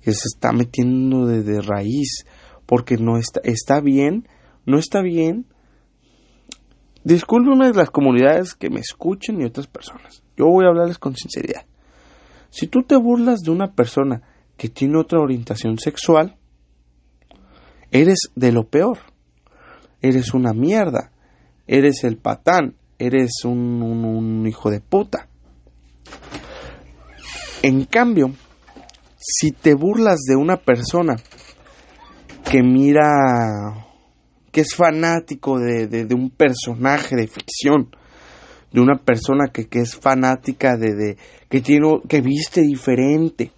que 0.00 0.10
se 0.10 0.26
está 0.34 0.50
metiendo 0.50 1.26
de, 1.26 1.44
de 1.44 1.60
raíz 1.60 2.26
porque 2.66 2.96
no 2.96 3.16
está, 3.16 3.40
está 3.44 3.80
bien, 3.80 4.28
no 4.64 4.78
está 4.78 5.00
bien. 5.00 5.46
Discúlpenme 7.04 7.72
las 7.72 7.90
comunidades 7.90 8.54
que 8.54 8.68
me 8.68 8.80
escuchen 8.80 9.40
y 9.40 9.44
otras 9.44 9.68
personas. 9.68 10.22
Yo 10.36 10.46
voy 10.46 10.64
a 10.66 10.68
hablarles 10.68 10.98
con 10.98 11.16
sinceridad. 11.16 11.64
Si 12.50 12.66
tú 12.66 12.82
te 12.82 12.96
burlas 12.96 13.40
de 13.40 13.52
una 13.52 13.72
persona 13.72 14.22
que 14.56 14.68
tiene 14.68 14.98
otra 14.98 15.20
orientación 15.20 15.78
sexual, 15.78 16.36
eres 17.90 18.18
de 18.34 18.52
lo 18.52 18.64
peor. 18.68 18.98
Eres 20.02 20.34
una 20.34 20.52
mierda. 20.52 21.12
eres 21.68 22.04
el 22.04 22.16
patán, 22.16 22.76
eres 22.98 23.44
un, 23.44 23.82
un 23.82 24.46
hijo 24.46 24.70
de 24.70 24.80
puta. 24.80 25.28
En 27.62 27.84
cambio, 27.84 28.32
si 29.18 29.50
te 29.50 29.74
burlas 29.74 30.20
de 30.20 30.36
una 30.36 30.56
persona 30.56 31.16
que 32.56 32.62
mira, 32.62 33.84
que 34.50 34.62
es 34.62 34.74
fanático 34.74 35.58
de, 35.58 35.88
de, 35.88 36.14
un 36.14 36.30
personaje 36.30 37.14
de 37.14 37.28
ficción, 37.28 37.90
de 38.72 38.80
una 38.80 38.96
persona 38.96 39.48
que, 39.48 39.66
que 39.68 39.80
es 39.80 39.94
fanática 39.94 40.78
de, 40.78 40.94
de, 40.94 41.16
que 41.50 41.60
tiene, 41.60 42.00
que 42.08 42.22
viste 42.22 42.62
diferente, 42.62 43.52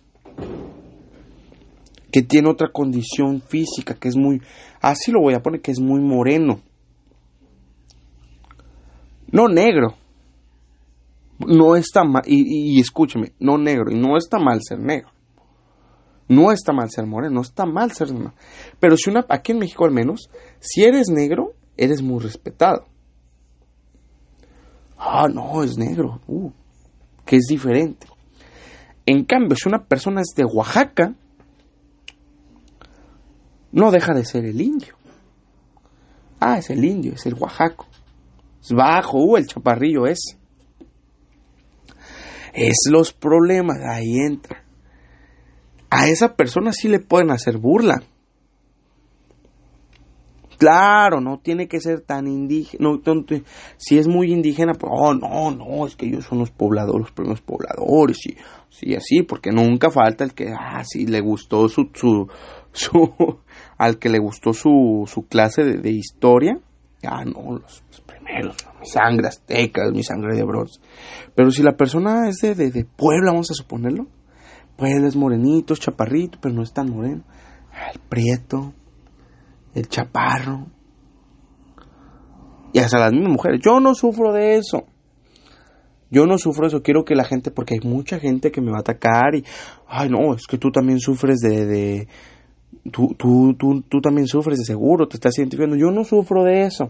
que 2.10 2.22
tiene 2.22 2.50
otra 2.50 2.72
condición 2.72 3.40
física, 3.40 3.94
que 3.94 4.08
es 4.08 4.16
muy, 4.16 4.42
así 4.80 5.12
lo 5.12 5.20
voy 5.20 5.34
a 5.34 5.42
poner, 5.44 5.60
que 5.60 5.70
es 5.70 5.78
muy 5.78 6.00
moreno, 6.00 6.60
no 9.30 9.46
negro, 9.46 9.94
no 11.38 11.76
está 11.76 12.02
mal, 12.02 12.24
y, 12.26 12.74
y, 12.74 12.80
escúcheme, 12.80 13.30
no 13.38 13.58
negro, 13.58 13.92
y 13.92 13.94
no 13.94 14.16
está 14.16 14.40
mal 14.40 14.58
ser 14.60 14.80
negro. 14.80 15.10
No 16.28 16.52
está 16.52 16.72
mal 16.72 16.90
ser 16.90 17.06
moreno, 17.06 17.36
no 17.36 17.40
está 17.40 17.64
mal 17.64 17.92
ser 17.92 18.12
negro. 18.12 18.34
Pero 18.78 18.96
si 18.96 19.10
una, 19.10 19.24
aquí 19.28 19.52
en 19.52 19.58
México 19.58 19.84
al 19.84 19.92
menos, 19.92 20.30
si 20.60 20.84
eres 20.84 21.08
negro, 21.08 21.54
eres 21.76 22.02
muy 22.02 22.20
respetado. 22.20 22.86
Ah, 24.98 25.28
no, 25.32 25.62
es 25.62 25.78
negro, 25.78 26.20
uh, 26.26 26.50
que 27.24 27.36
es 27.36 27.46
diferente. 27.48 28.06
En 29.06 29.24
cambio, 29.24 29.56
si 29.56 29.68
una 29.68 29.84
persona 29.84 30.20
es 30.20 30.34
de 30.36 30.44
Oaxaca, 30.44 31.14
no 33.72 33.90
deja 33.90 34.12
de 34.12 34.24
ser 34.24 34.44
el 34.44 34.60
indio. 34.60 34.96
Ah, 36.40 36.58
es 36.58 36.70
el 36.70 36.84
indio, 36.84 37.14
es 37.14 37.26
el 37.26 37.34
oaxaco. 37.34 37.86
Es 38.62 38.72
bajo, 38.72 39.18
uh, 39.18 39.36
el 39.36 39.46
chaparrillo 39.46 40.06
es. 40.06 40.36
Es 42.52 42.88
los 42.90 43.12
problemas, 43.12 43.78
ahí 43.84 44.18
entra. 44.18 44.64
A 45.90 46.08
esa 46.08 46.34
persona 46.34 46.72
sí 46.72 46.88
le 46.88 47.00
pueden 47.00 47.30
hacer 47.30 47.58
burla. 47.58 48.02
Claro, 50.58 51.20
no 51.20 51.38
tiene 51.38 51.68
que 51.68 51.80
ser 51.80 52.00
tan 52.00 52.26
indígena. 52.26 52.90
si 53.76 53.96
es 53.96 54.08
muy 54.08 54.32
indígena, 54.32 54.72
pues, 54.74 54.92
oh, 54.92 55.14
no, 55.14 55.52
no, 55.52 55.86
es 55.86 55.94
que 55.94 56.06
ellos 56.06 56.24
son 56.24 56.40
los 56.40 56.50
pobladores, 56.50 57.02
los 57.02 57.12
primeros 57.12 57.40
pobladores, 57.40 58.18
y 58.26 58.36
sí, 58.68 58.94
así, 58.96 59.22
porque 59.22 59.52
nunca 59.52 59.88
falta 59.90 60.24
el 60.24 60.34
que, 60.34 60.48
ah, 60.48 60.82
sí, 60.84 61.06
le 61.06 61.20
gustó 61.20 61.68
su, 61.68 61.90
su, 61.94 62.26
su 62.72 63.38
al 63.78 63.98
que 64.00 64.08
le 64.08 64.18
gustó 64.18 64.52
su, 64.52 65.04
su 65.06 65.28
clase 65.28 65.62
de, 65.62 65.90
historia. 65.92 66.58
Ah, 67.04 67.24
no, 67.24 67.60
los, 67.60 67.84
primeros, 68.04 68.56
mi 68.80 68.86
sangre 68.86 69.28
azteca, 69.28 69.88
mi 69.92 70.02
sangre 70.02 70.34
de 70.34 70.42
bronce. 70.42 70.80
Pero 71.36 71.52
si 71.52 71.62
la 71.62 71.76
persona 71.76 72.28
es 72.28 72.38
de, 72.38 72.56
de, 72.56 72.84
Puebla, 72.84 73.30
vamos 73.30 73.52
a 73.52 73.54
suponerlo, 73.54 74.08
Puebla 74.78 75.08
es 75.08 75.16
morenito, 75.16 75.74
es 75.74 75.80
chaparrito, 75.80 76.38
pero 76.40 76.54
no 76.54 76.62
es 76.62 76.72
tan 76.72 76.88
moreno. 76.88 77.24
El 77.92 78.00
prieto, 78.08 78.72
el 79.74 79.88
chaparro. 79.88 80.68
Y 82.72 82.78
hasta 82.78 83.00
las 83.00 83.12
mismas 83.12 83.32
mujeres. 83.32 83.60
Yo 83.60 83.80
no 83.80 83.96
sufro 83.96 84.32
de 84.32 84.56
eso. 84.56 84.84
Yo 86.12 86.26
no 86.26 86.38
sufro 86.38 86.68
eso. 86.68 86.80
Quiero 86.80 87.04
que 87.04 87.16
la 87.16 87.24
gente, 87.24 87.50
porque 87.50 87.74
hay 87.74 87.80
mucha 87.90 88.20
gente 88.20 88.52
que 88.52 88.60
me 88.60 88.70
va 88.70 88.76
a 88.76 88.80
atacar 88.82 89.34
y, 89.34 89.44
ay, 89.88 90.10
no, 90.10 90.32
es 90.34 90.46
que 90.46 90.58
tú 90.58 90.70
también 90.70 91.00
sufres 91.00 91.38
de, 91.40 91.66
de 91.66 92.08
tú, 92.92 93.16
tú, 93.18 93.56
tú, 93.58 93.82
tú 93.82 94.00
también 94.00 94.28
sufres 94.28 94.58
de 94.58 94.64
seguro, 94.64 95.08
te 95.08 95.16
estás 95.16 95.36
identificando. 95.38 95.74
Yo 95.74 95.90
no 95.90 96.04
sufro 96.04 96.44
de 96.44 96.62
eso. 96.62 96.88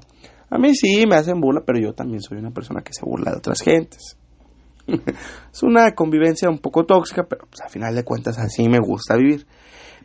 A 0.51 0.59
mí 0.59 0.74
sí 0.74 1.07
me 1.09 1.16
hacen 1.16 1.41
burla, 1.41 1.62
pero 1.64 1.80
yo 1.80 1.95
también 1.95 2.20
soy 2.20 2.36
una 2.36 2.51
persona 2.51 2.82
que 2.82 2.93
se 2.93 3.07
burla 3.07 3.30
de 3.30 3.39
otras 3.39 3.62
gentes. 3.62 4.18
es 5.53 5.62
una 5.62 5.93
convivencia 5.93 6.49
un 6.49 6.59
poco 6.59 6.84
tóxica, 6.84 7.24
pero 7.28 7.47
pues, 7.49 7.61
a 7.61 7.68
final 7.68 7.95
de 7.95 8.05
cuentas 8.05 8.39
así 8.39 8.68
me 8.68 8.78
gusta 8.78 9.16
vivir. 9.16 9.47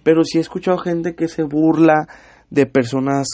Pero 0.04 0.24
sí 0.24 0.38
he 0.38 0.42
escuchado 0.42 0.78
gente 0.78 1.16
que 1.16 1.28
se 1.28 1.44
burla 1.44 2.08
de 2.50 2.66
personas 2.66 3.28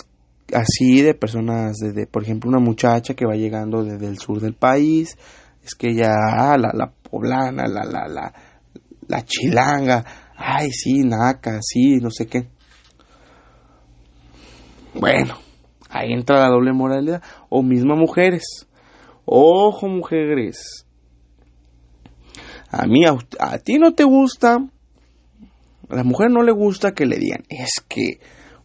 así, 0.53 1.01
de 1.01 1.13
personas, 1.13 1.77
de, 1.77 2.07
por 2.07 2.23
ejemplo, 2.23 2.49
una 2.49 2.59
muchacha 2.59 3.13
que 3.13 3.25
va 3.25 3.35
llegando 3.35 3.83
desde 3.83 4.07
el 4.07 4.19
sur 4.19 4.39
del 4.39 4.53
país, 4.53 5.17
es 5.63 5.75
que 5.75 5.93
ya, 5.93 6.13
ah, 6.37 6.57
la, 6.57 6.71
la 6.73 6.91
poblana, 6.91 7.67
la, 7.67 7.83
la, 7.83 8.07
la, 8.07 8.33
la 9.07 9.25
chilanga, 9.25 10.03
ay, 10.35 10.71
sí, 10.71 11.03
naca, 11.03 11.59
sí, 11.61 11.97
no 11.97 12.09
sé 12.11 12.27
qué. 12.27 12.47
Bueno, 14.93 15.35
ahí 15.89 16.13
entra 16.13 16.39
la 16.39 16.49
doble 16.49 16.73
moralidad. 16.73 17.21
O 17.49 17.61
misma 17.61 17.95
mujeres. 17.95 18.67
Ojo, 19.25 19.87
mujeres. 19.87 20.87
A 22.69 22.85
mí, 22.85 23.05
a, 23.05 23.17
a 23.39 23.57
ti 23.59 23.77
no 23.77 23.93
te 23.93 24.03
gusta. 24.03 24.55
A 25.89 25.95
la 25.95 26.03
mujer 26.03 26.29
no 26.29 26.43
le 26.43 26.51
gusta 26.51 26.93
que 26.93 27.05
le 27.05 27.17
digan, 27.17 27.43
es 27.49 27.83
que 27.87 28.19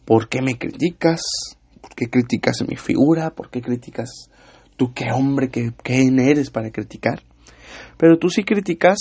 ¿Por 0.04 0.28
qué 0.28 0.42
me 0.42 0.58
criticas? 0.58 1.22
¿Por 1.80 1.94
qué 1.94 2.10
criticas 2.10 2.62
mi 2.68 2.76
figura? 2.76 3.30
¿Por 3.30 3.50
qué 3.50 3.62
criticas 3.62 4.30
tú 4.76 4.92
qué 4.92 5.12
hombre, 5.12 5.48
qué, 5.48 5.72
eres 6.18 6.50
para 6.50 6.70
criticar? 6.70 7.22
Pero 7.96 8.18
tú 8.18 8.28
sí 8.28 8.44
criticas 8.44 8.98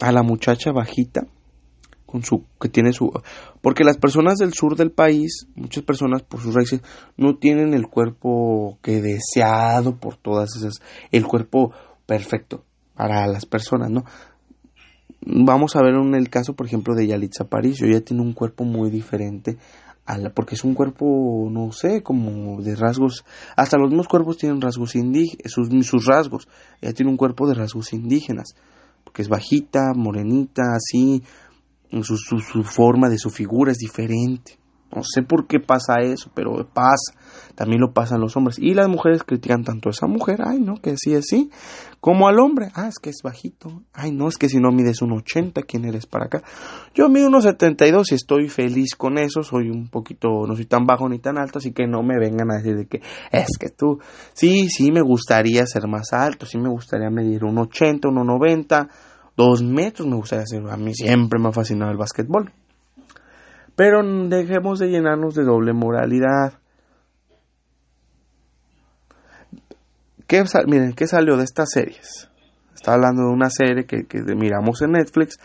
a 0.00 0.12
la 0.12 0.22
muchacha 0.22 0.70
bajita 0.72 1.26
con 2.04 2.22
su 2.22 2.44
que 2.60 2.68
tiene 2.68 2.92
su 2.92 3.10
porque 3.62 3.82
las 3.82 3.96
personas 3.96 4.36
del 4.36 4.52
sur 4.52 4.76
del 4.76 4.92
país, 4.92 5.48
muchas 5.56 5.82
personas 5.82 6.22
por 6.22 6.40
sus 6.40 6.54
raíces 6.54 6.82
no 7.16 7.36
tienen 7.38 7.74
el 7.74 7.88
cuerpo 7.88 8.78
que 8.82 9.02
deseado 9.02 9.98
por 9.98 10.16
todas 10.16 10.54
esas 10.56 10.74
el 11.10 11.26
cuerpo 11.26 11.72
perfecto 12.06 12.64
para 12.96 13.26
las 13.26 13.46
personas, 13.46 13.90
¿no? 13.90 14.04
Vamos 15.20 15.76
a 15.76 15.82
ver 15.82 15.94
en 15.94 16.14
el 16.14 16.28
caso, 16.28 16.54
por 16.54 16.66
ejemplo, 16.66 16.94
de 16.94 17.06
Yalitza 17.06 17.44
Aparicio, 17.44 17.86
ella 17.86 18.04
tiene 18.04 18.22
un 18.22 18.32
cuerpo 18.32 18.64
muy 18.64 18.90
diferente 18.90 19.58
porque 20.34 20.54
es 20.54 20.64
un 20.64 20.74
cuerpo, 20.74 21.48
no 21.50 21.72
sé, 21.72 22.02
como 22.02 22.62
de 22.62 22.76
rasgos, 22.76 23.24
hasta 23.56 23.76
los 23.76 23.88
mismos 23.88 24.08
cuerpos 24.08 24.38
tienen 24.38 24.60
rasgos 24.60 24.94
indígenas, 24.94 25.52
sus, 25.52 25.68
sus 25.84 26.06
rasgos, 26.06 26.48
ella 26.80 26.92
tiene 26.92 27.10
un 27.10 27.16
cuerpo 27.16 27.48
de 27.48 27.54
rasgos 27.54 27.92
indígenas, 27.92 28.54
porque 29.02 29.22
es 29.22 29.28
bajita, 29.28 29.92
morenita, 29.94 30.62
así, 30.76 31.22
su, 32.02 32.16
su, 32.16 32.38
su 32.38 32.62
forma 32.62 33.08
de 33.08 33.18
su 33.18 33.30
figura 33.30 33.72
es 33.72 33.78
diferente. 33.78 34.58
No 34.94 35.02
sé 35.02 35.22
por 35.22 35.46
qué 35.46 35.58
pasa 35.58 35.96
eso, 36.00 36.30
pero 36.34 36.52
pasa. 36.72 37.12
También 37.54 37.80
lo 37.80 37.92
pasan 37.92 38.20
los 38.20 38.36
hombres. 38.36 38.58
Y 38.58 38.74
las 38.74 38.88
mujeres 38.88 39.22
critican 39.24 39.64
tanto 39.64 39.88
a 39.88 39.90
esa 39.90 40.06
mujer, 40.06 40.40
ay, 40.44 40.60
no, 40.60 40.76
que 40.76 40.94
sí, 40.96 41.14
así, 41.14 41.50
como 42.00 42.28
al 42.28 42.38
hombre. 42.38 42.68
Ah, 42.74 42.88
es 42.88 42.98
que 42.98 43.10
es 43.10 43.20
bajito. 43.22 43.82
Ay, 43.92 44.12
no, 44.12 44.28
es 44.28 44.36
que 44.36 44.48
si 44.48 44.58
no 44.58 44.70
mides 44.70 45.02
un 45.02 45.12
80, 45.12 45.62
¿quién 45.62 45.84
eres 45.86 46.06
para 46.06 46.26
acá? 46.26 46.42
Yo 46.94 47.08
mido 47.08 47.28
unos 47.28 47.44
72 47.44 48.12
y 48.12 48.14
estoy 48.14 48.48
feliz 48.48 48.94
con 48.94 49.18
eso. 49.18 49.42
Soy 49.42 49.70
un 49.70 49.88
poquito, 49.88 50.46
no 50.46 50.54
soy 50.54 50.66
tan 50.66 50.86
bajo 50.86 51.08
ni 51.08 51.18
tan 51.18 51.38
alto, 51.38 51.58
así 51.58 51.72
que 51.72 51.86
no 51.86 52.02
me 52.02 52.18
vengan 52.18 52.50
a 52.50 52.58
decir 52.58 52.76
de 52.76 52.86
que 52.86 53.00
es 53.32 53.58
que 53.58 53.70
tú, 53.70 53.98
sí, 54.34 54.68
sí 54.68 54.92
me 54.92 55.02
gustaría 55.02 55.66
ser 55.66 55.88
más 55.88 56.12
alto, 56.12 56.46
sí 56.46 56.58
me 56.58 56.68
gustaría 56.68 57.10
medir 57.10 57.44
un 57.44 57.58
80, 57.58 58.08
un 58.08 58.26
90, 58.26 58.88
dos 59.36 59.62
metros 59.62 60.06
me 60.06 60.16
gustaría 60.16 60.46
ser. 60.46 60.62
A 60.70 60.76
mí 60.76 60.94
siempre 60.94 61.40
me 61.40 61.48
ha 61.48 61.52
fascinado 61.52 61.90
el 61.90 61.98
básquetbol. 61.98 62.52
Pero 63.76 64.02
dejemos 64.28 64.78
de 64.78 64.88
llenarnos 64.88 65.34
de 65.34 65.44
doble 65.44 65.74
moralidad. 65.74 66.58
¿Qué, 70.26 70.42
miren, 70.66 70.94
¿qué 70.94 71.06
salió 71.06 71.36
de 71.36 71.44
estas 71.44 71.68
series? 71.72 72.28
Está 72.74 72.94
hablando 72.94 73.22
de 73.22 73.32
una 73.32 73.50
serie 73.50 73.86
que, 73.86 74.06
miramos 74.34 74.82
en 74.82 74.92
Netflix, 74.92 75.38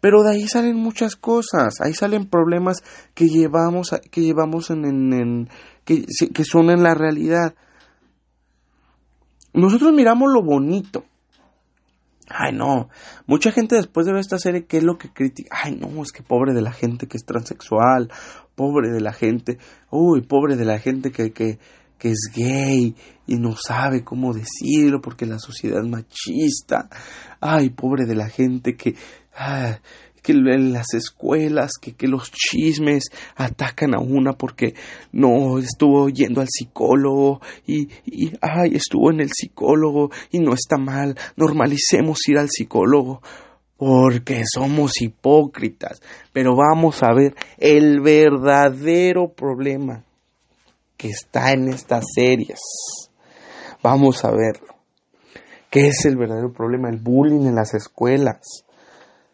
pero 0.00 0.22
de 0.22 0.32
ahí 0.32 0.48
salen 0.48 0.76
muchas 0.76 1.16
cosas, 1.16 1.80
ahí 1.80 1.94
salen 1.94 2.28
problemas 2.28 2.82
que 3.14 3.26
llevamos, 3.28 3.94
que 4.10 4.20
llevamos 4.20 4.70
en, 4.70 4.84
en 4.84 5.48
que, 5.84 6.04
que 6.34 6.44
son 6.44 6.70
en 6.70 6.82
la 6.82 6.94
realidad. 6.94 7.54
Nosotros 9.52 9.92
miramos 9.92 10.32
lo 10.32 10.42
bonito, 10.42 11.04
Ay, 12.28 12.52
no. 12.52 12.88
Mucha 13.26 13.52
gente 13.52 13.76
después 13.76 14.06
de 14.06 14.12
ver 14.12 14.20
esta 14.20 14.38
serie, 14.38 14.66
¿qué 14.66 14.78
es 14.78 14.82
lo 14.82 14.98
que 14.98 15.10
critica? 15.12 15.56
Ay, 15.62 15.76
no, 15.76 16.02
es 16.02 16.10
que 16.12 16.22
pobre 16.22 16.52
de 16.54 16.62
la 16.62 16.72
gente 16.72 17.06
que 17.06 17.16
es 17.16 17.24
transexual, 17.24 18.10
pobre 18.54 18.90
de 18.90 19.00
la 19.00 19.12
gente, 19.12 19.58
uy, 19.90 20.22
pobre 20.22 20.56
de 20.56 20.64
la 20.64 20.78
gente 20.78 21.12
que, 21.12 21.30
que, 21.30 21.58
que 21.98 22.10
es 22.10 22.30
gay 22.34 22.94
y 23.26 23.36
no 23.36 23.54
sabe 23.56 24.02
cómo 24.02 24.32
decirlo 24.32 25.00
porque 25.00 25.26
la 25.26 25.38
sociedad 25.38 25.84
es 25.84 25.90
machista. 25.90 26.88
Ay, 27.40 27.70
pobre 27.70 28.06
de 28.06 28.16
la 28.16 28.28
gente 28.28 28.76
que, 28.76 28.96
ay, 29.34 29.76
que 30.26 30.32
en 30.32 30.72
las 30.72 30.92
escuelas, 30.92 31.74
que, 31.80 31.92
que 31.92 32.08
los 32.08 32.32
chismes 32.32 33.04
atacan 33.36 33.94
a 33.94 34.00
una 34.00 34.32
porque 34.32 34.74
no 35.12 35.60
estuvo 35.60 36.08
yendo 36.08 36.40
al 36.40 36.48
psicólogo 36.48 37.40
y, 37.64 37.88
y, 38.04 38.32
ay, 38.40 38.74
estuvo 38.74 39.12
en 39.12 39.20
el 39.20 39.30
psicólogo 39.32 40.10
y 40.32 40.40
no 40.40 40.52
está 40.52 40.78
mal, 40.78 41.16
normalicemos 41.36 42.18
ir 42.26 42.38
al 42.38 42.48
psicólogo 42.50 43.22
porque 43.76 44.42
somos 44.52 45.00
hipócritas. 45.00 46.02
Pero 46.32 46.56
vamos 46.56 47.04
a 47.04 47.12
ver 47.14 47.36
el 47.58 48.00
verdadero 48.00 49.28
problema 49.28 50.02
que 50.96 51.10
está 51.10 51.52
en 51.52 51.68
estas 51.68 52.04
series. 52.12 52.58
Vamos 53.80 54.24
a 54.24 54.32
verlo. 54.32 54.74
¿Qué 55.70 55.86
es 55.86 56.04
el 56.04 56.16
verdadero 56.16 56.52
problema? 56.52 56.88
El 56.88 56.96
bullying 56.96 57.46
en 57.46 57.54
las 57.54 57.74
escuelas. 57.74 58.65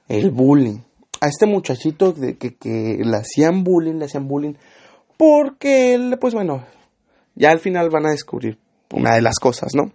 El 0.08 0.30
bullying. 0.30 0.78
A 1.20 1.28
este 1.28 1.46
muchachito 1.46 2.12
de 2.12 2.36
que, 2.36 2.56
que 2.56 2.98
le 3.04 3.16
hacían 3.16 3.62
bullying, 3.62 3.94
le 3.94 4.06
hacían 4.06 4.26
bullying 4.26 4.54
porque 5.16 5.94
él, 5.94 6.18
pues 6.20 6.34
bueno, 6.34 6.64
ya 7.34 7.50
al 7.50 7.60
final 7.60 7.90
van 7.90 8.06
a 8.06 8.10
descubrir 8.10 8.58
una 8.92 9.14
de 9.14 9.22
las 9.22 9.38
cosas, 9.38 9.72
¿no? 9.74 9.92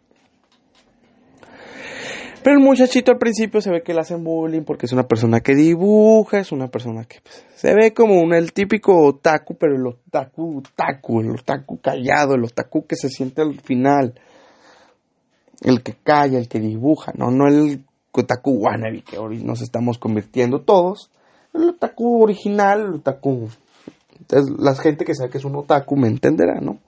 Pero 2.47 2.59
el 2.59 2.63
muchachito 2.63 3.11
al 3.11 3.17
principio 3.17 3.59
se 3.59 3.69
ve 3.69 3.83
que 3.83 3.93
le 3.93 3.99
hacen 3.99 4.23
bullying 4.23 4.61
porque 4.61 4.85
es 4.85 4.93
una 4.93 5.05
persona 5.05 5.41
que 5.41 5.53
dibuja, 5.53 6.39
es 6.39 6.53
una 6.53 6.69
persona 6.69 7.03
que 7.03 7.19
pues, 7.21 7.45
se 7.55 7.73
ve 7.75 7.93
como 7.93 8.21
un, 8.21 8.33
el 8.33 8.53
típico 8.53 8.97
otaku, 9.05 9.57
pero 9.57 9.75
el 9.75 9.85
otaku, 9.85 10.59
otaku, 10.59 11.19
el 11.19 11.31
otaku 11.31 11.81
callado, 11.81 12.35
el 12.35 12.45
otaku 12.45 12.87
que 12.87 12.95
se 12.95 13.09
siente 13.09 13.41
al 13.41 13.59
final, 13.59 14.13
el 15.61 15.83
que 15.83 15.95
calla, 16.01 16.37
el 16.37 16.47
que 16.47 16.61
dibuja, 16.61 17.11
no, 17.17 17.31
no 17.31 17.47
el 17.49 17.83
otaku 18.11 18.51
wannabe 18.51 19.01
que 19.01 19.17
hoy 19.17 19.43
nos 19.43 19.61
estamos 19.61 19.97
convirtiendo 19.97 20.61
todos, 20.61 21.11
el 21.53 21.69
otaku 21.69 22.23
original, 22.23 22.81
el 22.81 22.93
otaku. 22.95 23.49
Entonces, 24.19 24.55
la 24.59 24.75
gente 24.75 25.05
que 25.05 25.15
sabe 25.15 25.29
que 25.29 25.37
es 25.37 25.45
un 25.45 25.55
otaku 25.55 25.95
me 25.95 26.07
entenderá, 26.07 26.59
¿no? 26.59 26.79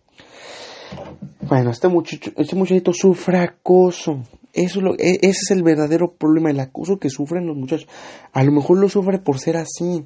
Bueno, 1.41 1.71
este 1.71 1.87
muchacho, 1.87 2.31
este 2.35 2.55
muchachito 2.55 2.93
sufre 2.93 3.39
acoso. 3.39 4.23
Eso 4.53 4.81
lo, 4.81 4.93
e, 4.95 5.19
ese 5.21 5.29
es 5.29 5.51
el 5.51 5.63
verdadero 5.63 6.13
problema, 6.13 6.49
el 6.49 6.59
acoso 6.59 6.99
que 6.99 7.09
sufren 7.09 7.47
los 7.47 7.55
muchachos. 7.55 7.87
A 8.33 8.43
lo 8.43 8.51
mejor 8.51 8.79
lo 8.79 8.89
sufre 8.89 9.19
por 9.19 9.39
ser 9.39 9.57
así. 9.57 10.05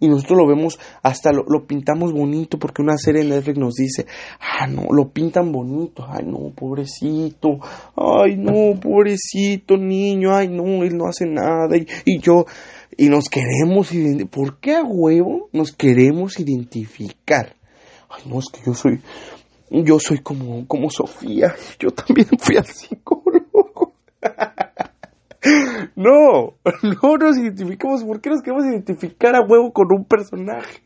Y 0.00 0.08
nosotros 0.08 0.38
lo 0.38 0.46
vemos, 0.46 0.78
hasta 1.02 1.30
lo, 1.30 1.44
lo, 1.46 1.66
pintamos 1.66 2.12
bonito, 2.12 2.58
porque 2.58 2.80
una 2.80 2.96
serie 2.96 3.22
de 3.22 3.28
Netflix 3.28 3.58
nos 3.58 3.74
dice, 3.74 4.06
ah, 4.40 4.66
no, 4.66 4.86
lo 4.90 5.10
pintan 5.10 5.52
bonito, 5.52 6.06
ay, 6.08 6.24
no, 6.24 6.50
pobrecito, 6.54 7.58
ay, 7.96 8.36
no, 8.36 8.80
pobrecito 8.80 9.76
niño, 9.76 10.34
ay, 10.34 10.48
no, 10.48 10.82
él 10.82 10.96
no 10.96 11.06
hace 11.06 11.26
nada, 11.26 11.76
y, 11.76 11.86
y 12.06 12.18
yo, 12.18 12.46
y 12.96 13.10
nos 13.10 13.28
queremos, 13.28 13.90
¿por 14.30 14.58
qué 14.58 14.76
a 14.76 14.84
huevo 14.84 15.50
nos 15.52 15.72
queremos 15.72 16.40
identificar? 16.40 17.54
Ay, 18.08 18.22
no, 18.26 18.38
es 18.38 18.46
que 18.52 18.60
yo 18.64 18.74
soy, 18.74 19.00
yo 19.70 19.98
soy 20.00 20.18
como, 20.18 20.66
como 20.66 20.90
Sofía, 20.90 21.54
yo 21.78 21.90
también 21.90 22.28
fui 22.38 22.56
al 22.56 22.66
psicólogo. 22.66 23.92
no, 25.96 26.54
no 26.82 27.16
nos 27.16 27.38
identificamos. 27.38 28.04
¿Por 28.04 28.20
qué 28.20 28.30
nos 28.30 28.42
queremos 28.42 28.64
identificar 28.66 29.34
a 29.34 29.46
huevo 29.46 29.72
con 29.72 29.86
un 29.92 30.04
personaje? 30.04 30.82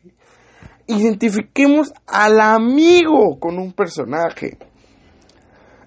Identifiquemos 0.87 1.91
al 2.05 2.39
amigo 2.39 3.39
con 3.39 3.57
un 3.57 3.73
personaje. 3.73 4.57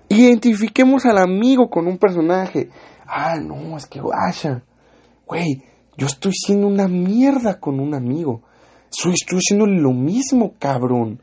Identifiquemos 0.09 1.05
al 1.07 1.19
amigo 1.19 1.69
con 1.71 1.87
un 1.87 1.99
personaje. 1.99 2.71
Ah, 3.07 3.37
no, 3.41 3.77
es 3.77 3.87
que 3.87 4.01
vaya. 4.01 4.63
Güey, 5.27 5.63
yo 5.97 6.07
estoy 6.07 6.33
siendo 6.33 6.67
una 6.67 6.89
mierda 6.89 7.61
con 7.61 7.79
un 7.81 7.95
amigo. 7.95 8.43
Soy, 8.91 9.13
estoy 9.13 9.39
haciendo 9.39 9.67
lo 9.67 9.93
mismo, 9.93 10.55
cabrón. 10.59 11.23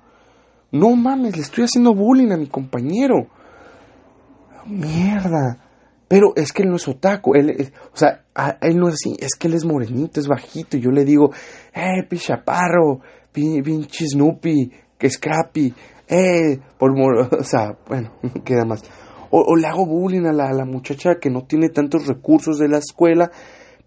No 0.71 0.95
mames, 0.95 1.35
le 1.35 1.41
estoy 1.41 1.63
haciendo 1.65 1.93
bullying 1.93 2.31
a 2.31 2.37
mi 2.37 2.47
compañero. 2.47 3.27
Mierda. 4.65 5.64
Pero 6.15 6.31
es 6.37 6.53
que 6.53 6.63
él 6.63 6.69
no 6.69 6.77
es 6.77 6.87
otaku, 6.87 7.35
él 7.35 7.49
es, 7.49 7.73
o 7.93 7.97
sea, 7.97 8.23
él 8.61 8.77
no 8.77 8.87
es 8.87 8.93
así, 8.93 9.17
es 9.19 9.35
que 9.37 9.49
él 9.49 9.53
es 9.53 9.65
morenito, 9.65 10.21
es 10.21 10.29
bajito, 10.29 10.77
y 10.77 10.79
yo 10.79 10.89
le 10.89 11.03
digo, 11.03 11.31
eh, 11.73 12.07
pichaparro, 12.07 13.01
pinche 13.33 14.07
Snoopy, 14.07 14.71
que 14.97 15.09
Scrappy, 15.09 15.73
eh, 16.07 16.57
por 16.79 16.91
o 17.37 17.43
sea, 17.43 17.77
bueno, 17.85 18.13
queda 18.45 18.63
más. 18.63 18.81
O, 19.29 19.43
o, 19.45 19.57
le 19.57 19.67
hago 19.67 19.85
bullying 19.85 20.25
a 20.25 20.31
la, 20.31 20.53
la 20.53 20.63
muchacha 20.63 21.15
que 21.19 21.29
no 21.29 21.41
tiene 21.41 21.67
tantos 21.67 22.07
recursos 22.07 22.59
de 22.59 22.69
la 22.69 22.77
escuela, 22.77 23.29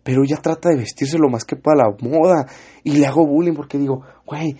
pero 0.02 0.22
ella 0.22 0.36
trata 0.36 0.68
de 0.68 0.76
vestirse 0.76 1.16
lo 1.16 1.30
más 1.30 1.46
que 1.46 1.56
pueda 1.56 1.82
a 1.82 1.88
la 1.88 1.96
moda, 2.06 2.44
y 2.84 2.98
le 2.98 3.06
hago 3.06 3.26
bullying 3.26 3.54
porque 3.54 3.78
digo, 3.78 4.02
güey, 4.26 4.54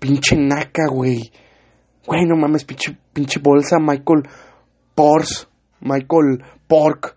pinche 0.00 0.34
naca, 0.36 0.88
güey, 0.90 1.30
güey, 2.04 2.24
no 2.24 2.34
mames, 2.34 2.64
pinche, 2.64 2.98
pinche 3.12 3.38
bolsa 3.38 3.76
Michael 3.78 4.24
Pors, 4.96 5.48
Michael 5.86 6.44
Pork. 6.66 7.16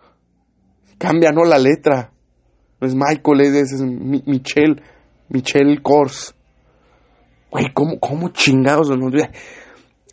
Cambia, 0.97 1.31
¿no? 1.31 1.43
La 1.43 1.57
letra. 1.57 2.11
No 2.79 2.87
es 2.87 2.95
Michael, 2.95 3.41
es, 3.41 3.73
es 3.73 3.81
Michelle. 3.81 4.81
Michelle 5.29 5.81
Kors. 5.81 6.35
Güey, 7.51 7.73
¿cómo, 7.73 7.99
cómo 7.99 8.29
chingados? 8.29 8.89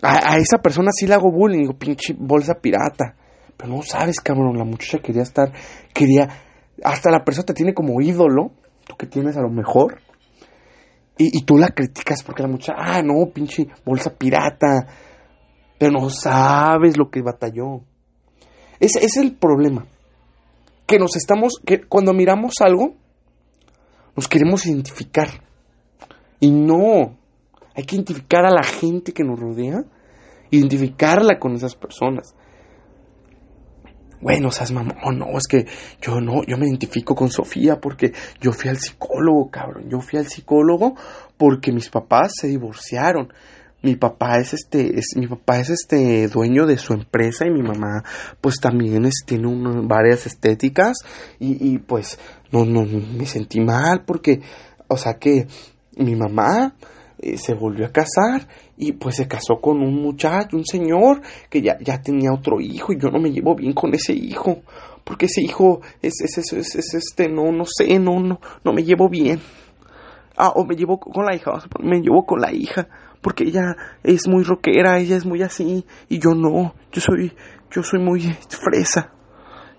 A, 0.03 0.33
a, 0.33 0.37
esa 0.39 0.59
persona 0.59 0.91
sí 0.93 1.07
le 1.07 1.15
hago 1.15 1.31
bullying. 1.31 1.61
Digo, 1.61 1.79
pinche 1.79 2.15
bolsa 2.19 2.55
pirata. 2.55 3.17
Pero 3.57 3.73
no 3.73 3.83
sabes, 3.83 4.21
cabrón. 4.21 4.57
La 4.57 4.65
muchacha 4.65 4.99
quería 4.99 5.23
estar. 5.23 5.53
Quería. 5.93 6.29
Hasta 6.85 7.11
la 7.11 7.25
persona 7.25 7.47
te 7.47 7.55
tiene 7.55 7.75
como 7.75 8.01
ídolo. 8.01 8.53
Tú 8.87 8.97
que 8.97 9.07
tienes 9.07 9.37
a 9.37 9.43
lo 9.43 9.51
mejor. 9.51 10.01
Y, 11.19 11.39
y 11.39 11.45
tú 11.45 11.57
la 11.57 11.69
criticas 11.69 12.23
porque 12.23 12.43
la 12.43 12.49
muchacha. 12.49 12.75
Ah, 12.77 13.03
no, 13.03 13.31
pinche 13.33 13.67
bolsa 13.85 14.11
pirata. 14.11 14.87
Pero 15.79 15.93
no 15.93 16.11
sabes 16.11 16.97
lo 16.97 17.11
que 17.11 17.23
batalló. 17.23 17.83
Ese, 18.81 19.05
es 19.05 19.17
el 19.17 19.35
problema. 19.35 19.87
Que 20.87 20.99
nos 20.99 21.17
estamos, 21.17 21.55
que 21.65 21.83
cuando 21.83 22.13
miramos 22.13 22.55
algo, 22.61 22.95
nos 24.15 24.29
queremos 24.29 24.67
identificar. 24.67 25.29
Y 26.41 26.51
no, 26.51 27.17
hay 27.75 27.85
que 27.85 27.97
identificar 27.97 28.45
a 28.47 28.51
la 28.51 28.63
gente 28.63 29.13
que 29.13 29.25
nos 29.25 29.39
rodea, 29.39 29.85
identificarla 30.51 31.39
con 31.39 31.55
esas 31.55 31.75
personas. 31.75 32.35
Bueno, 34.21 34.51
seas 34.51 34.73
mamón, 34.73 35.19
no, 35.19 35.37
es 35.37 35.47
que 35.47 35.67
yo 36.01 36.21
no, 36.21 36.43
yo 36.47 36.57
me 36.57 36.67
identifico 36.67 37.15
con 37.15 37.31
Sofía 37.31 37.81
porque 37.81 38.13
yo 38.41 38.53
fui 38.53 38.71
al 38.71 38.79
psicólogo, 38.79 39.51
cabrón. 39.51 39.91
Yo 39.91 40.01
fui 40.01 40.19
al 40.19 40.27
psicólogo 40.27 40.95
porque 41.37 41.71
mis 41.71 41.91
papás 41.91 42.33
se 42.41 42.49
divorciaron 42.49 43.33
mi 43.83 43.97
papá 43.97 44.39
es 44.39 44.55
este 44.55 44.99
es, 44.99 45.17
mi 45.17 45.27
papá 45.27 45.61
es 45.61 45.71
este 45.71 46.29
dueño 46.29 46.67
de 46.67 46.79
su 46.79 46.93
empresa 46.93 47.47
y 47.47 47.51
mi 47.51 47.63
mamá 47.63 48.03
pues 48.41 48.57
también 48.57 49.05
es, 49.05 49.25
tiene 49.25 49.47
un, 49.47 49.87
varias 49.87 50.27
estéticas 50.27 50.97
y, 51.39 51.73
y, 51.73 51.79
pues 51.79 52.19
no 52.53 52.65
no 52.65 52.85
me 52.85 53.27
sentí 53.27 53.61
mal 53.61 54.05
porque 54.05 54.41
o 54.89 54.97
sea 54.97 55.15
que 55.15 55.47
mi 55.97 56.17
mamá 56.17 56.75
eh, 57.19 57.39
se 57.39 57.55
volvió 57.55 57.87
a 57.87 57.93
casar 57.93 58.49
y 58.77 58.93
pues 58.93 59.17
se 59.17 59.29
casó 59.29 59.61
con 59.61 59.81
un 59.81 60.03
muchacho 60.03 60.57
un 60.57 60.67
señor 60.67 61.23
que 61.49 61.63
ya, 61.63 61.79
ya 61.81 62.01
tenía 62.01 62.33
otro 62.33 62.61
hijo 62.61 62.93
y 62.93 62.99
yo 63.01 63.09
no 63.09 63.19
me 63.19 63.31
llevo 63.31 63.55
bien 63.55 63.73
con 63.73 63.95
ese 63.95 64.13
hijo 64.13 64.63
porque 65.05 65.27
ese 65.27 65.43
hijo 65.43 65.81
es, 66.03 66.15
es, 66.23 66.39
es, 66.39 66.53
es, 66.53 66.75
es 66.75 66.95
este 66.95 67.29
no 67.29 67.53
no 67.53 67.65
sé 67.65 67.99
no 67.99 68.19
no 68.21 68.41
no 68.65 68.73
me 68.73 68.83
llevo 68.83 69.09
bien. 69.09 69.41
Ah 70.37 70.53
o 70.55 70.67
me 70.67 70.75
llevo 70.75 70.99
con 70.99 71.25
la 71.25 71.35
hija 71.35 71.53
me 71.81 72.01
llevo 72.01 72.27
con 72.27 72.41
la 72.41 72.53
hija 72.53 72.89
porque 73.27 73.43
ella 73.43 73.75
es 74.05 74.29
muy 74.29 74.45
rockera, 74.45 75.01
ella 75.01 75.17
es 75.17 75.27
muy 75.27 75.43
así 75.43 75.85
y 76.09 76.21
yo 76.21 76.31
no, 76.37 76.77
yo 76.93 77.01
soy 77.01 77.35
yo 77.73 77.83
soy 77.83 77.99
muy 77.99 78.21
fresa 78.21 79.11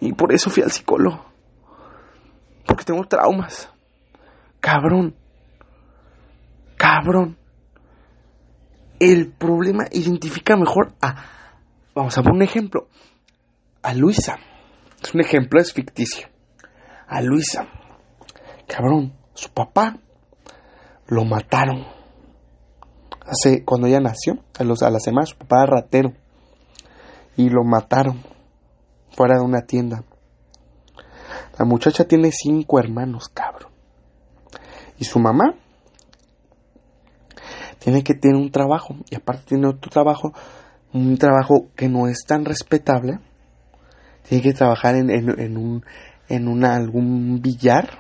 y 0.02 0.12
por 0.12 0.34
eso 0.34 0.50
fui 0.50 0.64
al 0.64 0.72
psicólogo. 0.72 1.32
Porque 2.66 2.84
tengo 2.84 3.06
traumas. 3.06 3.72
Cabrón. 4.60 5.16
Cabrón. 6.76 7.38
El 9.00 9.32
problema 9.32 9.86
identifica 9.91 10.58
mejor 10.58 10.91
a 11.02 11.16
vamos 11.95 12.18
a 12.18 12.24
poner 12.24 12.36
un 12.36 12.43
ejemplo. 12.43 12.89
A 13.82 13.93
Luisa. 13.93 14.39
Es 15.02 15.14
un 15.14 15.22
ejemplo, 15.22 15.62
es 15.62 15.72
ficticio. 15.72 16.28
A 17.08 17.22
Luisa. 17.22 17.66
Cabrón, 18.68 19.14
su 19.36 19.50
papá 19.52 19.95
lo 21.08 21.24
mataron 21.24 21.95
hace, 23.28 23.63
cuando 23.63 23.88
ella 23.88 23.99
nació, 23.99 24.39
a, 24.57 24.63
los, 24.63 24.82
a 24.84 24.89
la 24.89 24.99
semana, 24.99 25.25
su 25.25 25.38
papá 25.38 25.63
era 25.63 25.82
ratero 25.82 26.13
y 27.36 27.49
lo 27.49 27.63
mataron 27.63 28.23
fuera 29.11 29.36
de 29.36 29.45
una 29.45 29.61
tienda. 29.61 30.03
La 31.57 31.65
muchacha 31.65 32.05
tiene 32.05 32.32
cinco 32.32 32.80
hermanos, 32.80 33.30
cabrón. 33.30 33.71
Y 34.97 35.05
su 35.05 35.19
mamá 35.19 35.55
tiene 37.80 38.03
que 38.03 38.15
tener 38.15 38.38
un 38.38 38.51
trabajo 38.51 38.95
y 39.09 39.15
aparte 39.15 39.43
tiene 39.49 39.67
otro 39.67 39.91
trabajo, 39.91 40.34
un 40.93 41.17
trabajo 41.17 41.67
que 41.75 41.89
no 41.89 42.07
es 42.07 42.25
tan 42.25 42.45
respetable. 42.45 43.19
Tiene 44.28 44.43
que 44.43 44.53
trabajar 44.53 44.95
en, 44.95 45.09
en, 45.09 45.39
en 45.39 45.57
un 45.57 45.84
en 46.30 46.47
una, 46.47 46.75
algún 46.75 47.41
billar 47.41 47.99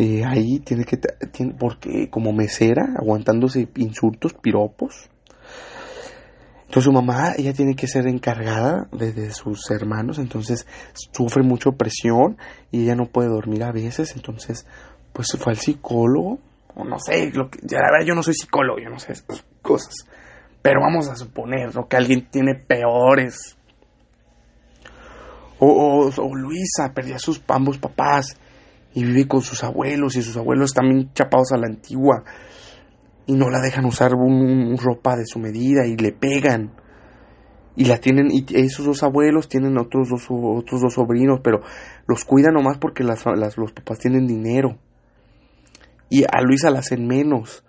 eh, 0.00 0.24
ahí 0.24 0.60
tiene 0.60 0.86
que, 0.86 0.96
tiene, 0.96 1.54
porque 1.58 2.08
como 2.08 2.32
mesera, 2.32 2.94
aguantándose 2.98 3.68
insultos, 3.76 4.32
piropos. 4.32 5.10
Entonces 6.60 6.84
su 6.84 6.92
mamá, 6.92 7.34
ella 7.36 7.52
tiene 7.52 7.74
que 7.74 7.86
ser 7.86 8.06
encargada 8.06 8.88
de, 8.92 9.30
sus 9.32 9.70
hermanos, 9.70 10.18
entonces 10.18 10.66
sufre 11.12 11.42
mucha 11.42 11.72
presión 11.72 12.38
y 12.70 12.84
ella 12.84 12.94
no 12.94 13.10
puede 13.12 13.28
dormir 13.28 13.62
a 13.62 13.72
veces, 13.72 14.16
entonces 14.16 14.66
pues 15.12 15.28
fue 15.38 15.52
al 15.52 15.58
psicólogo, 15.58 16.38
o 16.74 16.84
no 16.84 16.98
sé, 16.98 17.30
lo 17.34 17.50
que, 17.50 17.58
ya 17.62 17.80
la 17.80 17.90
verdad 17.90 18.06
yo 18.06 18.14
no 18.14 18.22
soy 18.22 18.32
psicólogo, 18.32 18.78
yo 18.82 18.88
no 18.88 18.98
sé 18.98 19.12
estas 19.12 19.44
cosas, 19.60 19.92
Pero 20.62 20.80
vamos 20.80 21.10
a 21.10 21.16
suponer 21.16 21.72
que 21.90 21.96
alguien 21.96 22.26
tiene 22.30 22.54
peores. 22.54 23.54
O, 25.58 26.10
o, 26.16 26.34
Luisa 26.34 26.90
perdió 26.94 27.16
a 27.16 27.18
sus 27.18 27.42
ambos 27.48 27.76
papás 27.76 28.38
y 28.94 29.04
vive 29.04 29.26
con 29.28 29.42
sus 29.42 29.62
abuelos 29.64 30.16
y 30.16 30.22
sus 30.22 30.36
abuelos 30.36 30.72
también 30.72 31.12
chapados 31.12 31.52
a 31.52 31.58
la 31.58 31.66
antigua 31.66 32.24
y 33.26 33.34
no 33.34 33.48
la 33.48 33.60
dejan 33.60 33.84
usar 33.84 34.14
un, 34.14 34.76
ropa 34.76 35.16
de 35.16 35.24
su 35.24 35.38
medida 35.38 35.86
y 35.86 35.96
le 35.96 36.12
pegan. 36.12 36.72
Y 37.76 37.84
la 37.84 37.98
tienen 37.98 38.26
y 38.30 38.44
esos 38.56 38.84
dos 38.84 39.02
abuelos 39.04 39.48
tienen 39.48 39.78
otros 39.78 40.08
dos 40.08 40.26
otros 40.28 40.80
dos 40.80 40.94
sobrinos 40.94 41.40
pero 41.42 41.60
los 42.08 42.24
cuidan 42.24 42.54
nomás 42.54 42.78
porque 42.78 43.04
las, 43.04 43.24
los 43.56 43.72
papás 43.72 44.00
tienen 44.00 44.26
dinero. 44.26 44.78
Y 46.08 46.24
a 46.24 46.42
Luisa 46.42 46.70
la 46.70 46.80
hacen 46.80 47.06
menos 47.06 47.64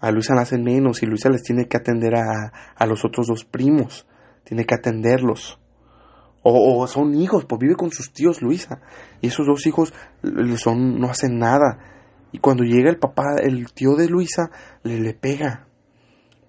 a 0.00 0.10
Luisa 0.10 0.34
la 0.34 0.42
hacen 0.42 0.62
menos 0.62 1.02
y 1.02 1.06
Luisa 1.06 1.28
les 1.28 1.42
tiene 1.42 1.66
que 1.66 1.76
atender 1.76 2.14
a, 2.16 2.52
a 2.74 2.86
los 2.86 3.04
otros 3.04 3.26
dos 3.26 3.44
primos 3.44 4.06
tiene 4.44 4.64
que 4.64 4.74
atenderlos 4.74 5.58
o, 6.44 6.86
son 6.86 7.14
hijos, 7.14 7.46
pues 7.46 7.58
vive 7.58 7.74
con 7.74 7.90
sus 7.90 8.12
tíos 8.12 8.42
Luisa. 8.42 8.82
Y 9.20 9.28
esos 9.28 9.46
dos 9.46 9.66
hijos 9.66 9.94
son, 10.56 10.98
no 10.98 11.08
hacen 11.08 11.38
nada. 11.38 11.78
Y 12.32 12.38
cuando 12.38 12.64
llega 12.64 12.90
el 12.90 12.98
papá, 12.98 13.36
el 13.42 13.72
tío 13.72 13.94
de 13.96 14.08
Luisa, 14.08 14.50
le, 14.82 15.00
le 15.00 15.14
pega. 15.14 15.66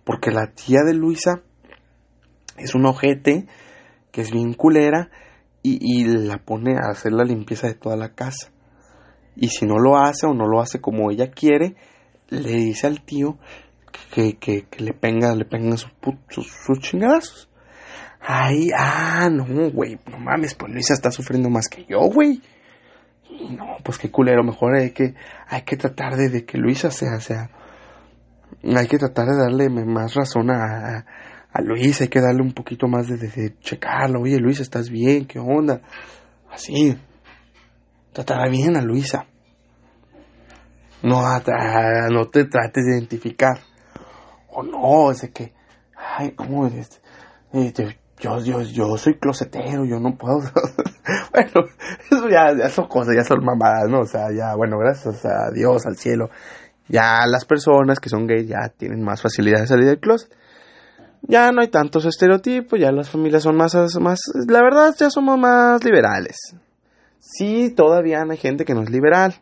Porque 0.04 0.32
la 0.32 0.52
tía 0.52 0.82
de 0.86 0.94
Luisa 0.94 1.44
es 2.58 2.76
un 2.76 2.86
ojete 2.86 3.48
que 4.12 4.22
es 4.22 4.32
bien 4.32 4.54
culera 4.54 5.10
y, 5.62 5.78
y, 5.82 6.06
la 6.06 6.38
pone 6.38 6.76
a 6.76 6.92
hacer 6.92 7.12
la 7.12 7.24
limpieza 7.24 7.68
de 7.68 7.74
toda 7.74 7.96
la 7.96 8.14
casa. 8.14 8.52
Y 9.36 9.50
si 9.50 9.66
no 9.66 9.78
lo 9.78 9.98
hace 9.98 10.28
o 10.28 10.34
no 10.34 10.48
lo 10.48 10.62
hace 10.62 10.80
como 10.80 11.10
ella 11.10 11.32
quiere, 11.32 11.76
le 12.30 12.52
dice 12.52 12.88
al 12.88 13.04
tío 13.04 13.38
que, 14.14 14.38
que, 14.38 14.68
que 14.68 14.84
le 14.84 14.94
penga, 14.94 15.34
le 15.36 15.46
sus, 15.78 15.92
sus, 16.30 16.48
sus. 16.82 17.50
Ay, 18.28 18.70
ah, 18.76 19.30
no, 19.32 19.46
güey, 19.70 20.00
no 20.10 20.18
mames, 20.18 20.56
pues 20.56 20.74
Luisa 20.74 20.96
está 20.96 21.12
sufriendo 21.12 21.50
más 21.50 21.68
que 21.68 21.86
yo, 21.86 22.00
güey. 22.00 22.42
No, 23.52 23.78
pues 23.84 24.00
qué 24.00 24.10
culero, 24.10 24.44
mejor 24.44 24.76
hay 24.76 24.92
que, 24.92 25.14
hay 25.48 25.62
que 25.62 25.78
tratar 25.78 26.16
de, 26.16 26.44
que 26.44 26.58
Luisa 26.58 26.90
sea, 26.90 27.20
sea, 27.20 27.52
hay 28.64 28.88
que 28.88 28.98
tratar 28.98 29.28
de 29.28 29.38
darle 29.38 29.70
más 29.70 30.16
razón 30.16 30.50
a, 30.50 31.06
a, 31.52 31.62
Luisa, 31.62 32.06
hay 32.06 32.10
que 32.10 32.22
darle 32.22 32.42
un 32.42 32.54
poquito 32.54 32.88
más 32.88 33.08
de, 33.08 33.18
de, 33.18 33.60
checarlo, 33.60 34.22
oye 34.22 34.40
Luisa, 34.40 34.64
¿estás 34.64 34.90
bien? 34.90 35.28
¿Qué 35.28 35.38
onda? 35.38 35.82
Así, 36.52 36.98
tratará 38.12 38.50
bien 38.50 38.76
a 38.76 38.82
Luisa. 38.82 39.28
No, 41.04 41.22
no 41.22 42.26
te 42.30 42.46
trates 42.46 42.86
de 42.86 42.98
identificar. 42.98 43.60
O 44.48 44.64
no, 44.64 45.12
es 45.12 45.22
de 45.22 45.30
que, 45.30 45.54
ay, 45.96 46.32
¿cómo 46.32 46.66
es? 46.66 47.02
Este, 47.54 48.00
yo, 48.20 48.40
yo, 48.40 48.62
yo 48.62 48.98
soy 48.98 49.16
closetero, 49.16 49.86
yo 49.86 50.00
no 50.00 50.16
puedo. 50.16 50.40
bueno, 51.34 51.68
eso 52.10 52.30
ya, 52.30 52.56
ya 52.58 52.70
son 52.70 52.88
cosas, 52.88 53.16
ya 53.16 53.24
son 53.24 53.44
mamadas, 53.44 53.90
¿no? 53.90 54.02
O 54.02 54.06
sea, 54.06 54.32
ya, 54.32 54.56
bueno, 54.56 54.78
gracias 54.78 55.26
a 55.26 55.52
Dios, 55.54 55.86
al 55.86 55.98
cielo. 55.98 56.30
Ya 56.88 57.26
las 57.28 57.46
personas 57.46 58.00
que 58.00 58.10
son 58.10 58.28
gays 58.28 58.48
ya 58.48 58.70
tienen 58.70 59.04
más 59.04 59.22
facilidad 59.22 59.60
de 59.60 59.68
salir 59.68 59.86
del 59.86 60.00
closet. 60.00 60.32
Ya 61.24 61.52
no 61.52 61.62
hay 61.62 61.70
tantos 61.70 62.06
estereotipos, 62.06 62.80
ya 62.80 62.92
las 62.92 63.10
familias 63.10 63.44
son 63.44 63.58
más, 63.58 63.76
más, 64.00 64.22
la 64.48 64.62
verdad 64.62 64.96
ya 64.98 65.10
somos 65.10 65.40
más 65.40 65.84
liberales. 65.84 66.38
Sí, 67.20 67.74
todavía 67.76 68.24
hay 68.30 68.38
gente 68.38 68.64
que 68.66 68.76
no 68.76 68.84
es 68.84 68.92
liberal. 68.92 69.36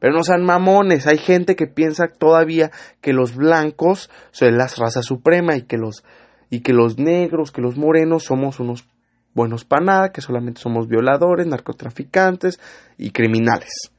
Pero 0.00 0.14
no 0.14 0.22
sean 0.22 0.44
mamones, 0.44 1.06
hay 1.06 1.18
gente 1.18 1.56
que 1.56 1.66
piensa 1.66 2.06
todavía 2.06 2.70
que 3.00 3.12
los 3.12 3.34
blancos 3.34 4.10
son 4.30 4.56
la 4.56 4.68
raza 4.68 5.02
suprema 5.02 5.56
y 5.56 5.62
que 5.62 5.76
los 5.76 6.04
y 6.50 6.60
que 6.60 6.72
los 6.72 6.98
negros, 6.98 7.52
que 7.52 7.60
los 7.60 7.76
morenos 7.76 8.24
somos 8.24 8.60
unos 8.60 8.86
buenos 9.34 9.64
para 9.64 9.84
nada, 9.84 10.12
que 10.12 10.20
solamente 10.20 10.60
somos 10.60 10.88
violadores, 10.88 11.46
narcotraficantes 11.46 12.58
y 12.96 13.10
criminales. 13.10 13.92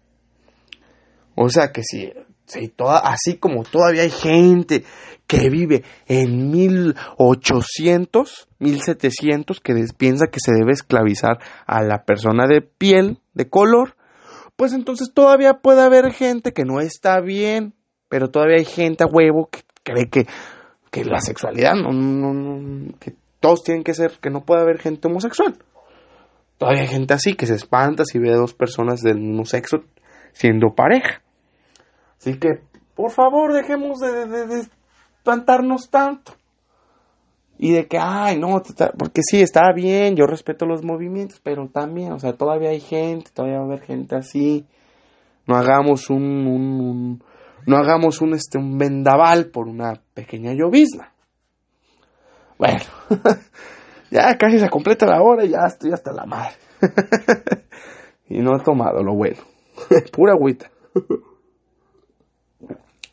O 1.35 1.49
sea 1.49 1.71
que 1.71 1.83
si, 1.83 2.11
toda, 2.75 2.99
así 2.99 3.37
como 3.37 3.63
todavía 3.63 4.01
hay 4.01 4.09
gente 4.09 4.83
que 5.27 5.49
vive 5.49 5.83
en 6.07 6.49
1800, 6.51 8.49
1700, 8.59 9.59
que 9.61 9.73
piensa 9.97 10.27
que 10.27 10.39
se 10.39 10.51
debe 10.51 10.73
esclavizar 10.73 11.39
a 11.65 11.81
la 11.83 12.03
persona 12.03 12.45
de 12.47 12.61
piel, 12.61 13.19
de 13.33 13.47
color, 13.47 13.95
pues 14.57 14.73
entonces 14.73 15.13
todavía 15.13 15.61
puede 15.61 15.81
haber 15.81 16.11
gente 16.11 16.51
que 16.51 16.65
no 16.65 16.81
está 16.81 17.21
bien, 17.21 17.73
pero 18.09 18.29
todavía 18.29 18.57
hay 18.57 18.65
gente 18.65 19.05
a 19.05 19.07
huevo 19.07 19.47
que 19.49 19.61
cree 19.83 20.09
que 20.09 20.25
que 20.91 21.05
la 21.05 21.21
sexualidad 21.21 21.73
no, 21.75 21.91
no, 21.91 22.33
no, 22.33 22.93
que 22.99 23.15
todos 23.39 23.63
tienen 23.63 23.83
que 23.83 23.93
ser, 23.93 24.19
que 24.21 24.29
no 24.29 24.43
puede 24.43 24.61
haber 24.61 24.79
gente 24.79 25.07
homosexual. 25.07 25.57
Todavía 26.57 26.81
hay 26.81 26.87
gente 26.87 27.13
así 27.13 27.35
que 27.35 27.45
se 27.45 27.55
espanta 27.55 28.03
si 28.05 28.19
ve 28.19 28.31
a 28.33 28.37
dos 28.37 28.53
personas 28.53 29.01
del 29.01 29.19
mismo 29.19 29.45
sexo 29.45 29.83
siendo 30.33 30.73
pareja. 30.75 31.21
Así 32.17 32.37
que, 32.37 32.61
por 32.95 33.11
favor, 33.11 33.53
dejemos 33.53 33.99
de, 33.99 34.25
de, 34.25 34.67
espantarnos 35.19 35.89
tanto. 35.89 36.33
Y 37.57 37.71
de 37.73 37.87
que, 37.87 37.97
ay, 37.97 38.37
no, 38.37 38.61
porque 38.97 39.21
sí, 39.21 39.41
está 39.41 39.71
bien, 39.73 40.15
yo 40.15 40.25
respeto 40.25 40.65
los 40.65 40.83
movimientos, 40.83 41.41
pero 41.43 41.67
también, 41.67 42.13
o 42.13 42.19
sea, 42.19 42.33
todavía 42.33 42.69
hay 42.69 42.79
gente, 42.79 43.31
todavía 43.33 43.57
va 43.57 43.63
a 43.63 43.67
haber 43.67 43.81
gente 43.81 44.15
así. 44.15 44.65
No 45.45 45.55
hagamos 45.55 46.09
un, 46.09 46.47
un 46.47 47.23
no 47.65 47.77
hagamos 47.77 48.21
un, 48.21 48.33
este, 48.33 48.57
un 48.57 48.77
vendaval 48.77 49.47
por 49.47 49.67
una 49.67 50.01
pequeña 50.13 50.53
llovizna. 50.53 51.13
Bueno, 52.57 52.79
ya 54.11 54.37
casi 54.37 54.59
se 54.59 54.69
completa 54.69 55.05
la 55.05 55.21
hora 55.21 55.45
y 55.45 55.49
ya 55.49 55.59
estoy 55.67 55.91
hasta 55.91 56.11
la 56.11 56.25
madre. 56.25 56.55
y 58.29 58.39
no 58.39 58.57
he 58.57 58.63
tomado 58.63 59.03
lo 59.03 59.15
bueno. 59.15 59.37
Pura 60.11 60.33
agüita. 60.33 60.69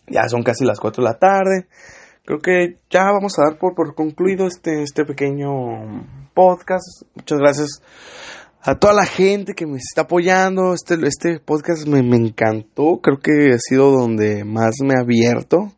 ya 0.09 0.29
son 0.29 0.43
casi 0.43 0.65
las 0.65 0.81
4 0.81 1.03
de 1.03 1.11
la 1.11 1.19
tarde. 1.19 1.69
Creo 2.25 2.41
que 2.41 2.79
ya 2.91 3.05
vamos 3.05 3.39
a 3.39 3.49
dar 3.49 3.59
por, 3.59 3.75
por 3.75 3.95
concluido 3.95 4.49
este, 4.49 4.83
este 4.83 5.05
pequeño 5.05 6.05
podcast. 6.35 7.03
Muchas 7.15 7.39
gracias 7.39 7.83
a 8.67 8.75
toda 8.75 8.95
la 8.95 9.07
gente 9.07 9.55
que 9.55 9.65
me 9.65 9.77
está 9.77 10.03
apoyando. 10.03 10.75
Este, 10.75 10.97
este 11.07 11.39
podcast 11.39 11.87
me, 11.87 12.03
me 12.03 12.17
encantó. 12.17 13.01
Creo 13.01 13.19
que 13.21 13.55
ha 13.55 13.59
sido 13.59 13.93
donde 13.93 14.45
más 14.45 14.75
me 14.83 14.95
ha 14.95 15.03
abierto. 15.03 15.73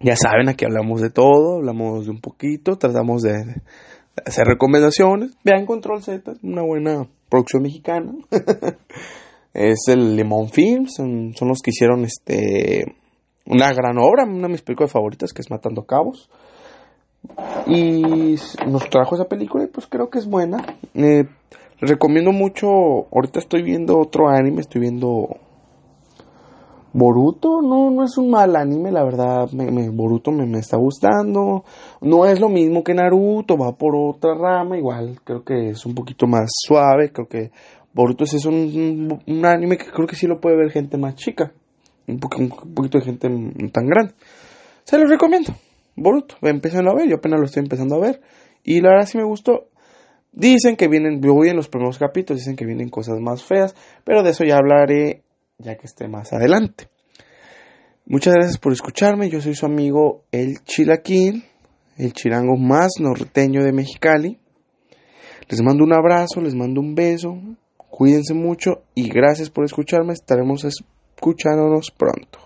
Ya 0.00 0.16
saben, 0.16 0.48
aquí 0.48 0.64
hablamos 0.64 1.00
de 1.00 1.10
todo, 1.10 1.58
hablamos 1.58 2.06
de 2.06 2.10
un 2.10 2.20
poquito, 2.20 2.76
tratamos 2.76 3.22
de, 3.22 3.62
hacer 4.26 4.44
recomendaciones. 4.46 5.30
Vean 5.44 5.64
Control 5.64 6.02
Z, 6.02 6.34
una 6.42 6.62
buena 6.62 7.06
producción 7.30 7.62
mexicana. 7.62 8.12
es 9.54 9.78
el 9.86 10.16
Limón 10.16 10.48
Films, 10.50 10.94
son, 10.96 11.34
son, 11.34 11.48
los 11.48 11.60
que 11.62 11.70
hicieron 11.70 12.04
este 12.04 12.96
una 13.46 13.72
gran 13.72 13.96
obra, 13.98 14.24
una 14.24 14.48
de 14.48 14.52
mis 14.52 14.62
películas 14.62 14.90
favoritas 14.90 15.32
que 15.32 15.40
es 15.40 15.50
Matando 15.50 15.84
Cabos. 15.84 16.28
Y 17.66 18.36
nos 18.66 18.88
trajo 18.90 19.14
esa 19.14 19.24
película 19.24 19.64
y 19.64 19.68
pues 19.68 19.86
creo 19.86 20.10
que 20.10 20.18
es 20.18 20.26
buena. 20.26 20.58
recomiendo 21.80 22.32
mucho, 22.32 22.68
ahorita 23.12 23.38
estoy 23.38 23.62
viendo 23.62 23.98
otro 23.98 24.28
anime, 24.28 24.60
estoy 24.60 24.82
viendo 24.82 25.28
Boruto, 26.96 27.60
no, 27.60 27.90
no 27.90 28.04
es 28.04 28.16
un 28.18 28.30
mal 28.30 28.54
anime, 28.54 28.92
la 28.92 29.02
verdad, 29.02 29.50
me, 29.50 29.90
Boruto 29.90 30.30
me, 30.30 30.46
me, 30.46 30.60
está 30.60 30.76
gustando. 30.76 31.64
No 32.00 32.24
es 32.24 32.38
lo 32.38 32.48
mismo 32.48 32.84
que 32.84 32.94
Naruto, 32.94 33.56
va 33.58 33.72
por 33.72 33.96
otra 33.96 34.34
rama, 34.34 34.78
igual 34.78 35.18
creo 35.24 35.42
que 35.42 35.70
es 35.70 35.84
un 35.86 35.94
poquito 35.94 36.28
más 36.28 36.50
suave, 36.54 37.10
creo 37.10 37.26
que 37.26 37.50
Boruto 37.92 38.22
es 38.22 38.46
un, 38.46 39.20
un, 39.26 39.44
anime 39.44 39.76
que 39.76 39.90
creo 39.90 40.06
que 40.06 40.14
sí 40.14 40.28
lo 40.28 40.40
puede 40.40 40.56
ver 40.56 40.70
gente 40.70 40.96
más 40.96 41.16
chica, 41.16 41.52
un, 42.06 42.20
un 42.38 42.74
poquito 42.74 42.98
de 42.98 43.04
gente 43.04 43.28
tan 43.72 43.86
grande. 43.86 44.14
Se 44.84 44.96
los 44.96 45.10
recomiendo. 45.10 45.52
Boruto. 45.96 46.36
Empezando 46.42 46.90
a 46.90 46.94
ver, 46.94 47.08
yo 47.08 47.16
apenas 47.16 47.40
lo 47.40 47.46
estoy 47.46 47.62
empezando 47.62 47.96
a 47.96 48.00
ver. 48.00 48.20
Y 48.62 48.80
la 48.80 48.90
verdad 48.90 49.06
sí 49.06 49.18
me 49.18 49.24
gustó. 49.24 49.68
Dicen 50.32 50.76
que 50.76 50.88
vienen, 50.88 51.20
yo 51.22 51.32
voy 51.34 51.48
en 51.48 51.56
los 51.56 51.68
primeros 51.68 51.98
capítulos, 51.98 52.40
dicen 52.40 52.56
que 52.56 52.66
vienen 52.66 52.88
cosas 52.88 53.20
más 53.20 53.44
feas, 53.44 53.74
pero 54.02 54.22
de 54.22 54.30
eso 54.30 54.44
ya 54.44 54.56
hablaré 54.56 55.22
ya 55.58 55.76
que 55.76 55.86
esté 55.86 56.08
más 56.08 56.32
adelante. 56.32 56.88
Muchas 58.06 58.34
gracias 58.34 58.58
por 58.58 58.72
escucharme, 58.72 59.30
yo 59.30 59.40
soy 59.40 59.54
su 59.54 59.64
amigo 59.64 60.24
El 60.32 60.58
Chilaquín, 60.64 61.44
el 61.96 62.12
chirango 62.12 62.56
más 62.56 62.94
norteño 62.98 63.62
de 63.62 63.72
Mexicali. 63.72 64.38
Les 65.48 65.62
mando 65.62 65.84
un 65.84 65.92
abrazo, 65.92 66.40
les 66.40 66.54
mando 66.54 66.80
un 66.80 66.94
beso, 66.94 67.38
cuídense 67.76 68.34
mucho 68.34 68.82
y 68.94 69.08
gracias 69.08 69.50
por 69.50 69.64
escucharme, 69.64 70.14
estaremos 70.14 70.64
escuchándonos 70.64 71.92
pronto. 71.92 72.43